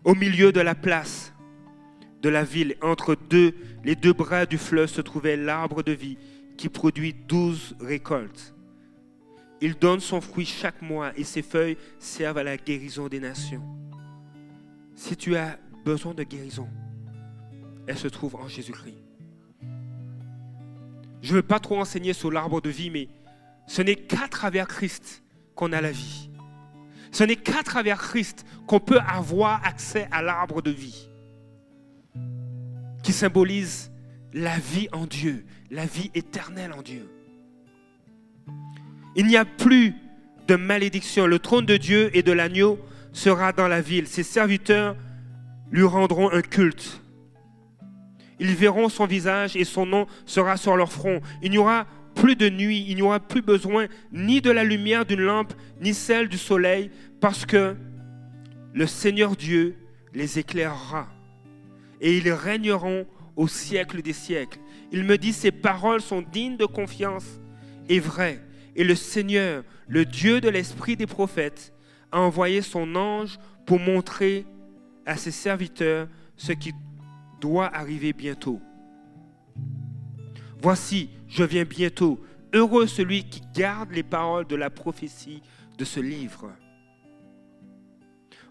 Au 0.03 0.13
milieu 0.13 0.51
de 0.51 0.61
la 0.61 0.75
place 0.75 1.33
de 2.21 2.29
la 2.29 2.43
ville, 2.43 2.75
entre 2.81 3.15
deux, 3.15 3.55
les 3.83 3.95
deux 3.95 4.13
bras 4.13 4.45
du 4.45 4.57
fleuve, 4.57 4.89
se 4.89 5.01
trouvait 5.01 5.35
l'arbre 5.35 5.83
de 5.83 5.91
vie 5.91 6.17
qui 6.57 6.69
produit 6.69 7.13
douze 7.13 7.75
récoltes. 7.79 8.55
Il 9.61 9.75
donne 9.75 9.99
son 9.99 10.21
fruit 10.21 10.45
chaque 10.45 10.81
mois 10.81 11.11
et 11.17 11.23
ses 11.23 11.41
feuilles 11.41 11.77
servent 11.97 12.37
à 12.37 12.43
la 12.43 12.57
guérison 12.57 13.07
des 13.07 13.19
nations. 13.19 13.63
Si 14.95 15.15
tu 15.17 15.35
as 15.35 15.59
besoin 15.83 16.13
de 16.13 16.23
guérison, 16.23 16.69
elle 17.87 17.97
se 17.97 18.07
trouve 18.07 18.35
en 18.35 18.47
Jésus-Christ. 18.47 19.04
Je 21.25 21.31
ne 21.31 21.37
veux 21.37 21.41
pas 21.41 21.59
trop 21.59 21.79
enseigner 21.79 22.13
sur 22.13 22.31
l'arbre 22.31 22.61
de 22.61 22.69
vie, 22.69 22.91
mais 22.91 23.09
ce 23.65 23.81
n'est 23.81 23.95
qu'à 23.95 24.27
travers 24.27 24.67
Christ 24.67 25.23
qu'on 25.55 25.73
a 25.73 25.81
la 25.81 25.91
vie. 25.91 26.29
Ce 27.11 27.23
n'est 27.23 27.35
qu'à 27.35 27.63
travers 27.63 27.97
Christ 27.97 28.45
qu'on 28.67 28.79
peut 28.79 28.99
avoir 28.99 29.65
accès 29.65 30.07
à 30.11 30.21
l'arbre 30.21 30.61
de 30.61 30.69
vie, 30.69 31.09
qui 33.01 33.11
symbolise 33.11 33.91
la 34.33 34.59
vie 34.59 34.87
en 34.91 35.07
Dieu, 35.07 35.47
la 35.71 35.87
vie 35.87 36.11
éternelle 36.13 36.73
en 36.73 36.83
Dieu. 36.83 37.09
Il 39.15 39.25
n'y 39.25 39.37
a 39.37 39.45
plus 39.45 39.95
de 40.47 40.55
malédiction. 40.55 41.25
Le 41.25 41.39
trône 41.39 41.65
de 41.65 41.77
Dieu 41.77 42.15
et 42.15 42.21
de 42.21 42.33
l'agneau 42.33 42.77
sera 43.13 43.51
dans 43.51 43.67
la 43.67 43.81
ville. 43.81 44.05
Ses 44.05 44.21
serviteurs 44.21 44.95
lui 45.71 45.85
rendront 45.85 46.31
un 46.31 46.43
culte. 46.43 47.01
Ils 48.39 48.55
verront 48.55 48.89
son 48.89 49.05
visage 49.05 49.55
et 49.55 49.63
son 49.63 49.85
nom 49.85 50.07
sera 50.25 50.57
sur 50.57 50.75
leur 50.75 50.91
front. 50.91 51.21
Il 51.41 51.51
n'y 51.51 51.57
aura 51.57 51.87
plus 52.15 52.35
de 52.35 52.49
nuit, 52.49 52.85
il 52.87 52.95
n'y 52.95 53.01
aura 53.01 53.19
plus 53.19 53.41
besoin 53.41 53.87
ni 54.11 54.41
de 54.41 54.51
la 54.51 54.63
lumière 54.63 55.05
d'une 55.05 55.21
lampe, 55.21 55.53
ni 55.81 55.93
celle 55.93 56.29
du 56.29 56.37
soleil, 56.37 56.89
parce 57.19 57.45
que 57.45 57.75
le 58.73 58.87
Seigneur 58.87 59.35
Dieu 59.35 59.75
les 60.13 60.39
éclairera. 60.39 61.07
Et 62.01 62.17
ils 62.17 62.31
régneront 62.31 63.05
au 63.35 63.47
siècle 63.47 64.01
des 64.01 64.13
siècles. 64.13 64.59
Il 64.91 65.03
me 65.03 65.17
dit, 65.17 65.33
ces 65.33 65.51
paroles 65.51 66.01
sont 66.01 66.21
dignes 66.21 66.57
de 66.57 66.65
confiance 66.65 67.39
et 67.89 67.99
vraies. 67.99 68.41
Et 68.75 68.83
le 68.83 68.95
Seigneur, 68.95 69.63
le 69.87 70.05
Dieu 70.05 70.41
de 70.41 70.49
l'esprit 70.49 70.95
des 70.95 71.07
prophètes, 71.07 71.73
a 72.11 72.19
envoyé 72.19 72.61
son 72.61 72.95
ange 72.95 73.37
pour 73.65 73.79
montrer 73.79 74.45
à 75.05 75.17
ses 75.17 75.31
serviteurs 75.31 76.07
ce 76.37 76.51
qui 76.51 76.71
doit 77.45 77.75
arriver 77.75 78.11
bientôt. 78.11 78.59
Voici, 80.63 81.11
je 81.27 81.43
viens 81.43 81.63
bientôt. 81.63 82.19
Heureux 82.53 82.87
celui 82.87 83.23
qui 83.25 83.43
garde 83.53 83.91
les 83.91 84.01
paroles 84.01 84.47
de 84.47 84.55
la 84.55 84.71
prophétie 84.71 85.43
de 85.77 85.85
ce 85.85 85.99
livre. 85.99 86.51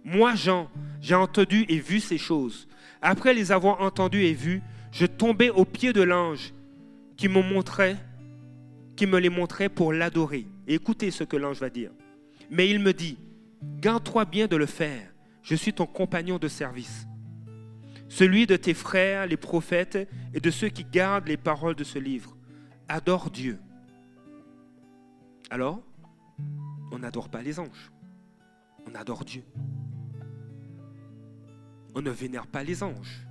Moi, 0.05 0.37
Jean, 0.37 0.71
j'ai 1.01 1.17
entendu 1.17 1.65
et 1.69 1.81
vu 1.81 1.99
ces 1.99 2.19
choses. 2.19 2.69
Après 3.03 3.35
les 3.35 3.51
avoir 3.51 3.81
entendus 3.81 4.27
et 4.27 4.33
vus, 4.33 4.63
je 4.93 5.07
tombais 5.07 5.51
aux 5.51 5.65
pieds 5.65 5.93
de 5.93 6.03
l'ange 6.03 6.55
qui 7.17 7.27
me 7.27 7.43
montrait, 7.43 7.97
qui 8.95 9.07
me 9.07 9.19
les 9.19 9.29
montrait 9.29 9.69
pour 9.69 9.93
l'adorer. 9.93 10.47
écoutez 10.69 11.11
ce 11.11 11.25
que 11.25 11.37
l'ange 11.37 11.59
va 11.59 11.69
dire. 11.69 11.91
Mais 12.49 12.71
il 12.71 12.79
me 12.79 12.93
dit, 12.93 13.19
garde-toi 13.81 14.25
bien 14.25 14.47
de 14.47 14.55
le 14.55 14.67
faire. 14.67 15.13
Je 15.43 15.57
suis 15.57 15.73
ton 15.73 15.87
compagnon 15.87 16.39
de 16.39 16.47
service. 16.47 17.09
Celui 18.15 18.47
de 18.47 18.55
tes 18.55 18.75
frères, 18.75 19.27
les 19.27 19.37
prophètes, 19.37 20.09
et 20.33 20.39
de 20.39 20.51
ceux 20.53 20.69
qui 20.69 20.85
gardent 20.85 21.27
les 21.27 21.37
paroles 21.37 21.75
de 21.75 21.83
ce 21.83 21.99
livre. 21.99 22.37
Adore 22.87 23.29
Dieu. 23.29 23.59
Alors, 25.51 25.83
on 26.93 27.01
n'adore 27.01 27.29
pas 27.29 27.43
les 27.43 27.59
anges. 27.59 27.91
On 28.89 28.95
adore 28.95 29.25
Dieu. 29.25 29.43
On 31.97 32.03
ne 32.03 32.11
vénère 32.11 32.47
pas 32.47 32.63
les 32.63 32.85
anges. 32.85 33.27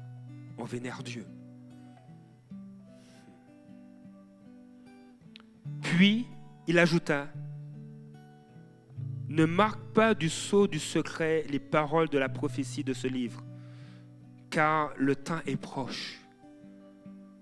On 0.57 0.65
vénère 0.65 1.01
Dieu. 1.01 1.25
Puis, 5.81 6.27
il 6.67 6.77
ajouta, 6.77 7.29
ne 9.29 9.45
marque 9.45 9.93
pas 9.93 10.13
du 10.13 10.27
sceau 10.27 10.67
du 10.67 10.79
secret 10.79 11.45
les 11.49 11.59
paroles 11.59 12.09
de 12.09 12.17
la 12.17 12.27
prophétie 12.27 12.83
de 12.83 12.91
ce 12.91 13.07
livre, 13.07 13.41
car 14.53 14.93
le 14.97 15.15
temps 15.15 15.39
est 15.47 15.55
proche. 15.55 16.19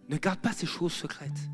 Ne 0.08 0.16
garde 0.16 0.40
pas 0.40 0.54
ces 0.54 0.66
choses 0.66 0.94
secrètes. 0.94 1.50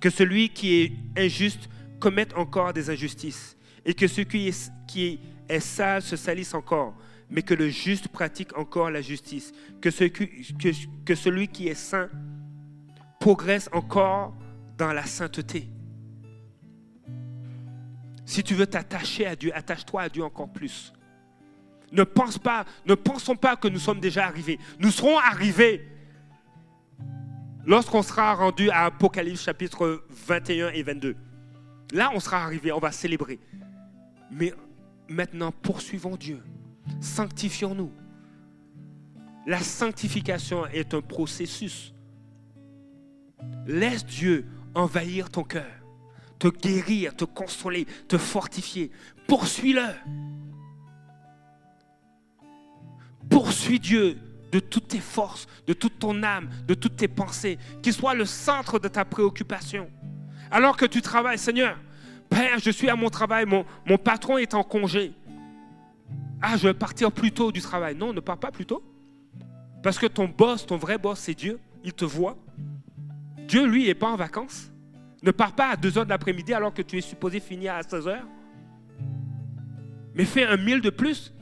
Que 0.00 0.10
celui 0.10 0.50
qui 0.50 0.74
est 0.74 0.92
injuste 1.18 1.68
commette 1.98 2.34
encore 2.34 2.72
des 2.72 2.88
injustices, 2.88 3.56
et 3.84 3.94
que 3.94 4.06
celui 4.06 4.52
qui 4.86 5.20
est, 5.48 5.60
sale 5.60 6.02
se 6.02 6.14
salisse 6.14 6.54
encore, 6.54 6.96
mais 7.30 7.42
que 7.42 7.54
le 7.54 7.68
juste 7.68 8.06
pratique 8.08 8.56
encore 8.56 8.92
la 8.92 9.00
justice, 9.00 9.52
que 9.80 9.90
celui 9.90 11.48
qui 11.48 11.66
est 11.66 11.74
saint 11.74 12.08
progresse 13.18 13.68
encore 13.72 14.36
dans 14.78 14.92
la 14.92 15.04
sainteté. 15.04 15.68
Si 18.24 18.44
tu 18.44 18.54
veux 18.54 18.66
t'attacher 18.66 19.26
à 19.26 19.34
Dieu, 19.34 19.54
attache-toi 19.54 20.02
à 20.02 20.08
Dieu 20.08 20.22
encore 20.22 20.52
plus. 20.52 20.92
Ne 21.92 22.04
pense 22.04 22.38
pas, 22.38 22.64
ne 22.86 22.94
pensons 22.94 23.36
pas 23.36 23.54
que 23.54 23.68
nous 23.68 23.78
sommes 23.78 24.00
déjà 24.00 24.26
arrivés. 24.26 24.58
Nous 24.78 24.90
serons 24.90 25.18
arrivés 25.18 25.86
lorsqu'on 27.66 28.02
sera 28.02 28.34
rendu 28.34 28.70
à 28.70 28.86
Apocalypse 28.86 29.42
chapitre 29.42 30.04
21 30.26 30.70
et 30.70 30.82
22. 30.82 31.14
Là, 31.92 32.10
on 32.14 32.20
sera 32.20 32.42
arrivé, 32.42 32.72
on 32.72 32.78
va 32.78 32.90
célébrer. 32.90 33.38
Mais 34.30 34.54
maintenant, 35.08 35.52
poursuivons 35.52 36.16
Dieu. 36.16 36.42
Sanctifions-nous. 37.00 37.92
La 39.46 39.58
sanctification 39.58 40.66
est 40.68 40.94
un 40.94 41.02
processus. 41.02 41.92
Laisse 43.66 44.06
Dieu 44.06 44.46
envahir 44.74 45.28
ton 45.28 45.42
cœur, 45.42 45.70
te 46.38 46.48
guérir, 46.48 47.14
te 47.14 47.24
consoler, 47.24 47.86
te 48.08 48.16
fortifier. 48.16 48.90
Poursuis-le. 49.26 49.82
Poursuis 53.30 53.80
Dieu 53.80 54.18
de 54.52 54.60
toutes 54.60 54.88
tes 54.88 55.00
forces, 55.00 55.46
de 55.66 55.72
toute 55.72 55.98
ton 55.98 56.22
âme, 56.22 56.48
de 56.66 56.74
toutes 56.74 56.96
tes 56.96 57.08
pensées, 57.08 57.58
qu'il 57.82 57.92
soit 57.92 58.14
le 58.14 58.26
centre 58.26 58.78
de 58.78 58.88
ta 58.88 59.04
préoccupation. 59.04 59.88
Alors 60.50 60.76
que 60.76 60.84
tu 60.84 61.00
travailles, 61.00 61.38
Seigneur, 61.38 61.78
Père, 62.28 62.58
je 62.58 62.70
suis 62.70 62.88
à 62.88 62.96
mon 62.96 63.10
travail, 63.10 63.44
mon, 63.46 63.98
patron 63.98 64.38
est 64.38 64.54
en 64.54 64.62
congé. 64.62 65.12
Ah, 66.40 66.56
je 66.56 66.68
vais 66.68 66.74
partir 66.74 67.12
plus 67.12 67.30
tôt 67.30 67.52
du 67.52 67.60
travail. 67.60 67.94
Non, 67.94 68.12
ne 68.12 68.20
pars 68.20 68.38
pas 68.38 68.50
plus 68.50 68.64
tôt. 68.64 68.82
Parce 69.82 69.98
que 69.98 70.06
ton 70.06 70.28
boss, 70.28 70.66
ton 70.66 70.76
vrai 70.76 70.96
boss, 70.96 71.18
c'est 71.18 71.34
Dieu. 71.34 71.58
Il 71.84 71.92
te 71.92 72.04
voit. 72.04 72.36
Dieu, 73.46 73.66
lui, 73.66 73.86
n'est 73.86 73.94
pas 73.94 74.08
en 74.08 74.16
vacances. 74.16 74.70
Ne 75.22 75.30
pars 75.30 75.52
pas 75.52 75.70
à 75.70 75.76
2 75.76 75.98
heures 75.98 76.04
de 76.04 76.10
l'après-midi 76.10 76.54
alors 76.54 76.72
que 76.72 76.82
tu 76.82 76.96
es 76.96 77.00
supposé 77.02 77.38
finir 77.38 77.74
à 77.74 77.82
16 77.82 78.08
heures. 78.08 78.26
Mais 80.14 80.24
fais 80.24 80.46
un 80.46 80.56
mille 80.56 80.80
de 80.80 80.90
plus. 80.90 81.34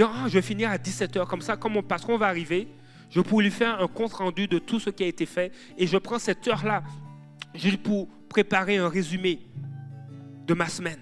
Ah, 0.00 0.24
je 0.26 0.34
vais 0.34 0.42
finir 0.42 0.70
à 0.70 0.78
17 0.78 1.16
heures. 1.16 1.28
Comme 1.28 1.40
ça, 1.40 1.56
quand 1.56 1.70
mon 1.70 1.82
patron 1.82 2.16
va 2.16 2.26
arriver, 2.26 2.68
je 3.10 3.20
pourrai 3.20 3.44
lui 3.44 3.50
faire 3.50 3.80
un 3.80 3.88
compte 3.88 4.12
rendu 4.12 4.46
de 4.46 4.58
tout 4.58 4.80
ce 4.80 4.90
qui 4.90 5.04
a 5.04 5.06
été 5.06 5.26
fait. 5.26 5.52
Et 5.76 5.86
je 5.86 5.96
prends 5.96 6.18
cette 6.18 6.46
heure-là 6.46 6.82
pour 7.82 8.08
préparer 8.28 8.76
un 8.76 8.88
résumé 8.88 9.40
de 10.46 10.54
ma 10.54 10.68
semaine. 10.68 11.00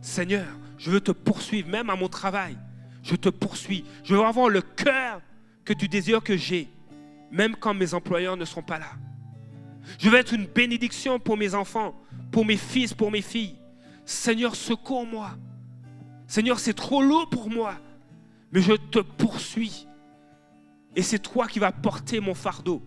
Seigneur, 0.00 0.46
je 0.78 0.90
veux 0.90 1.00
te 1.00 1.12
poursuivre, 1.12 1.68
même 1.68 1.90
à 1.90 1.96
mon 1.96 2.08
travail. 2.08 2.56
Je 3.02 3.14
te 3.16 3.28
poursuis. 3.28 3.84
Je 4.04 4.14
veux 4.14 4.22
avoir 4.22 4.48
le 4.48 4.62
cœur 4.62 5.20
que 5.64 5.72
tu 5.72 5.88
désires 5.88 6.22
que 6.22 6.36
j'ai 6.36 6.68
même 7.30 7.56
quand 7.56 7.74
mes 7.74 7.94
employeurs 7.94 8.36
ne 8.36 8.44
sont 8.44 8.62
pas 8.62 8.78
là. 8.78 8.90
Je 9.98 10.08
veux 10.08 10.18
être 10.18 10.32
une 10.32 10.46
bénédiction 10.46 11.18
pour 11.18 11.36
mes 11.36 11.54
enfants, 11.54 11.94
pour 12.30 12.44
mes 12.44 12.56
fils, 12.56 12.94
pour 12.94 13.10
mes 13.10 13.22
filles. 13.22 13.56
Seigneur, 14.04 14.54
secours-moi. 14.54 15.30
Seigneur, 16.28 16.60
c'est 16.60 16.74
trop 16.74 17.02
lourd 17.02 17.28
pour 17.28 17.50
moi, 17.50 17.74
mais 18.52 18.62
je 18.62 18.74
te 18.74 19.00
poursuis. 19.00 19.88
Et 20.94 21.02
c'est 21.02 21.18
toi 21.18 21.48
qui 21.48 21.58
vas 21.58 21.72
porter 21.72 22.20
mon 22.20 22.34
fardeau. 22.34 22.82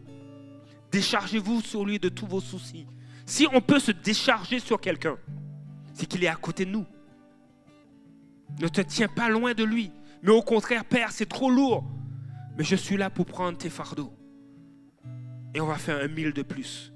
Déchargez-vous 0.91 1.61
sur 1.61 1.85
lui 1.85 1.99
de 1.99 2.07
tous 2.07 2.25
vos 2.25 2.39
soucis. 2.39 2.87
Si 3.25 3.45
on 3.51 3.59
peut 3.59 3.79
se 3.79 3.91
décharger 3.91 4.59
sur 4.59 4.79
quelqu'un, 4.79 5.17
c'est 5.93 6.05
qu'il 6.05 6.23
est 6.23 6.29
à 6.29 6.35
côté 6.35 6.65
de 6.65 6.71
nous. 6.71 6.85
Ne 8.61 8.69
te 8.69 8.81
tiens 8.81 9.09
pas 9.09 9.27
loin 9.27 9.53
de 9.53 9.63
lui, 9.65 9.91
mais 10.23 10.31
au 10.31 10.41
contraire, 10.41 10.85
Père, 10.85 11.11
c'est 11.11 11.27
trop 11.27 11.49
lourd. 11.49 11.83
Mais 12.57 12.63
je 12.63 12.77
suis 12.77 12.95
là 12.95 13.09
pour 13.09 13.25
prendre 13.25 13.57
tes 13.57 13.69
fardeaux 13.69 14.13
et 15.53 15.61
on 15.61 15.65
va 15.65 15.75
faire 15.75 16.03
un 16.03 16.07
mille 16.07 16.33
de 16.33 16.41
plus. 16.41 16.93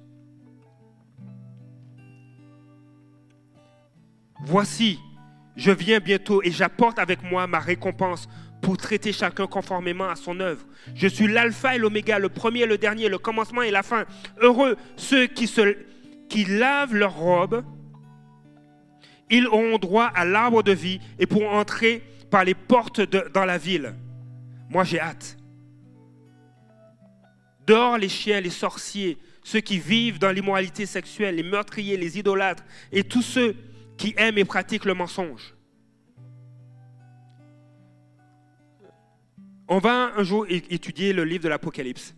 Voici, 4.41 4.99
je 5.55 5.71
viens 5.71 5.99
bientôt 5.99 6.41
et 6.43 6.51
j'apporte 6.51 6.99
avec 6.99 7.23
moi 7.23 7.47
ma 7.47 7.59
récompense 7.59 8.27
pour 8.61 8.77
traiter 8.77 9.13
chacun 9.13 9.47
conformément 9.47 10.09
à 10.09 10.15
son 10.15 10.39
œuvre. 10.39 10.65
Je 10.95 11.07
suis 11.07 11.27
l'alpha 11.27 11.75
et 11.75 11.77
l'oméga, 11.77 12.19
le 12.19 12.29
premier, 12.29 12.65
le 12.65 12.77
dernier, 12.77 13.09
le 13.09 13.17
commencement 13.17 13.61
et 13.61 13.71
la 13.71 13.83
fin. 13.83 14.05
Heureux 14.41 14.75
ceux 14.97 15.27
qui 15.27 16.45
lavent 16.45 16.95
leurs 16.95 17.15
robes. 17.15 17.63
Ils 19.29 19.47
auront 19.47 19.77
droit 19.77 20.05
à 20.05 20.25
l'arbre 20.25 20.61
de 20.61 20.71
vie 20.71 20.99
et 21.19 21.25
pourront 21.25 21.51
entrer 21.51 22.03
par 22.29 22.43
les 22.43 22.53
portes 22.53 23.01
dans 23.33 23.45
la 23.45 23.57
ville. 23.57 23.95
Moi, 24.69 24.83
j'ai 24.83 24.99
hâte. 24.99 25.37
Dehors 27.65 27.97
les 27.97 28.09
chiens, 28.09 28.41
les 28.41 28.49
sorciers, 28.51 29.17
ceux 29.43 29.61
qui 29.61 29.79
vivent 29.79 30.19
dans 30.19 30.31
l'immoralité 30.31 30.85
sexuelle, 30.85 31.35
les 31.35 31.43
meurtriers, 31.43 31.97
les 31.97 32.19
idolâtres 32.19 32.63
et 32.91 33.03
tous 33.03 33.21
ceux 33.21 33.55
qui 33.97 34.13
aiment 34.17 34.37
et 34.37 34.45
pratiquent 34.45 34.85
le 34.85 34.93
mensonge. 34.93 35.55
On 39.67 39.79
va 39.79 40.13
un 40.15 40.23
jour 40.23 40.45
étudier 40.49 41.11
le 41.11 41.23
livre 41.23 41.43
de 41.43 41.49
l'Apocalypse, 41.49 42.13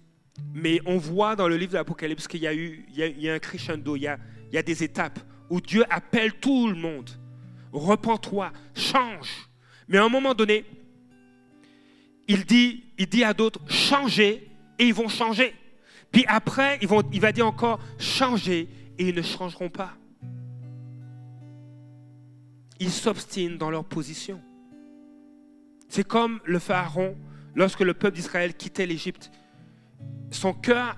mais 0.54 0.82
on 0.86 0.98
voit 0.98 1.36
dans 1.36 1.48
le 1.48 1.56
livre 1.56 1.72
de 1.72 1.78
l'Apocalypse 1.78 2.28
qu'il 2.28 2.42
y 2.42 2.48
a 2.48 2.54
eu 2.54 2.86
il 2.94 3.22
y 3.22 3.30
a, 3.30 3.34
un 3.34 3.40
crescendo, 3.40 3.96
il 3.96 4.02
y 4.02 4.08
a, 4.08 4.18
il 4.52 4.56
y 4.56 4.58
a 4.58 4.64
des 4.64 4.84
étapes 4.84 5.20
où 5.50 5.62
Dieu 5.62 5.86
appelle 5.90 6.34
tout 6.34 6.68
le 6.68 6.76
monde. 6.76 7.10
Repends-toi, 7.72 8.52
change. 8.76 9.50
Mais 9.88 9.98
à 9.98 10.04
un 10.04 10.10
moment 10.10 10.34
donné, 10.34 10.66
il 12.28 12.44
dit, 12.44 12.84
il 12.98 13.08
dit 13.08 13.24
à 13.24 13.34
d'autres, 13.34 13.62
changez 13.70 14.50
et 14.78 14.86
ils 14.86 14.94
vont 14.94 15.08
changer. 15.08 15.54
Puis 16.12 16.26
après, 16.28 16.80
il 16.82 17.22
va 17.22 17.32
dire 17.32 17.48
encore 17.48 17.80
changer 17.98 18.68
et 18.98 19.10
ils 19.10 19.16
ne 19.16 19.22
changeront 19.22 19.70
pas. 19.70 19.94
Ils 22.80 22.92
s'obstinent 22.92 23.58
dans 23.58 23.70
leur 23.70 23.86
position. 23.86 24.42
C'est 25.90 26.08
comme 26.08 26.40
le 26.46 26.60
pharaon 26.60 27.16
lorsque 27.56 27.80
le 27.82 27.94
peuple 27.94 28.16
d'Israël 28.18 28.56
quittait 28.56 28.86
l'Égypte. 28.86 29.32
Son 30.32 30.54
cœur 30.54 30.98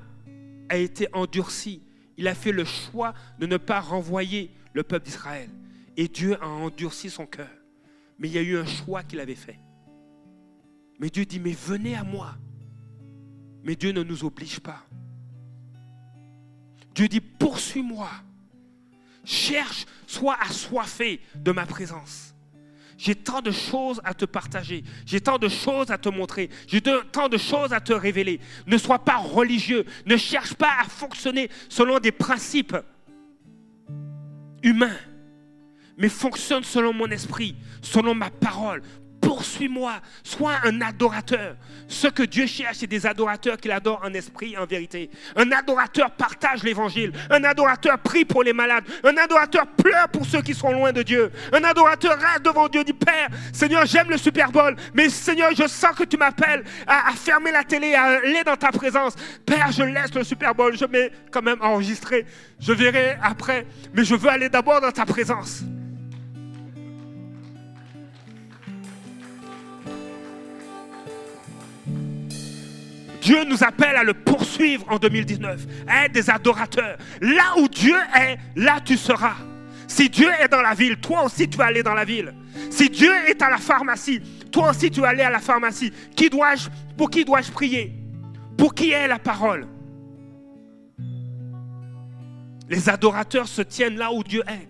a 0.69 0.77
été 0.77 1.07
endurci. 1.13 1.83
Il 2.17 2.27
a 2.27 2.35
fait 2.35 2.51
le 2.51 2.65
choix 2.65 3.13
de 3.39 3.45
ne 3.45 3.57
pas 3.57 3.79
renvoyer 3.79 4.51
le 4.73 4.83
peuple 4.83 5.05
d'Israël. 5.05 5.49
Et 5.95 6.07
Dieu 6.07 6.41
a 6.41 6.47
endurci 6.47 7.09
son 7.09 7.25
cœur. 7.25 7.49
Mais 8.17 8.27
il 8.27 8.33
y 8.33 8.37
a 8.37 8.41
eu 8.41 8.57
un 8.57 8.65
choix 8.65 9.03
qu'il 9.03 9.19
avait 9.19 9.35
fait. 9.35 9.59
Mais 10.99 11.09
Dieu 11.09 11.25
dit, 11.25 11.39
mais 11.39 11.53
venez 11.53 11.95
à 11.95 12.03
moi. 12.03 12.35
Mais 13.63 13.75
Dieu 13.75 13.91
ne 13.91 14.03
nous 14.03 14.25
oblige 14.25 14.59
pas. 14.59 14.85
Dieu 16.93 17.07
dit, 17.07 17.21
poursuis-moi. 17.21 18.09
Cherche, 19.29 19.85
sois 20.07 20.35
assoiffé 20.41 21.21
de 21.35 21.51
ma 21.51 21.67
présence. 21.67 22.33
J'ai 22.97 23.13
tant 23.13 23.41
de 23.41 23.51
choses 23.51 24.01
à 24.03 24.15
te 24.15 24.25
partager. 24.25 24.83
J'ai 25.05 25.21
tant 25.21 25.37
de 25.37 25.47
choses 25.47 25.91
à 25.91 25.99
te 25.99 26.09
montrer. 26.09 26.49
J'ai 26.65 26.81
tant 26.81 27.29
de 27.29 27.37
choses 27.37 27.71
à 27.71 27.79
te 27.79 27.93
révéler. 27.93 28.39
Ne 28.65 28.75
sois 28.79 28.97
pas 28.97 29.17
religieux. 29.17 29.85
Ne 30.07 30.17
cherche 30.17 30.55
pas 30.55 30.71
à 30.81 30.85
fonctionner 30.85 31.51
selon 31.69 31.99
des 31.99 32.11
principes 32.11 32.75
humains. 34.63 34.97
Mais 35.95 36.09
fonctionne 36.09 36.63
selon 36.63 36.91
mon 36.91 37.11
esprit, 37.11 37.55
selon 37.83 38.15
ma 38.15 38.31
parole. 38.31 38.81
Poursuis-moi, 39.39 39.93
sois 40.21 40.55
un 40.65 40.81
adorateur. 40.81 41.55
Ce 41.87 42.07
que 42.07 42.23
Dieu 42.23 42.45
cherche, 42.45 42.79
c'est 42.79 42.87
des 42.87 43.05
adorateurs 43.05 43.55
qu'il 43.55 43.71
adore 43.71 44.01
en 44.03 44.13
esprit, 44.13 44.57
en 44.57 44.65
vérité. 44.65 45.09
Un 45.37 45.49
adorateur 45.53 46.11
partage 46.11 46.61
l'évangile. 46.63 47.13
Un 47.29 47.45
adorateur 47.45 47.97
prie 47.99 48.25
pour 48.25 48.43
les 48.43 48.51
malades. 48.51 48.83
Un 49.01 49.15
adorateur 49.15 49.65
pleure 49.65 50.09
pour 50.09 50.25
ceux 50.25 50.41
qui 50.41 50.53
sont 50.53 50.73
loin 50.73 50.91
de 50.91 51.03
Dieu. 51.03 51.31
Un 51.53 51.63
adorateur 51.63 52.19
reste 52.19 52.43
devant 52.43 52.67
Dieu, 52.67 52.83
dit 52.83 52.91
Père, 52.91 53.29
Seigneur, 53.53 53.85
j'aime 53.85 54.09
le 54.09 54.17
Super 54.17 54.51
Bowl, 54.51 54.75
mais 54.93 55.07
Seigneur, 55.07 55.51
je 55.55 55.67
sens 55.69 55.95
que 55.95 56.03
tu 56.03 56.17
m'appelles 56.17 56.65
à, 56.85 57.07
à, 57.07 57.13
fermer 57.13 57.53
la 57.53 57.63
télé, 57.63 57.93
à 57.93 58.03
aller 58.17 58.43
dans 58.45 58.57
ta 58.57 58.73
présence. 58.73 59.15
Père, 59.45 59.71
je 59.71 59.83
laisse 59.83 60.13
le 60.13 60.25
Super 60.25 60.53
Bowl, 60.53 60.75
je 60.77 60.85
mets 60.85 61.13
quand 61.31 61.41
même 61.41 61.61
enregistré. 61.61 62.25
Je 62.59 62.73
verrai 62.73 63.17
après, 63.23 63.65
mais 63.93 64.03
je 64.03 64.15
veux 64.15 64.29
aller 64.29 64.49
d'abord 64.49 64.81
dans 64.81 64.91
ta 64.91 65.05
présence. 65.05 65.63
Dieu 73.29 73.43
nous 73.43 73.63
appelle 73.63 73.95
à 73.95 74.03
le 74.03 74.15
poursuivre 74.15 74.83
en 74.89 74.97
2019, 74.97 75.67
à 75.87 76.05
être 76.05 76.13
des 76.13 76.31
adorateurs. 76.31 76.97
Là 77.21 77.59
où 77.59 77.67
Dieu 77.67 77.95
est, 78.19 78.37
là 78.55 78.79
tu 78.83 78.97
seras. 78.97 79.35
Si 79.87 80.09
Dieu 80.09 80.29
est 80.41 80.47
dans 80.47 80.63
la 80.63 80.73
ville, 80.73 80.97
toi 80.97 81.25
aussi 81.25 81.47
tu 81.47 81.55
vas 81.55 81.65
aller 81.65 81.83
dans 81.83 81.93
la 81.93 82.05
ville. 82.05 82.33
Si 82.71 82.89
Dieu 82.89 83.11
est 83.27 83.39
à 83.43 83.51
la 83.51 83.59
pharmacie, 83.59 84.19
toi 84.51 84.71
aussi 84.71 84.89
tu 84.89 85.01
vas 85.01 85.09
aller 85.09 85.21
à 85.21 85.29
la 85.29 85.37
pharmacie. 85.37 85.93
Qui 86.15 86.31
dois-je, 86.31 86.69
pour 86.97 87.11
qui 87.11 87.23
dois-je 87.23 87.51
prier? 87.51 87.93
Pour 88.57 88.73
qui 88.73 88.89
est 88.89 89.07
la 89.07 89.19
parole? 89.19 89.67
Les 92.67 92.89
adorateurs 92.89 93.47
se 93.47 93.61
tiennent 93.61 93.97
là 93.97 94.11
où 94.11 94.23
Dieu 94.23 94.41
est. 94.47 94.67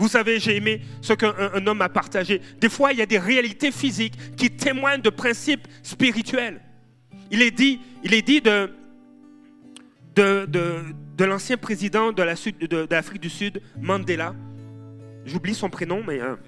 Vous 0.00 0.08
savez, 0.08 0.40
j'ai 0.40 0.56
aimé 0.56 0.80
ce 1.02 1.12
qu'un 1.12 1.66
homme 1.66 1.82
a 1.82 1.90
partagé. 1.90 2.40
Des 2.58 2.70
fois, 2.70 2.92
il 2.92 2.98
y 2.98 3.02
a 3.02 3.06
des 3.06 3.18
réalités 3.18 3.70
physiques 3.70 4.34
qui 4.34 4.50
témoignent 4.50 5.02
de 5.02 5.10
principes 5.10 5.68
spirituels. 5.82 6.58
Il 7.30 7.42
est 7.42 7.50
dit, 7.50 7.80
il 8.02 8.14
est 8.14 8.22
dit 8.22 8.40
de, 8.40 8.70
de, 10.16 10.46
de, 10.46 11.24
l'ancien 11.26 11.58
président 11.58 12.12
de 12.12 12.22
l'Afrique 12.22 12.58
de, 12.58 13.18
du 13.18 13.28
Sud, 13.28 13.60
Mandela. 13.78 14.34
J'oublie 15.26 15.54
son 15.54 15.68
prénom, 15.68 16.02
mais 16.02 16.18
hein, 16.18 16.38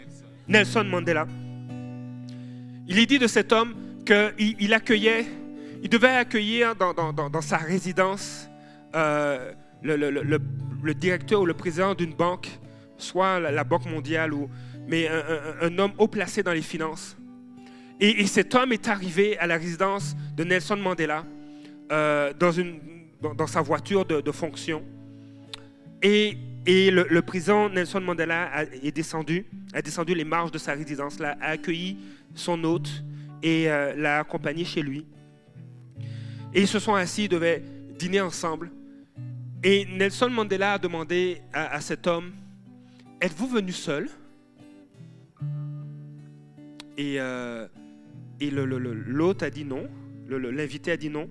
Nelson 0.49 0.85
Mandela. 0.85 1.27
Il 2.89 2.99
est 2.99 3.07
dit 3.07 3.19
de 3.19 3.27
cet 3.27 3.53
homme 3.53 3.75
qu'il 4.07 4.57
il 4.61 4.73
accueillait, 4.73 5.27
il 5.83 5.91
devait 5.91 6.09
accueillir 6.09 6.75
dans, 6.75 6.95
dans, 6.95 7.13
dans 7.13 7.43
sa 7.43 7.59
résidence 7.59 8.49
euh, 8.95 9.53
le, 9.83 9.97
le, 9.97 10.41
le, 10.83 10.95
directeur 10.95 11.43
ou 11.43 11.47
le 11.47 11.55
président 11.55 11.95
d'une 11.95 12.15
banque 12.15 12.49
soit 13.03 13.41
la, 13.41 13.65
Banque 13.65 13.87
mondiale, 13.87 14.33
ou, 14.33 14.49
mais 14.89 15.09
un, 15.61 15.79
homme 15.79 15.93
haut 15.99 16.09
placé 16.09 16.43
dans 16.43 16.53
les 16.53 16.63
finances. 16.63 17.17
Et, 18.01 18.27
cet 18.27 18.55
homme 18.55 18.73
est 18.73 18.89
arrivé 18.89 19.39
à 19.39 19.47
la 19.47 19.57
résidence 19.57 20.17
de 20.37 20.45
Nelson 20.45 20.77
Mandela 20.77 21.25
euh, 21.91 22.33
dans, 22.35 23.47
sa 23.47 23.63
voiture 23.63 24.05
de, 24.05 24.33
fonction. 24.33 24.83
Et, 26.03 26.37
le, 26.67 27.21
président 27.21 27.69
Nelson 27.69 28.01
Mandela 28.01 28.51
a, 28.53 28.63
est 28.65 28.95
descendu, 28.95 29.47
a 29.73 29.83
descendu 29.83 30.15
les 30.15 30.25
marches 30.25 30.51
de 30.51 30.59
sa 30.59 30.73
résidence, 30.73 31.21
a 31.21 31.37
accueilli 31.41 31.99
son 32.35 32.63
hôte 32.65 32.91
et 33.43 33.71
euh, 33.71 33.95
l'a 33.97 34.21
accompagné 34.21 34.65
chez 34.65 34.83
lui. 34.83 35.07
Et 36.55 36.63
ils 36.63 36.69
se 36.69 36.79
sont 36.79 36.95
assis, 36.95 37.25
ils 37.25 37.29
devaient 37.29 37.63
dîner 37.99 38.21
ensemble. 38.21 38.71
Et 39.63 39.87
Nelson 39.87 40.29
Mandela 40.29 40.75
a 40.75 40.79
demandé 40.79 41.41
à 41.53 41.81
cet 41.81 42.09
homme 42.09 42.33
Êtes-vous 43.23 43.47
venu 43.47 43.71
seul? 43.71 44.09
Et, 46.99 47.21
euh, 47.21 47.69
l'autre 48.41 49.47
a 49.47 49.51
dit 49.51 49.65
non. 49.65 49.89
L'invité 50.29 50.91
a 50.91 50.97
dit 50.97 51.09
non. 51.09 51.31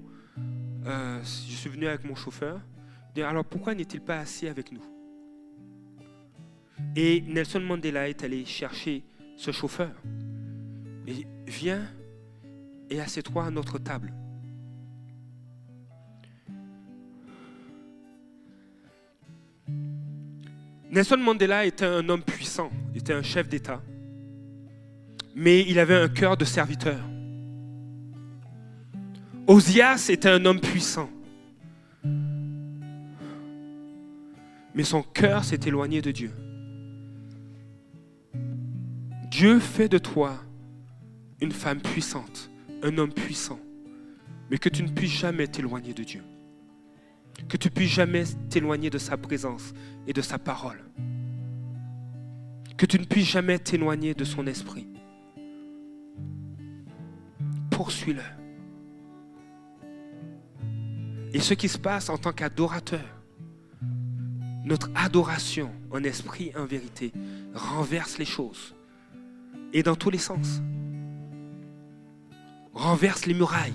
Euh, 0.85 1.19
je 1.21 1.53
suis 1.53 1.69
venu 1.69 1.87
avec 1.87 2.05
mon 2.05 2.15
chauffeur. 2.15 2.61
Alors 3.17 3.43
pourquoi 3.43 3.75
n'est-il 3.75 3.99
pas 3.99 4.19
assis 4.19 4.47
avec 4.47 4.71
nous? 4.71 4.81
Et 6.95 7.19
Nelson 7.27 7.59
Mandela 7.59 8.07
est 8.07 8.23
allé 8.23 8.45
chercher 8.45 9.03
ce 9.35 9.51
chauffeur. 9.51 9.91
Et 11.07 11.27
viens 11.45 11.85
et 12.89 13.01
assieds-toi 13.01 13.47
à 13.47 13.51
notre 13.51 13.79
table. 13.79 14.13
Nelson 20.91 21.17
Mandela 21.17 21.65
était 21.65 21.85
un 21.85 22.09
homme 22.09 22.21
puissant, 22.21 22.69
était 22.93 23.13
un 23.13 23.21
chef 23.21 23.47
d'État, 23.47 23.81
mais 25.33 25.61
il 25.61 25.79
avait 25.79 25.95
un 25.95 26.09
cœur 26.09 26.35
de 26.35 26.43
serviteur. 26.43 26.99
Osias 29.47 30.07
était 30.09 30.27
un 30.27 30.43
homme 30.43 30.59
puissant, 30.59 31.09
mais 34.75 34.83
son 34.83 35.01
cœur 35.01 35.45
s'est 35.45 35.61
éloigné 35.65 36.01
de 36.01 36.11
Dieu. 36.11 36.31
Dieu 39.29 39.59
fait 39.59 39.87
de 39.87 39.97
toi 39.97 40.43
une 41.39 41.53
femme 41.53 41.79
puissante, 41.79 42.51
un 42.83 42.97
homme 42.97 43.13
puissant, 43.13 43.59
mais 44.49 44.57
que 44.57 44.67
tu 44.67 44.83
ne 44.83 44.89
puisses 44.89 45.17
jamais 45.17 45.47
t'éloigner 45.47 45.93
de 45.93 46.03
Dieu 46.03 46.21
que 47.47 47.57
tu 47.57 47.69
puisses 47.69 47.91
jamais 47.91 48.23
t'éloigner 48.49 48.89
de 48.89 48.97
sa 48.97 49.17
présence 49.17 49.73
et 50.07 50.13
de 50.13 50.21
sa 50.21 50.37
parole. 50.37 50.83
Que 52.77 52.85
tu 52.85 52.99
ne 52.99 53.05
puisses 53.05 53.29
jamais 53.29 53.59
t'éloigner 53.59 54.13
de 54.13 54.23
son 54.23 54.47
esprit. 54.47 54.87
Poursuis-le. 57.69 58.21
Et 61.33 61.39
ce 61.39 61.53
qui 61.53 61.69
se 61.69 61.77
passe 61.77 62.09
en 62.09 62.17
tant 62.17 62.33
qu'adorateur, 62.33 63.21
notre 64.65 64.89
adoration 64.95 65.71
en 65.89 66.03
esprit 66.03 66.51
et 66.53 66.57
en 66.57 66.65
vérité 66.65 67.11
renverse 67.53 68.17
les 68.17 68.25
choses. 68.25 68.75
Et 69.73 69.83
dans 69.83 69.95
tous 69.95 70.09
les 70.09 70.17
sens. 70.17 70.61
Renverse 72.73 73.25
les 73.25 73.33
murailles. 73.33 73.73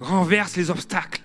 Renverse 0.00 0.56
les 0.56 0.70
obstacles 0.70 1.22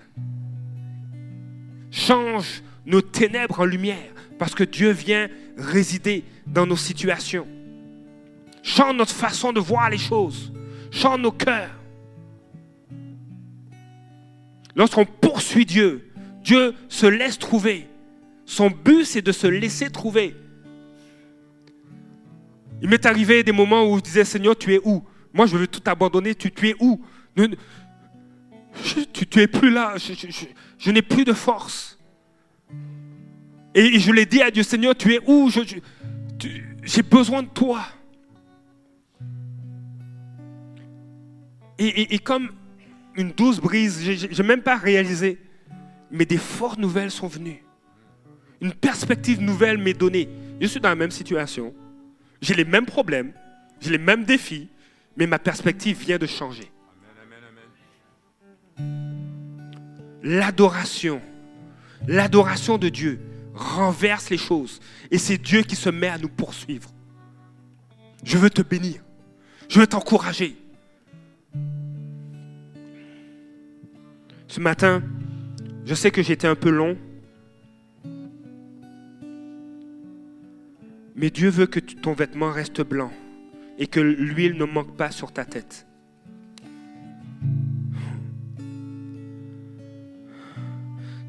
change 1.94 2.64
nos 2.86 3.02
ténèbres 3.02 3.60
en 3.60 3.66
lumière, 3.66 4.12
parce 4.40 4.56
que 4.56 4.64
Dieu 4.64 4.90
vient 4.90 5.30
résider 5.56 6.26
dans 6.48 6.66
nos 6.66 6.76
situations. 6.76 7.48
Change 8.64 8.96
notre 8.96 9.14
façon 9.14 9.54
de 9.54 9.60
voir 9.60 9.90
les 9.90 10.00
choses. 10.00 10.52
Change 10.92 11.20
nos 11.20 11.32
cœurs. 11.32 11.70
Lorsqu'on 14.76 15.06
poursuit 15.06 15.66
Dieu, 15.66 16.10
Dieu 16.44 16.74
se 16.90 17.06
laisse 17.06 17.38
trouver. 17.38 17.88
Son 18.46 18.72
but, 18.72 19.06
c'est 19.06 19.22
de 19.22 19.32
se 19.32 19.48
laisser 19.48 19.90
trouver. 19.90 20.36
Il 22.82 22.90
m'est 22.90 23.06
arrivé 23.06 23.44
des 23.44 23.52
moments 23.52 23.86
où 23.86 23.98
je 23.98 24.02
disais, 24.02 24.26
Seigneur, 24.26 24.58
tu 24.58 24.74
es 24.74 24.80
où? 24.84 25.04
Moi, 25.32 25.46
je 25.46 25.56
veux 25.56 25.68
tout 25.68 25.82
abandonner. 25.86 26.34
Tu, 26.34 26.52
tu 26.52 26.70
es 26.70 26.76
où? 26.80 27.00
Tu, 28.84 29.28
tu 29.28 29.40
es 29.40 29.48
plus 29.48 29.72
là. 29.72 29.96
Je, 29.98 30.92
n'ai 30.92 31.02
plus 31.02 31.24
de 31.24 31.34
force. 31.34 31.98
Et, 33.74 34.00
je 34.00 34.12
l'ai 34.12 34.26
dit 34.26 34.42
à 34.42 34.52
Dieu, 34.52 34.64
Seigneur, 34.64 34.96
tu 34.96 35.14
es 35.14 35.20
où? 35.26 35.50
J'ai 36.84 37.04
besoin 37.04 37.44
de 37.44 37.50
toi. 37.50 37.86
Et, 41.80 42.20
comme 42.20 42.52
une 43.16 43.32
douce 43.32 43.60
brise, 43.60 44.02
je 44.04 44.42
n'ai 44.42 44.48
même 44.48 44.62
pas 44.62 44.78
réalisé, 44.78 45.40
mais 46.12 46.26
des 46.26 46.38
fortes 46.38 46.80
nouvelles 46.80 47.12
sont 47.12 47.28
venues. 47.28 47.64
Une 48.62 48.74
perspective 48.74 49.42
nouvelle 49.42 49.78
m'est 49.78 49.94
donnée. 49.94 50.30
Je 50.62 50.68
suis 50.68 50.80
dans 50.80 50.90
la 50.90 50.96
même 50.96 51.12
situation. 51.12 51.74
J'ai 52.42 52.54
les 52.54 52.66
mêmes 52.66 52.86
problèmes, 52.86 53.34
j'ai 53.82 53.90
les 53.90 53.98
mêmes 53.98 54.24
défis, 54.24 54.70
mais 55.18 55.28
ma 55.28 55.40
perspective 55.40 55.98
vient 55.98 56.18
de 56.18 56.26
changer. 56.26 56.73
L'adoration, 60.24 61.22
l'adoration 62.08 62.78
de 62.78 62.90
Dieu 62.90 63.20
renverse 63.54 64.30
les 64.30 64.38
choses. 64.38 64.80
Et 65.12 65.18
c'est 65.18 65.38
Dieu 65.38 65.62
qui 65.62 65.76
se 65.76 65.90
met 65.90 66.08
à 66.08 66.18
nous 66.18 66.30
poursuivre. 66.30 66.90
Je 68.24 68.38
veux 68.38 68.50
te 68.50 68.62
bénir. 68.62 69.02
Je 69.70 69.80
veux 69.80 69.88
t'encourager. 69.88 70.58
Ce 74.48 74.60
matin, 74.60 75.04
je 75.86 75.94
sais 75.94 76.12
que 76.12 76.22
j'étais 76.22 76.48
un 76.48 76.56
peu 76.56 76.70
long. 76.70 76.98
Mais 81.16 81.30
Dieu 81.30 81.50
veut 81.50 81.68
que 81.68 81.80
ton 81.80 82.14
vêtement 82.14 82.52
reste 82.52 82.82
blanc 82.82 83.12
et 83.78 83.88
que 83.88 84.00
l'huile 84.00 84.58
ne 84.58 84.66
manque 84.66 84.96
pas 84.96 85.12
sur 85.12 85.32
ta 85.32 85.46
tête. 85.46 85.86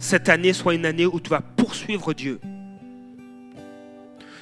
Cette 0.05 0.28
année 0.28 0.52
soit 0.52 0.74
une 0.74 0.84
année 0.84 1.07
où 1.07 1.18
tu 1.18 1.30
vas 1.30 1.40
poursuivre 1.40 2.12
Dieu. 2.12 2.38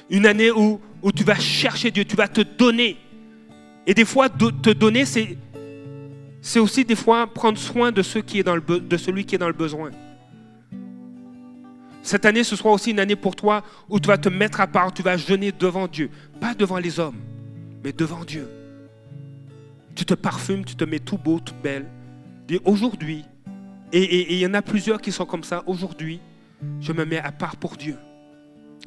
Une 0.09 0.25
année 0.25 0.51
où, 0.51 0.81
où 1.01 1.11
tu 1.13 1.23
vas 1.23 1.39
chercher 1.39 1.89
Dieu, 1.89 2.03
tu 2.03 2.17
vas 2.17 2.27
te 2.27 2.41
donner. 2.41 2.97
Et 3.87 3.93
des 3.93 4.03
fois, 4.03 4.27
te 4.27 4.71
donner, 4.71 5.05
c'est, 5.05 5.37
c'est 6.41 6.59
aussi 6.59 6.83
des 6.83 6.97
fois 6.97 7.27
prendre 7.27 7.57
soin 7.57 7.93
de, 7.93 8.01
ceux 8.01 8.21
qui 8.21 8.39
est 8.39 8.43
dans 8.43 8.55
le, 8.55 8.61
de 8.61 8.97
celui 8.97 9.23
qui 9.23 9.35
est 9.35 9.37
dans 9.37 9.47
le 9.47 9.53
besoin. 9.53 9.91
Cette 12.01 12.25
année, 12.25 12.43
ce 12.43 12.57
sera 12.57 12.69
aussi 12.69 12.91
une 12.91 12.99
année 12.99 13.15
pour 13.15 13.33
toi 13.33 13.63
où 13.87 14.01
tu 14.01 14.07
vas 14.07 14.17
te 14.17 14.27
mettre 14.27 14.59
à 14.59 14.67
part, 14.67 14.93
tu 14.93 15.01
vas 15.01 15.15
jeûner 15.15 15.53
devant 15.53 15.87
Dieu. 15.87 16.09
Pas 16.41 16.53
devant 16.53 16.77
les 16.77 16.99
hommes, 16.99 17.21
mais 17.85 17.93
devant 17.93 18.25
Dieu. 18.25 18.49
Tu 19.95 20.03
te 20.03 20.13
parfumes, 20.13 20.65
tu 20.65 20.75
te 20.75 20.83
mets 20.83 20.99
tout 20.99 21.17
beau, 21.17 21.39
tout 21.39 21.55
belle. 21.63 21.85
Dis 22.49 22.59
aujourd'hui, 22.65 23.23
et 23.93 24.33
il 24.33 24.39
y 24.39 24.45
en 24.45 24.53
a 24.53 24.61
plusieurs 24.61 25.01
qui 25.01 25.11
sont 25.11 25.25
comme 25.25 25.43
ça, 25.43 25.63
aujourd'hui, 25.67 26.19
je 26.79 26.93
me 26.93 27.05
mets 27.05 27.19
à 27.19 27.31
part 27.31 27.57
pour 27.57 27.75
Dieu. 27.77 27.95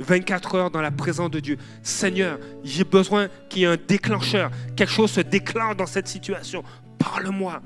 24 0.00 0.54
heures 0.56 0.70
dans 0.70 0.80
la 0.80 0.90
présence 0.90 1.30
de 1.30 1.40
Dieu. 1.40 1.56
Seigneur, 1.82 2.38
j'ai 2.64 2.84
besoin 2.84 3.28
qu'il 3.48 3.62
y 3.62 3.64
ait 3.64 3.68
un 3.68 3.76
déclencheur. 3.76 4.50
Quelque 4.76 4.92
chose 4.92 5.10
se 5.10 5.20
déclenche 5.20 5.76
dans 5.76 5.86
cette 5.86 6.08
situation. 6.08 6.62
Parle-moi. 6.98 7.62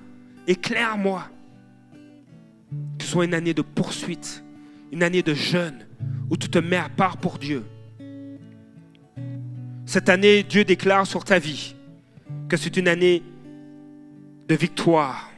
Éclaire-moi. 0.46 1.24
Que 2.98 3.04
ce 3.04 3.10
soit 3.10 3.24
une 3.24 3.34
année 3.34 3.54
de 3.54 3.62
poursuite, 3.62 4.44
une 4.92 5.02
année 5.02 5.22
de 5.22 5.34
jeûne, 5.34 5.86
où 6.30 6.36
tu 6.36 6.48
te 6.48 6.58
mets 6.58 6.76
à 6.76 6.88
part 6.88 7.16
pour 7.16 7.38
Dieu. 7.38 7.64
Cette 9.86 10.08
année, 10.08 10.44
Dieu 10.44 10.64
déclare 10.64 11.06
sur 11.06 11.24
ta 11.24 11.40
vie 11.40 11.74
que 12.48 12.56
c'est 12.56 12.76
une 12.76 12.86
année 12.86 13.24
de 14.46 14.54
victoire, 14.54 15.30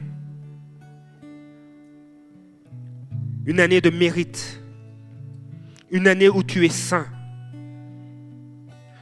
une 3.47 3.61
année 3.61 3.81
de 3.81 3.91
mérite, 3.91 4.61
une 5.91 6.07
année 6.07 6.29
où 6.29 6.43
tu 6.43 6.65
es 6.65 6.71
saint. 6.71 7.07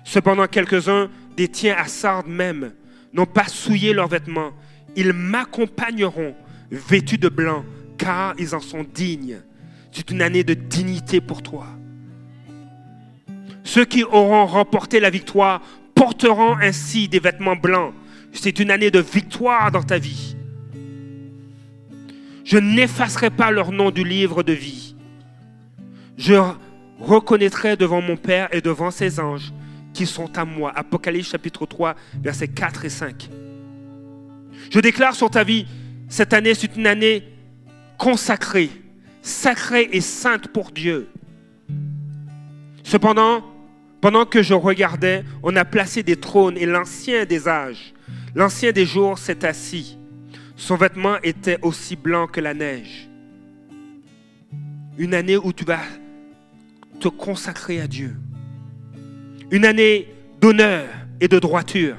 Cependant, 0.04 0.46
quelques-uns 0.46 1.10
des 1.36 1.48
tiens 1.48 1.76
à 1.78 1.86
Sardes 1.86 2.26
même 2.26 2.72
n'ont 3.12 3.26
pas 3.26 3.46
souillé 3.46 3.92
leurs 3.92 4.08
vêtements. 4.08 4.52
Ils 4.96 5.12
m'accompagneront 5.12 6.34
vêtus 6.70 7.18
de 7.18 7.28
blanc, 7.28 7.64
car 7.98 8.34
ils 8.38 8.54
en 8.54 8.60
sont 8.60 8.84
dignes. 8.94 9.40
C'est 9.92 10.10
une 10.10 10.22
année 10.22 10.44
de 10.44 10.54
dignité 10.54 11.20
pour 11.20 11.42
toi. 11.42 11.66
Ceux 13.62 13.84
qui 13.84 14.04
auront 14.04 14.46
remporté 14.46 15.00
la 15.00 15.10
victoire 15.10 15.60
porteront 15.94 16.56
ainsi 16.56 17.08
des 17.08 17.20
vêtements 17.20 17.56
blancs. 17.56 17.92
C'est 18.32 18.58
une 18.58 18.70
année 18.70 18.90
de 18.90 19.00
victoire 19.00 19.70
dans 19.70 19.82
ta 19.82 19.98
vie. 19.98 20.36
Je 22.50 22.58
n'effacerai 22.58 23.30
pas 23.30 23.52
leur 23.52 23.70
nom 23.70 23.92
du 23.92 24.02
livre 24.02 24.42
de 24.42 24.52
vie. 24.52 24.96
Je 26.18 26.34
reconnaîtrai 26.98 27.76
devant 27.76 28.02
mon 28.02 28.16
Père 28.16 28.48
et 28.50 28.60
devant 28.60 28.90
ses 28.90 29.20
anges 29.20 29.52
qui 29.94 30.04
sont 30.04 30.36
à 30.36 30.44
moi. 30.44 30.72
Apocalypse 30.74 31.30
chapitre 31.30 31.64
3, 31.64 31.94
versets 32.20 32.48
4 32.48 32.84
et 32.86 32.88
5. 32.88 33.30
Je 34.68 34.80
déclare 34.80 35.14
sur 35.14 35.30
ta 35.30 35.44
vie, 35.44 35.64
cette 36.08 36.32
année, 36.32 36.54
c'est 36.54 36.74
une 36.74 36.88
année 36.88 37.22
consacrée, 37.96 38.70
sacrée 39.22 39.88
et 39.92 40.00
sainte 40.00 40.48
pour 40.48 40.72
Dieu. 40.72 41.08
Cependant, 42.82 43.44
pendant 44.00 44.26
que 44.26 44.42
je 44.42 44.54
regardais, 44.54 45.22
on 45.44 45.54
a 45.54 45.64
placé 45.64 46.02
des 46.02 46.16
trônes 46.16 46.58
et 46.58 46.66
l'ancien 46.66 47.26
des 47.26 47.46
âges, 47.46 47.94
l'ancien 48.34 48.72
des 48.72 48.86
jours 48.86 49.18
s'est 49.18 49.44
assis. 49.44 49.99
Son 50.60 50.76
vêtement 50.76 51.16
était 51.22 51.56
aussi 51.62 51.96
blanc 51.96 52.26
que 52.26 52.38
la 52.38 52.52
neige. 52.52 53.08
Une 54.98 55.14
année 55.14 55.38
où 55.38 55.54
tu 55.54 55.64
vas 55.64 55.80
te 57.00 57.08
consacrer 57.08 57.80
à 57.80 57.86
Dieu. 57.86 58.14
Une 59.50 59.64
année 59.64 60.12
d'honneur 60.38 60.86
et 61.18 61.28
de 61.28 61.38
droiture. 61.38 61.96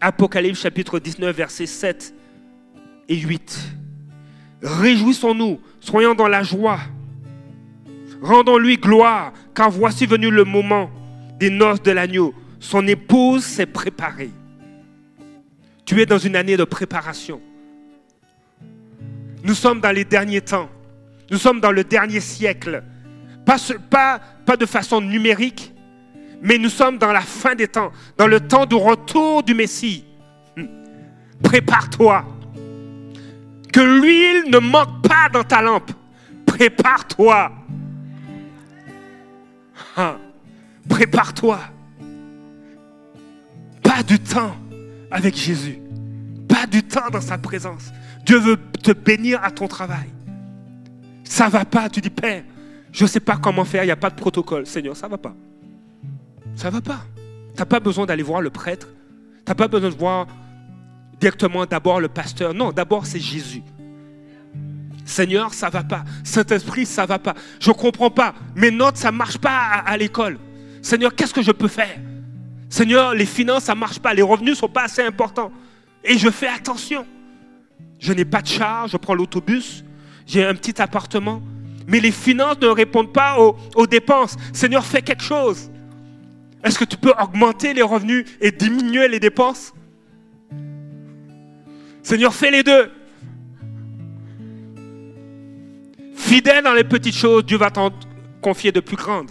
Apocalypse 0.00 0.60
chapitre 0.60 0.98
19, 0.98 1.36
versets 1.36 1.66
7 1.66 2.12
et 3.08 3.16
8. 3.16 3.58
Réjouissons-nous, 4.60 5.60
soyons 5.78 6.16
dans 6.16 6.28
la 6.28 6.42
joie. 6.42 6.80
Rendons-lui 8.20 8.76
gloire, 8.76 9.32
car 9.54 9.70
voici 9.70 10.04
venu 10.04 10.30
le 10.30 10.42
moment 10.42 10.90
des 11.38 11.48
noces 11.48 11.80
de 11.80 11.92
l'agneau. 11.92 12.34
Son 12.58 12.84
épouse 12.88 13.44
s'est 13.44 13.66
préparée. 13.66 14.32
Tu 15.88 15.98
es 16.02 16.04
dans 16.04 16.18
une 16.18 16.36
année 16.36 16.58
de 16.58 16.64
préparation. 16.64 17.40
Nous 19.42 19.54
sommes 19.54 19.80
dans 19.80 19.90
les 19.90 20.04
derniers 20.04 20.42
temps. 20.42 20.68
Nous 21.30 21.38
sommes 21.38 21.62
dans 21.62 21.72
le 21.72 21.82
dernier 21.82 22.20
siècle. 22.20 22.84
Pas, 23.46 24.20
de 24.58 24.66
façon 24.66 25.00
numérique, 25.00 25.72
mais 26.42 26.58
nous 26.58 26.68
sommes 26.68 26.98
dans 26.98 27.10
la 27.10 27.22
fin 27.22 27.54
des 27.54 27.68
temps, 27.68 27.90
dans 28.18 28.26
le 28.26 28.38
temps 28.38 28.66
du 28.66 28.74
retour 28.74 29.42
du 29.42 29.54
Messie. 29.54 30.04
Hmm. 30.58 30.66
Prépare-toi. 31.42 32.22
Que 33.72 33.80
l'huile 33.80 34.50
ne 34.50 34.58
manque 34.58 35.00
pas 35.08 35.30
dans 35.32 35.44
ta 35.44 35.62
lampe. 35.62 35.90
Prépare-toi. 36.44 37.50
Ah. 39.96 40.18
Prépare-toi. 40.86 41.60
Pas 43.82 44.02
du 44.02 44.18
temps 44.18 44.54
avec 45.10 45.36
Jésus. 45.36 45.80
Pas 46.48 46.66
du 46.66 46.82
temps 46.82 47.10
dans 47.10 47.20
sa 47.20 47.38
présence. 47.38 47.92
Dieu 48.24 48.38
veut 48.38 48.58
te 48.82 48.92
bénir 48.92 49.42
à 49.42 49.50
ton 49.50 49.68
travail. 49.68 50.08
Ça 51.24 51.48
va 51.48 51.64
pas, 51.64 51.88
tu 51.88 52.00
dis 52.00 52.10
Père, 52.10 52.42
je 52.92 53.04
ne 53.04 53.08
sais 53.08 53.20
pas 53.20 53.36
comment 53.36 53.64
faire, 53.64 53.84
il 53.84 53.86
n'y 53.86 53.92
a 53.92 53.96
pas 53.96 54.10
de 54.10 54.14
protocole. 54.14 54.66
Seigneur, 54.66 54.96
ça 54.96 55.06
ne 55.06 55.12
va 55.12 55.18
pas. 55.18 55.34
Ça 56.56 56.68
ne 56.68 56.74
va 56.74 56.80
pas. 56.80 57.00
Tu 57.54 57.58
n'as 57.58 57.66
pas 57.66 57.80
besoin 57.80 58.06
d'aller 58.06 58.22
voir 58.22 58.40
le 58.40 58.50
prêtre. 58.50 58.88
Tu 58.88 59.42
n'as 59.50 59.54
pas 59.54 59.68
besoin 59.68 59.90
de 59.90 59.94
voir 59.94 60.26
directement 61.20 61.66
d'abord 61.66 62.00
le 62.00 62.08
pasteur. 62.08 62.54
Non, 62.54 62.72
d'abord 62.72 63.06
c'est 63.06 63.20
Jésus. 63.20 63.62
Seigneur, 65.04 65.54
ça 65.54 65.68
ne 65.68 65.72
va 65.72 65.84
pas. 65.84 66.04
Saint-Esprit, 66.22 66.84
ça 66.84 67.02
ne 67.02 67.08
va 67.08 67.18
pas. 67.18 67.34
Je 67.60 67.70
ne 67.70 67.74
comprends 67.74 68.10
pas. 68.10 68.34
Mes 68.54 68.70
notes, 68.70 68.98
ça 68.98 69.10
ne 69.10 69.16
marche 69.16 69.38
pas 69.38 69.82
à, 69.84 69.96
l'école. 69.96 70.38
Seigneur, 70.82 71.14
qu'est-ce 71.14 71.32
que 71.32 71.42
je 71.42 71.50
peux 71.50 71.68
faire? 71.68 71.98
Seigneur, 72.68 73.14
les 73.14 73.26
finances, 73.26 73.64
ça 73.64 73.74
ne 73.74 73.80
marche 73.80 73.98
pas. 73.98 74.14
Les 74.14 74.22
revenus 74.22 74.50
ne 74.50 74.56
sont 74.56 74.68
pas 74.68 74.84
assez 74.84 75.02
importants. 75.02 75.52
Et 76.04 76.18
je 76.18 76.28
fais 76.30 76.48
attention. 76.48 77.06
Je 77.98 78.12
n'ai 78.12 78.24
pas 78.24 78.42
de 78.42 78.46
charge, 78.46 78.92
je 78.92 78.96
prends 78.96 79.14
l'autobus, 79.14 79.84
j'ai 80.24 80.44
un 80.44 80.54
petit 80.54 80.80
appartement 80.80 81.42
mais 81.88 82.00
les 82.00 82.12
finances 82.12 82.60
ne 82.60 82.66
répondent 82.68 83.12
pas 83.12 83.38
aux, 83.40 83.86
dépenses. 83.86 84.36
Seigneur, 84.52 84.84
fais 84.84 85.00
quelque 85.00 85.22
chose. 85.22 85.70
Est-ce 86.62 86.78
que 86.78 86.84
tu 86.84 86.98
peux 86.98 87.14
augmenter 87.18 87.72
les 87.72 87.80
revenus 87.82 88.26
et 88.42 88.52
diminuer 88.52 89.08
les 89.08 89.18
dépenses? 89.18 89.72
Seigneur, 92.02 92.34
fais 92.34 92.50
les 92.50 92.62
deux. 92.62 92.90
Fidèle 96.14 96.62
dans 96.62 96.74
les 96.74 96.84
petites 96.84 97.16
choses, 97.16 97.46
Dieu 97.46 97.56
va 97.56 97.70
t'en 97.70 97.90
confier 98.42 98.70
de 98.70 98.80
plus 98.80 98.96
grandes. 98.96 99.30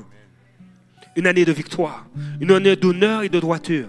Une 1.18 1.28
année 1.28 1.46
de 1.46 1.52
victoire, 1.52 2.08
une 2.40 2.52
année 2.52 2.76
d'honneur 2.76 3.24
et 3.24 3.30
de 3.30 3.40
droiture. 3.40 3.88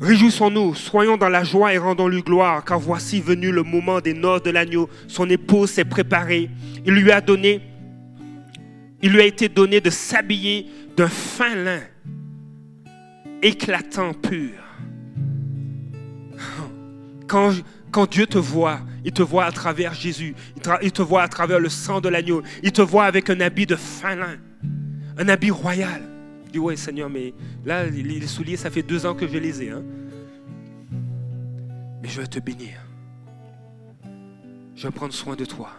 Réjouissons-nous, 0.00 0.74
soyons 0.74 1.16
dans 1.16 1.28
la 1.28 1.44
joie 1.44 1.72
et 1.72 1.78
rendons-lui 1.78 2.22
gloire, 2.22 2.64
car 2.64 2.80
voici 2.80 3.20
venu 3.20 3.52
le 3.52 3.62
moment 3.62 4.00
des 4.00 4.12
noces 4.12 4.42
de 4.42 4.50
l'agneau. 4.50 4.90
Son 5.06 5.30
épouse 5.30 5.70
s'est 5.70 5.84
préparée. 5.84 6.50
Il 6.84 6.94
lui 6.94 7.12
a 7.12 7.20
donné, 7.20 7.60
il 9.00 9.12
lui 9.12 9.20
a 9.20 9.24
été 9.24 9.48
donné 9.48 9.80
de 9.80 9.90
s'habiller 9.90 10.66
d'un 10.96 11.06
fin 11.06 11.54
lin, 11.54 11.80
éclatant, 13.40 14.14
pur. 14.14 14.58
Quand, 17.28 17.52
quand 17.92 18.10
Dieu 18.10 18.26
te 18.26 18.38
voit, 18.38 18.80
il 19.04 19.12
te 19.12 19.22
voit 19.22 19.44
à 19.44 19.52
travers 19.52 19.94
Jésus, 19.94 20.34
il 20.82 20.90
te 20.90 21.02
voit 21.02 21.22
à 21.22 21.28
travers 21.28 21.60
le 21.60 21.68
sang 21.68 22.00
de 22.00 22.08
l'agneau, 22.08 22.42
il 22.64 22.72
te 22.72 22.82
voit 22.82 23.04
avec 23.04 23.30
un 23.30 23.38
habit 23.38 23.66
de 23.66 23.76
fin 23.76 24.16
lin, 24.16 24.38
un 25.22 25.28
habit 25.28 25.52
royal 25.52 26.02
dis, 26.52 26.58
ouais 26.58 26.76
Seigneur, 26.76 27.08
mais 27.08 27.32
là, 27.64 27.86
les 27.86 28.26
souliers, 28.26 28.56
ça 28.56 28.70
fait 28.70 28.82
deux 28.82 29.06
ans 29.06 29.14
que 29.14 29.26
je 29.26 29.38
les 29.38 29.62
ai. 29.62 29.70
Hein. 29.70 29.82
Mais 32.02 32.08
je 32.08 32.20
vais 32.20 32.26
te 32.26 32.38
bénir. 32.38 32.80
Je 34.74 34.86
vais 34.86 34.92
prendre 34.92 35.14
soin 35.14 35.34
de 35.34 35.44
toi. 35.44 35.70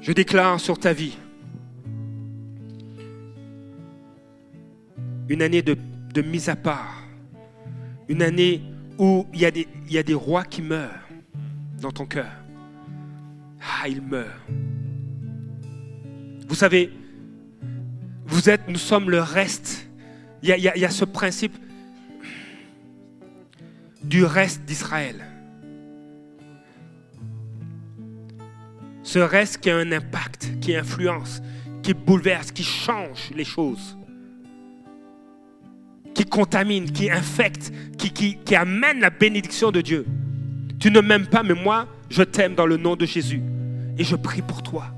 Je 0.00 0.12
déclare 0.12 0.58
sur 0.58 0.78
ta 0.78 0.92
vie 0.92 1.18
une 5.28 5.42
année 5.42 5.62
de, 5.62 5.76
mise 6.22 6.48
à 6.48 6.56
part. 6.56 7.02
Une 8.08 8.22
année 8.22 8.62
où 8.98 9.26
il 9.34 9.40
y, 9.40 9.44
a 9.44 9.50
des, 9.50 9.68
il 9.86 9.92
y 9.92 9.98
a 9.98 10.02
des 10.02 10.14
rois 10.14 10.44
qui 10.44 10.62
meurent 10.62 11.08
dans 11.80 11.90
ton 11.90 12.06
cœur. 12.06 12.32
Ah, 13.60 13.88
ils 13.88 14.00
meurent. 14.00 14.46
Vous 16.50 16.56
savez, 16.56 16.90
vous 18.26 18.50
êtes, 18.50 18.66
nous 18.66 18.76
sommes 18.76 19.08
le 19.08 19.20
reste. 19.20 19.88
Il 20.42 20.48
y 20.48 20.84
a, 20.84 20.90
ce 20.90 21.04
principe 21.04 21.56
du 24.02 24.24
reste 24.24 24.64
d'Israël. 24.64 25.24
Ce 29.04 29.20
reste 29.20 29.58
qui 29.58 29.70
a 29.70 29.76
un 29.76 29.92
impact, 29.92 30.58
qui 30.60 30.74
influence, 30.74 31.40
qui 31.84 31.94
bouleverse, 31.94 32.50
qui 32.50 32.64
change 32.64 33.30
les 33.36 33.44
choses, 33.44 33.96
qui 36.14 36.24
contamine, 36.24 36.90
qui 36.90 37.12
infecte, 37.12 37.72
qui, 37.96 38.56
amène 38.56 38.98
la 38.98 39.10
bénédiction 39.10 39.70
de 39.70 39.82
Dieu. 39.82 40.04
Tu 40.80 40.90
ne 40.90 41.00
m'aimes 41.00 41.28
pas, 41.28 41.44
mais 41.44 41.54
moi, 41.54 41.86
je 42.08 42.24
t'aime 42.24 42.56
dans 42.56 42.66
le 42.66 42.76
nom 42.76 42.96
de 42.96 43.06
Jésus. 43.06 43.40
Et 43.96 44.02
je 44.02 44.16
prie 44.16 44.42
pour 44.42 44.64
toi. 44.64 44.92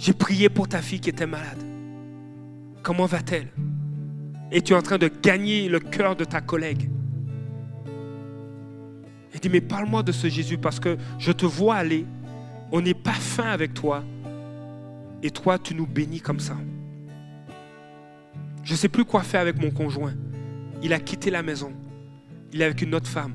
J'ai 0.00 0.14
prié 0.14 0.48
pour 0.48 0.66
ta 0.66 0.80
fille 0.80 0.98
qui 0.98 1.10
était 1.10 1.26
malade. 1.26 1.62
Comment 2.82 3.04
va-t-elle? 3.04 3.48
Et 4.50 4.62
tu 4.62 4.72
es 4.72 4.76
en 4.76 4.80
train 4.80 4.96
de 4.96 5.08
gagner 5.08 5.68
le 5.68 5.78
cœur 5.78 6.16
de 6.16 6.24
ta 6.24 6.40
collègue? 6.40 6.88
Il 9.34 9.40
dit, 9.40 9.50
mais 9.50 9.60
parle-moi 9.60 10.02
de 10.02 10.10
ce 10.10 10.26
Jésus 10.26 10.56
parce 10.56 10.80
que 10.80 10.96
je 11.18 11.32
te 11.32 11.44
vois 11.44 11.74
aller. 11.74 12.06
On 12.72 12.80
n'est 12.80 12.94
pas 12.94 13.12
fin 13.12 13.50
avec 13.50 13.74
toi. 13.74 14.02
Et 15.22 15.30
toi, 15.30 15.58
tu 15.58 15.74
nous 15.74 15.86
bénis 15.86 16.20
comme 16.20 16.40
ça. 16.40 16.56
Je 18.64 18.72
ne 18.72 18.78
sais 18.78 18.88
plus 18.88 19.04
quoi 19.04 19.22
faire 19.22 19.42
avec 19.42 19.60
mon 19.60 19.70
conjoint. 19.70 20.14
Il 20.82 20.94
a 20.94 20.98
quitté 20.98 21.30
la 21.30 21.42
maison. 21.42 21.74
Il 22.54 22.62
est 22.62 22.64
avec 22.64 22.80
une 22.80 22.94
autre 22.94 23.06
femme. 23.08 23.34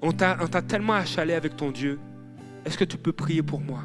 On 0.00 0.12
t'a 0.12 0.62
tellement 0.62 0.94
achalé 0.94 1.34
avec 1.34 1.56
ton 1.56 1.72
Dieu. 1.72 1.98
Est-ce 2.64 2.78
que 2.78 2.84
tu 2.84 2.96
peux 2.96 3.12
prier 3.12 3.42
pour 3.42 3.60
moi? 3.60 3.82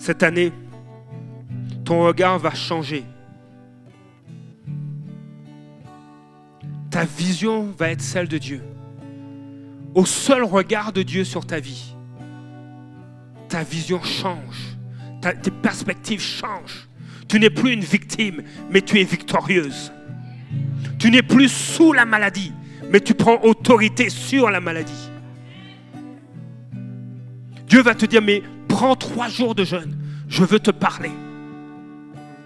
Cette 0.00 0.22
année, 0.22 0.50
ton 1.84 2.04
regard 2.06 2.38
va 2.38 2.54
changer. 2.54 3.04
Ta 6.90 7.04
vision 7.04 7.70
va 7.78 7.90
être 7.90 8.00
celle 8.00 8.26
de 8.26 8.38
Dieu. 8.38 8.62
Au 9.94 10.06
seul 10.06 10.42
regard 10.42 10.94
de 10.94 11.02
Dieu 11.02 11.22
sur 11.22 11.46
ta 11.46 11.60
vie, 11.60 11.94
ta 13.50 13.62
vision 13.62 14.02
change. 14.02 14.78
tes 15.20 15.50
perspectives 15.50 16.22
changent. 16.22 16.88
Tu 17.28 17.38
n'es 17.38 17.50
plus 17.50 17.74
une 17.74 17.84
victime, 17.84 18.42
mais 18.70 18.80
tu 18.80 18.98
es 18.98 19.04
victorieuse. 19.04 19.92
Tu 20.98 21.10
n'es 21.10 21.22
plus 21.22 21.50
sous 21.50 21.92
la 21.92 22.06
maladie, 22.06 22.54
mais 22.90 23.00
tu 23.00 23.12
prends 23.12 23.38
autorité 23.42 24.08
sur 24.08 24.50
la 24.50 24.60
maladie. 24.60 25.10
Dieu 27.66 27.82
va 27.82 27.94
te 27.94 28.06
dire, 28.06 28.22
mais 28.22 28.42
prends 28.70 28.94
trois 28.96 29.28
jours 29.28 29.54
de 29.54 29.64
jeûne. 29.64 29.98
Je 30.28 30.44
veux 30.44 30.60
te 30.60 30.70
parler. 30.70 31.10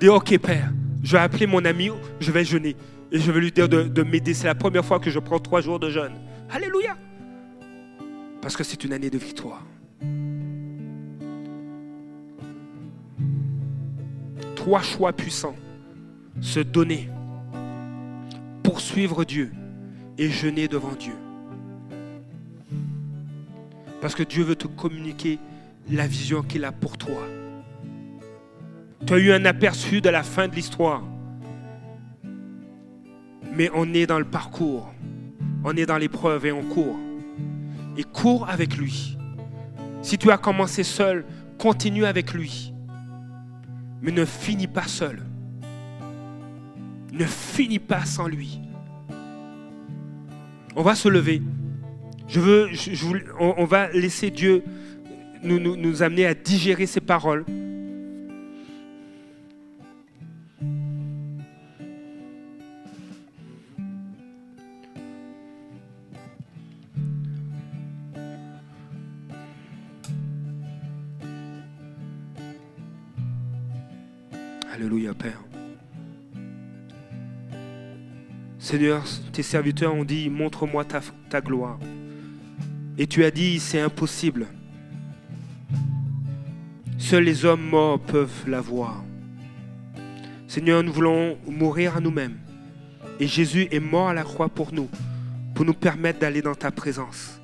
Dis, 0.01 0.09
ok 0.09 0.39
Père, 0.39 0.73
je 1.03 1.13
vais 1.13 1.23
appeler 1.23 1.47
mon 1.47 1.65
ami, 1.65 1.91
je 2.19 2.33
vais 2.33 2.45
jeûner. 2.45 2.75
Et 3.13 3.21
je 3.21 3.31
vais 3.31 3.41
lui 3.41 3.53
dire 3.53 3.69
de, 3.69 4.03
m'aider. 4.03 4.35
C'est 4.35 4.47
la 4.47 4.55
première 4.55 4.85
fois 4.85 4.99
que 4.99 5.11
je 5.11 5.19
prends 5.19 5.39
trois 5.39 5.61
jours 5.61 5.79
de 5.79 5.91
jeûne. 5.91 6.15
Alléluia. 6.51 6.97
Parce 8.41 8.57
que 8.57 8.65
c'est 8.65 8.83
une 8.85 8.93
année 8.93 9.11
de 9.11 9.19
victoire. 9.19 9.63
Trois 14.57 14.83
choix 14.83 15.13
puissants. 15.13 15.57
Se 16.41 16.59
donner, 16.59 17.09
poursuivre 18.65 19.25
Dieu 19.25 19.53
et 20.19 20.29
jeûner 20.29 20.67
devant 20.67 20.95
Dieu. 20.99 21.15
Parce 24.01 24.15
que 24.15 24.25
Dieu 24.25 24.43
veut 24.43 24.57
te 24.57 24.67
communiquer 24.67 25.39
la 25.91 26.07
vision 26.07 26.43
qu'il 26.43 26.65
a 26.65 26.73
pour 26.73 26.97
toi. 26.99 27.27
Tu 29.07 29.13
as 29.13 29.19
eu 29.19 29.33
un 29.33 29.45
aperçu 29.45 30.01
de 30.01 30.09
la 30.09 30.23
fin 30.23 30.49
de 30.49 30.55
l'histoire. 30.55 31.03
Mais 33.55 33.71
on 33.75 33.93
est 33.93 34.07
dans 34.07 34.19
le 34.19 34.25
parcours. 34.25 34.93
On 35.63 35.77
est 35.77 35.87
dans 35.87 35.99
l'épreuve 35.99 36.47
et 36.47 36.53
on 36.53 36.63
court. 36.63 36.99
Et 37.97 38.03
cours 38.03 38.49
avec 38.49 38.77
lui. 38.77 39.17
Si 40.03 40.19
tu 40.19 40.31
as 40.31 40.39
commencé 40.39 40.83
seul, 40.83 41.25
continue 41.59 42.05
avec 42.05 42.33
lui. 42.35 42.73
Mais 44.03 44.13
ne 44.13 44.25
finis 44.25 44.67
pas 44.67 44.87
seul. 44.87 45.23
Ne 47.13 47.25
finis 47.25 47.79
pas 47.79 48.05
sans 48.05 48.27
lui. 48.27 48.61
On 50.77 50.83
va 50.83 50.95
se 50.95 51.09
lever. 51.09 51.41
Je 52.27 52.41
veux, 52.41 52.69
on, 53.39 53.65
va 53.65 53.91
laisser 53.93 54.31
Dieu 54.31 54.65
nous, 55.45 55.77
nous 55.77 56.03
amener 56.03 56.27
à 56.27 56.35
digérer 56.35 56.87
ses 56.87 57.01
paroles. 57.01 57.45
Alléluia, 74.73 75.15
Père. 75.15 75.41
Seigneur, 78.59 79.05
tes 79.33 79.43
serviteurs 79.43 79.95
ont 79.95 80.05
dit, 80.05 80.29
montre-moi 80.31 80.85
ta 80.85 81.41
gloire. 81.41 81.79
Et 82.99 83.07
tu 83.07 83.25
as 83.25 83.31
dit, 83.31 83.61
c'est 83.61 83.81
impossible. 83.81 84.49
Seuls 87.15 87.23
les 87.23 87.45
hommes 87.45 87.69
morts 87.71 88.01
peuvent 88.01 88.43
la 88.49 88.61
voir. 88.61 89.05
Seigneur, 90.49 90.83
nous 90.83 90.93
voulons 90.93 91.39
mourir 91.47 91.97
à 91.97 92.01
nous-mêmes. 92.01 92.39
Et 93.21 93.29
Jésus 93.29 93.69
est 93.71 93.79
mort 93.79 94.09
à 94.09 94.15
la 94.15 94.25
croix 94.25 94.49
pour 94.49 94.73
nous, 94.73 94.89
pour 95.55 95.65
nous 95.65 95.75
permettre 95.75 96.19
d'aller 96.19 96.43
dans 96.43 96.57
ta 96.57 96.73
présence. 96.73 97.41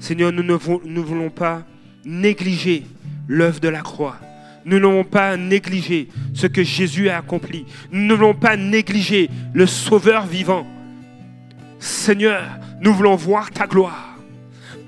Seigneur, 0.00 0.32
nous 0.32 0.42
ne 0.42 1.00
voulons 1.00 1.30
pas 1.30 1.62
négliger 2.04 2.84
l'œuvre 3.26 3.58
de 3.58 3.68
la 3.68 3.80
croix. 3.80 4.18
Nous 4.66 4.78
ne 4.78 4.84
voulons 4.84 5.04
pas 5.04 5.34
négliger 5.38 6.08
ce 6.34 6.46
que 6.46 6.62
Jésus 6.62 7.08
a 7.08 7.16
accompli. 7.16 7.64
Nous 7.90 8.06
ne 8.06 8.12
voulons 8.12 8.34
pas 8.34 8.58
négliger 8.58 9.30
le 9.54 9.66
Sauveur 9.66 10.26
vivant. 10.26 10.66
Seigneur, 11.78 12.42
nous 12.82 12.92
voulons 12.92 13.16
voir 13.16 13.50
ta 13.50 13.66
gloire. 13.66 14.18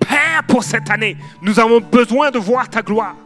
Père, 0.00 0.42
pour 0.46 0.64
cette 0.64 0.90
année, 0.90 1.16
nous 1.40 1.58
avons 1.58 1.80
besoin 1.80 2.30
de 2.30 2.38
voir 2.38 2.68
ta 2.68 2.82
gloire. 2.82 3.16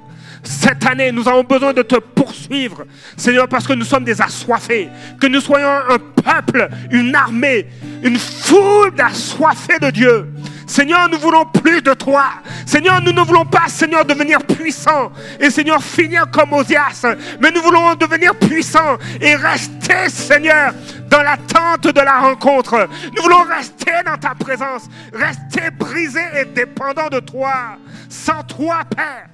Cette 0.47 0.86
année, 0.86 1.11
nous 1.11 1.28
avons 1.28 1.42
besoin 1.42 1.72
de 1.72 1.82
te 1.82 1.97
poursuivre, 1.97 2.84
Seigneur, 3.16 3.49
parce 3.49 3.66
que 3.66 3.72
nous 3.72 3.84
sommes 3.84 4.05
des 4.05 4.20
assoiffés. 4.22 4.88
Que 5.20 5.26
nous 5.26 5.40
soyons 5.40 5.68
un 5.68 5.99
peuple, 5.99 6.68
une 6.90 7.14
armée, 7.14 7.66
une 8.03 8.18
foule 8.18 8.94
d'assoiffés 8.94 9.80
de 9.80 9.90
Dieu. 9.90 10.26
Seigneur, 10.66 11.09
nous 11.09 11.18
voulons 11.18 11.44
plus 11.47 11.82
de 11.82 11.94
toi. 11.94 12.26
Seigneur, 12.64 13.01
nous 13.01 13.12
ne 13.12 13.20
voulons 13.22 13.44
pas, 13.44 13.68
Seigneur, 13.68 14.05
devenir 14.05 14.38
puissants 14.44 15.12
et 15.40 15.51
Seigneur, 15.51 15.82
finir 15.82 16.30
comme 16.30 16.53
Osias. 16.53 17.07
Mais 17.40 17.51
nous 17.51 17.62
voulons 17.62 17.94
devenir 17.94 18.34
puissants 18.34 18.99
et 19.20 19.36
rester, 19.36 20.09
Seigneur, 20.09 20.72
dans 21.09 21.22
l'attente 21.22 21.92
de 21.92 22.01
la 22.01 22.20
rencontre. 22.20 22.88
Nous 23.16 23.22
voulons 23.22 23.42
rester 23.42 23.92
dans 24.05 24.16
ta 24.16 24.34
présence, 24.34 24.88
rester 25.12 25.70
brisés 25.70 26.20
et 26.40 26.44
dépendants 26.44 27.09
de 27.11 27.20
toi. 27.20 27.78
Sans 28.09 28.42
toi, 28.42 28.78
Père, 28.94 29.28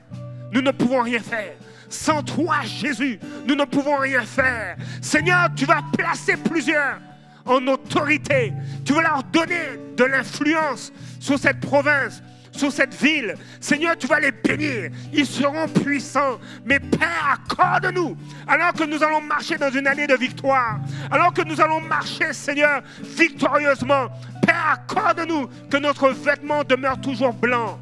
nous 0.53 0.61
ne 0.61 0.71
pouvons 0.71 1.03
rien 1.03 1.21
faire. 1.21 1.55
Sans 1.89 2.23
toi, 2.23 2.57
Jésus, 2.65 3.19
nous 3.47 3.55
ne 3.55 3.65
pouvons 3.65 3.97
rien 3.97 4.23
faire. 4.23 4.77
Seigneur, 5.01 5.49
tu 5.55 5.67
vas 5.67 5.83
placer 5.97 6.37
plusieurs 6.37 6.99
en 7.45 7.67
autorité. 7.67 8.53
Tu 8.85 8.93
vas 8.93 9.03
leur 9.03 9.23
donner 9.25 9.79
de 9.97 10.05
l'influence 10.05 10.93
sur 11.21 11.39
cette 11.39 11.61
province, 11.61 12.23
sur 12.53 12.73
cette 12.73 12.95
ville. 12.95 13.35
Seigneur, 13.61 13.97
tu 13.97 14.07
vas 14.07 14.21
les 14.21 14.33
bénir. 14.33 14.91
Ils 15.13 15.27
seront 15.27 15.69
puissants. 15.69 16.39
Mais 16.65 16.81
Père, 16.81 17.39
accorde-nous, 17.51 18.17
alors 18.47 18.73
que 18.73 18.85
nous 18.85 19.03
allons 19.03 19.21
marcher 19.21 19.57
dans 19.57 19.71
une 19.71 19.87
année 19.87 20.07
de 20.07 20.15
victoire, 20.15 20.81
alors 21.11 21.33
que 21.33 21.43
nous 21.43 21.61
allons 21.61 21.81
marcher, 21.81 22.33
Seigneur, 22.33 22.83
victorieusement. 23.03 24.09
Père, 24.47 24.79
accorde-nous 24.79 25.49
que 25.71 25.77
notre 25.77 26.11
vêtement 26.11 26.65
demeure 26.65 27.01
toujours 27.01 27.33
blanc 27.33 27.79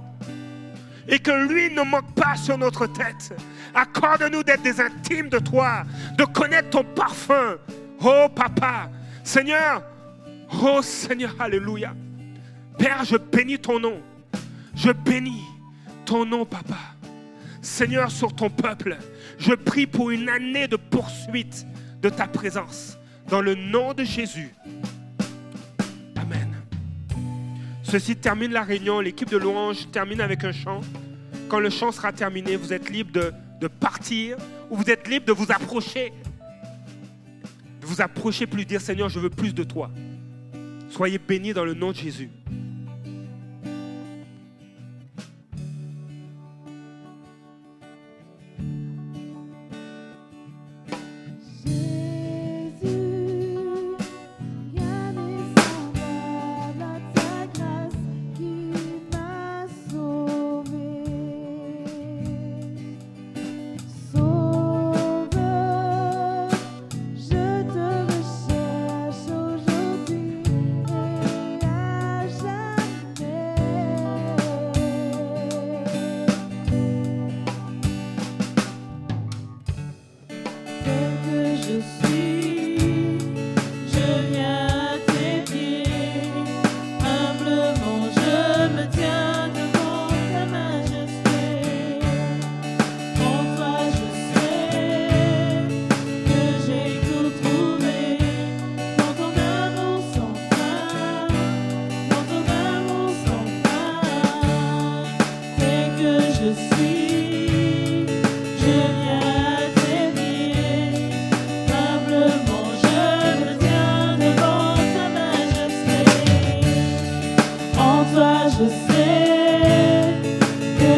et 1.09 1.19
que 1.19 1.49
lui 1.49 1.71
ne 1.75 1.83
manque 1.83 2.15
pas 2.15 2.37
sur 2.37 2.59
notre 2.59 2.87
tête. 2.87 3.35
Accorde-nous 3.75 4.43
d'être 4.43 4.63
des 4.63 4.81
intimes 4.81 5.29
de 5.29 5.39
toi, 5.39 5.85
de 6.17 6.25
connaître 6.25 6.71
ton 6.71 6.85
parfum. 6.85 7.57
Oh 8.03 8.27
papa, 8.35 8.91
Seigneur, 9.23 9.83
oh 10.63 10.81
Seigneur, 10.83 11.35
alléluia. 11.39 11.95
Père, 12.79 13.05
je 13.05 13.17
bénis 13.17 13.59
ton 13.59 13.79
nom. 13.79 14.01
Je 14.75 14.91
bénis 14.91 15.45
ton 16.05 16.25
nom, 16.25 16.47
papa. 16.47 16.79
Seigneur, 17.61 18.11
sur 18.11 18.35
ton 18.35 18.49
peuple, 18.49 18.97
je 19.39 19.53
prie 19.53 19.87
pour 19.87 20.11
une 20.11 20.29
année 20.29 20.67
de 20.67 20.77
poursuite 20.77 21.67
de 22.01 22.09
ta 22.09 22.27
présence. 22.27 22.97
Dans 23.29 23.43
le 23.43 23.55
nom 23.55 23.93
de 23.93 24.03
Jésus. 24.03 24.55
Ceci 27.91 28.14
termine 28.14 28.53
la 28.53 28.62
réunion. 28.62 29.01
L'équipe 29.01 29.28
de 29.28 29.36
louange 29.36 29.91
termine 29.91 30.20
avec 30.20 30.45
un 30.45 30.53
chant. 30.53 30.80
Quand 31.49 31.59
le 31.59 31.70
chant 31.70 31.91
sera 31.91 32.12
terminé, 32.12 32.55
vous 32.55 32.72
êtes 32.72 32.88
libre 32.88 33.11
de, 33.11 33.32
de 33.61 33.66
partir 33.66 34.36
ou 34.70 34.76
vous 34.76 34.88
êtes 34.88 35.09
libre 35.09 35.26
de 35.26 35.32
vous 35.32 35.51
approcher. 35.51 36.12
De 37.80 37.86
vous 37.86 38.01
approcher 38.01 38.47
plus, 38.47 38.64
dire 38.64 38.80
Seigneur, 38.80 39.09
je 39.09 39.18
veux 39.18 39.28
plus 39.28 39.53
de 39.53 39.64
toi. 39.64 39.91
Soyez 40.88 41.18
bénis 41.18 41.53
dans 41.53 41.64
le 41.64 41.74
nom 41.74 41.91
de 41.91 41.97
Jésus. 41.97 42.30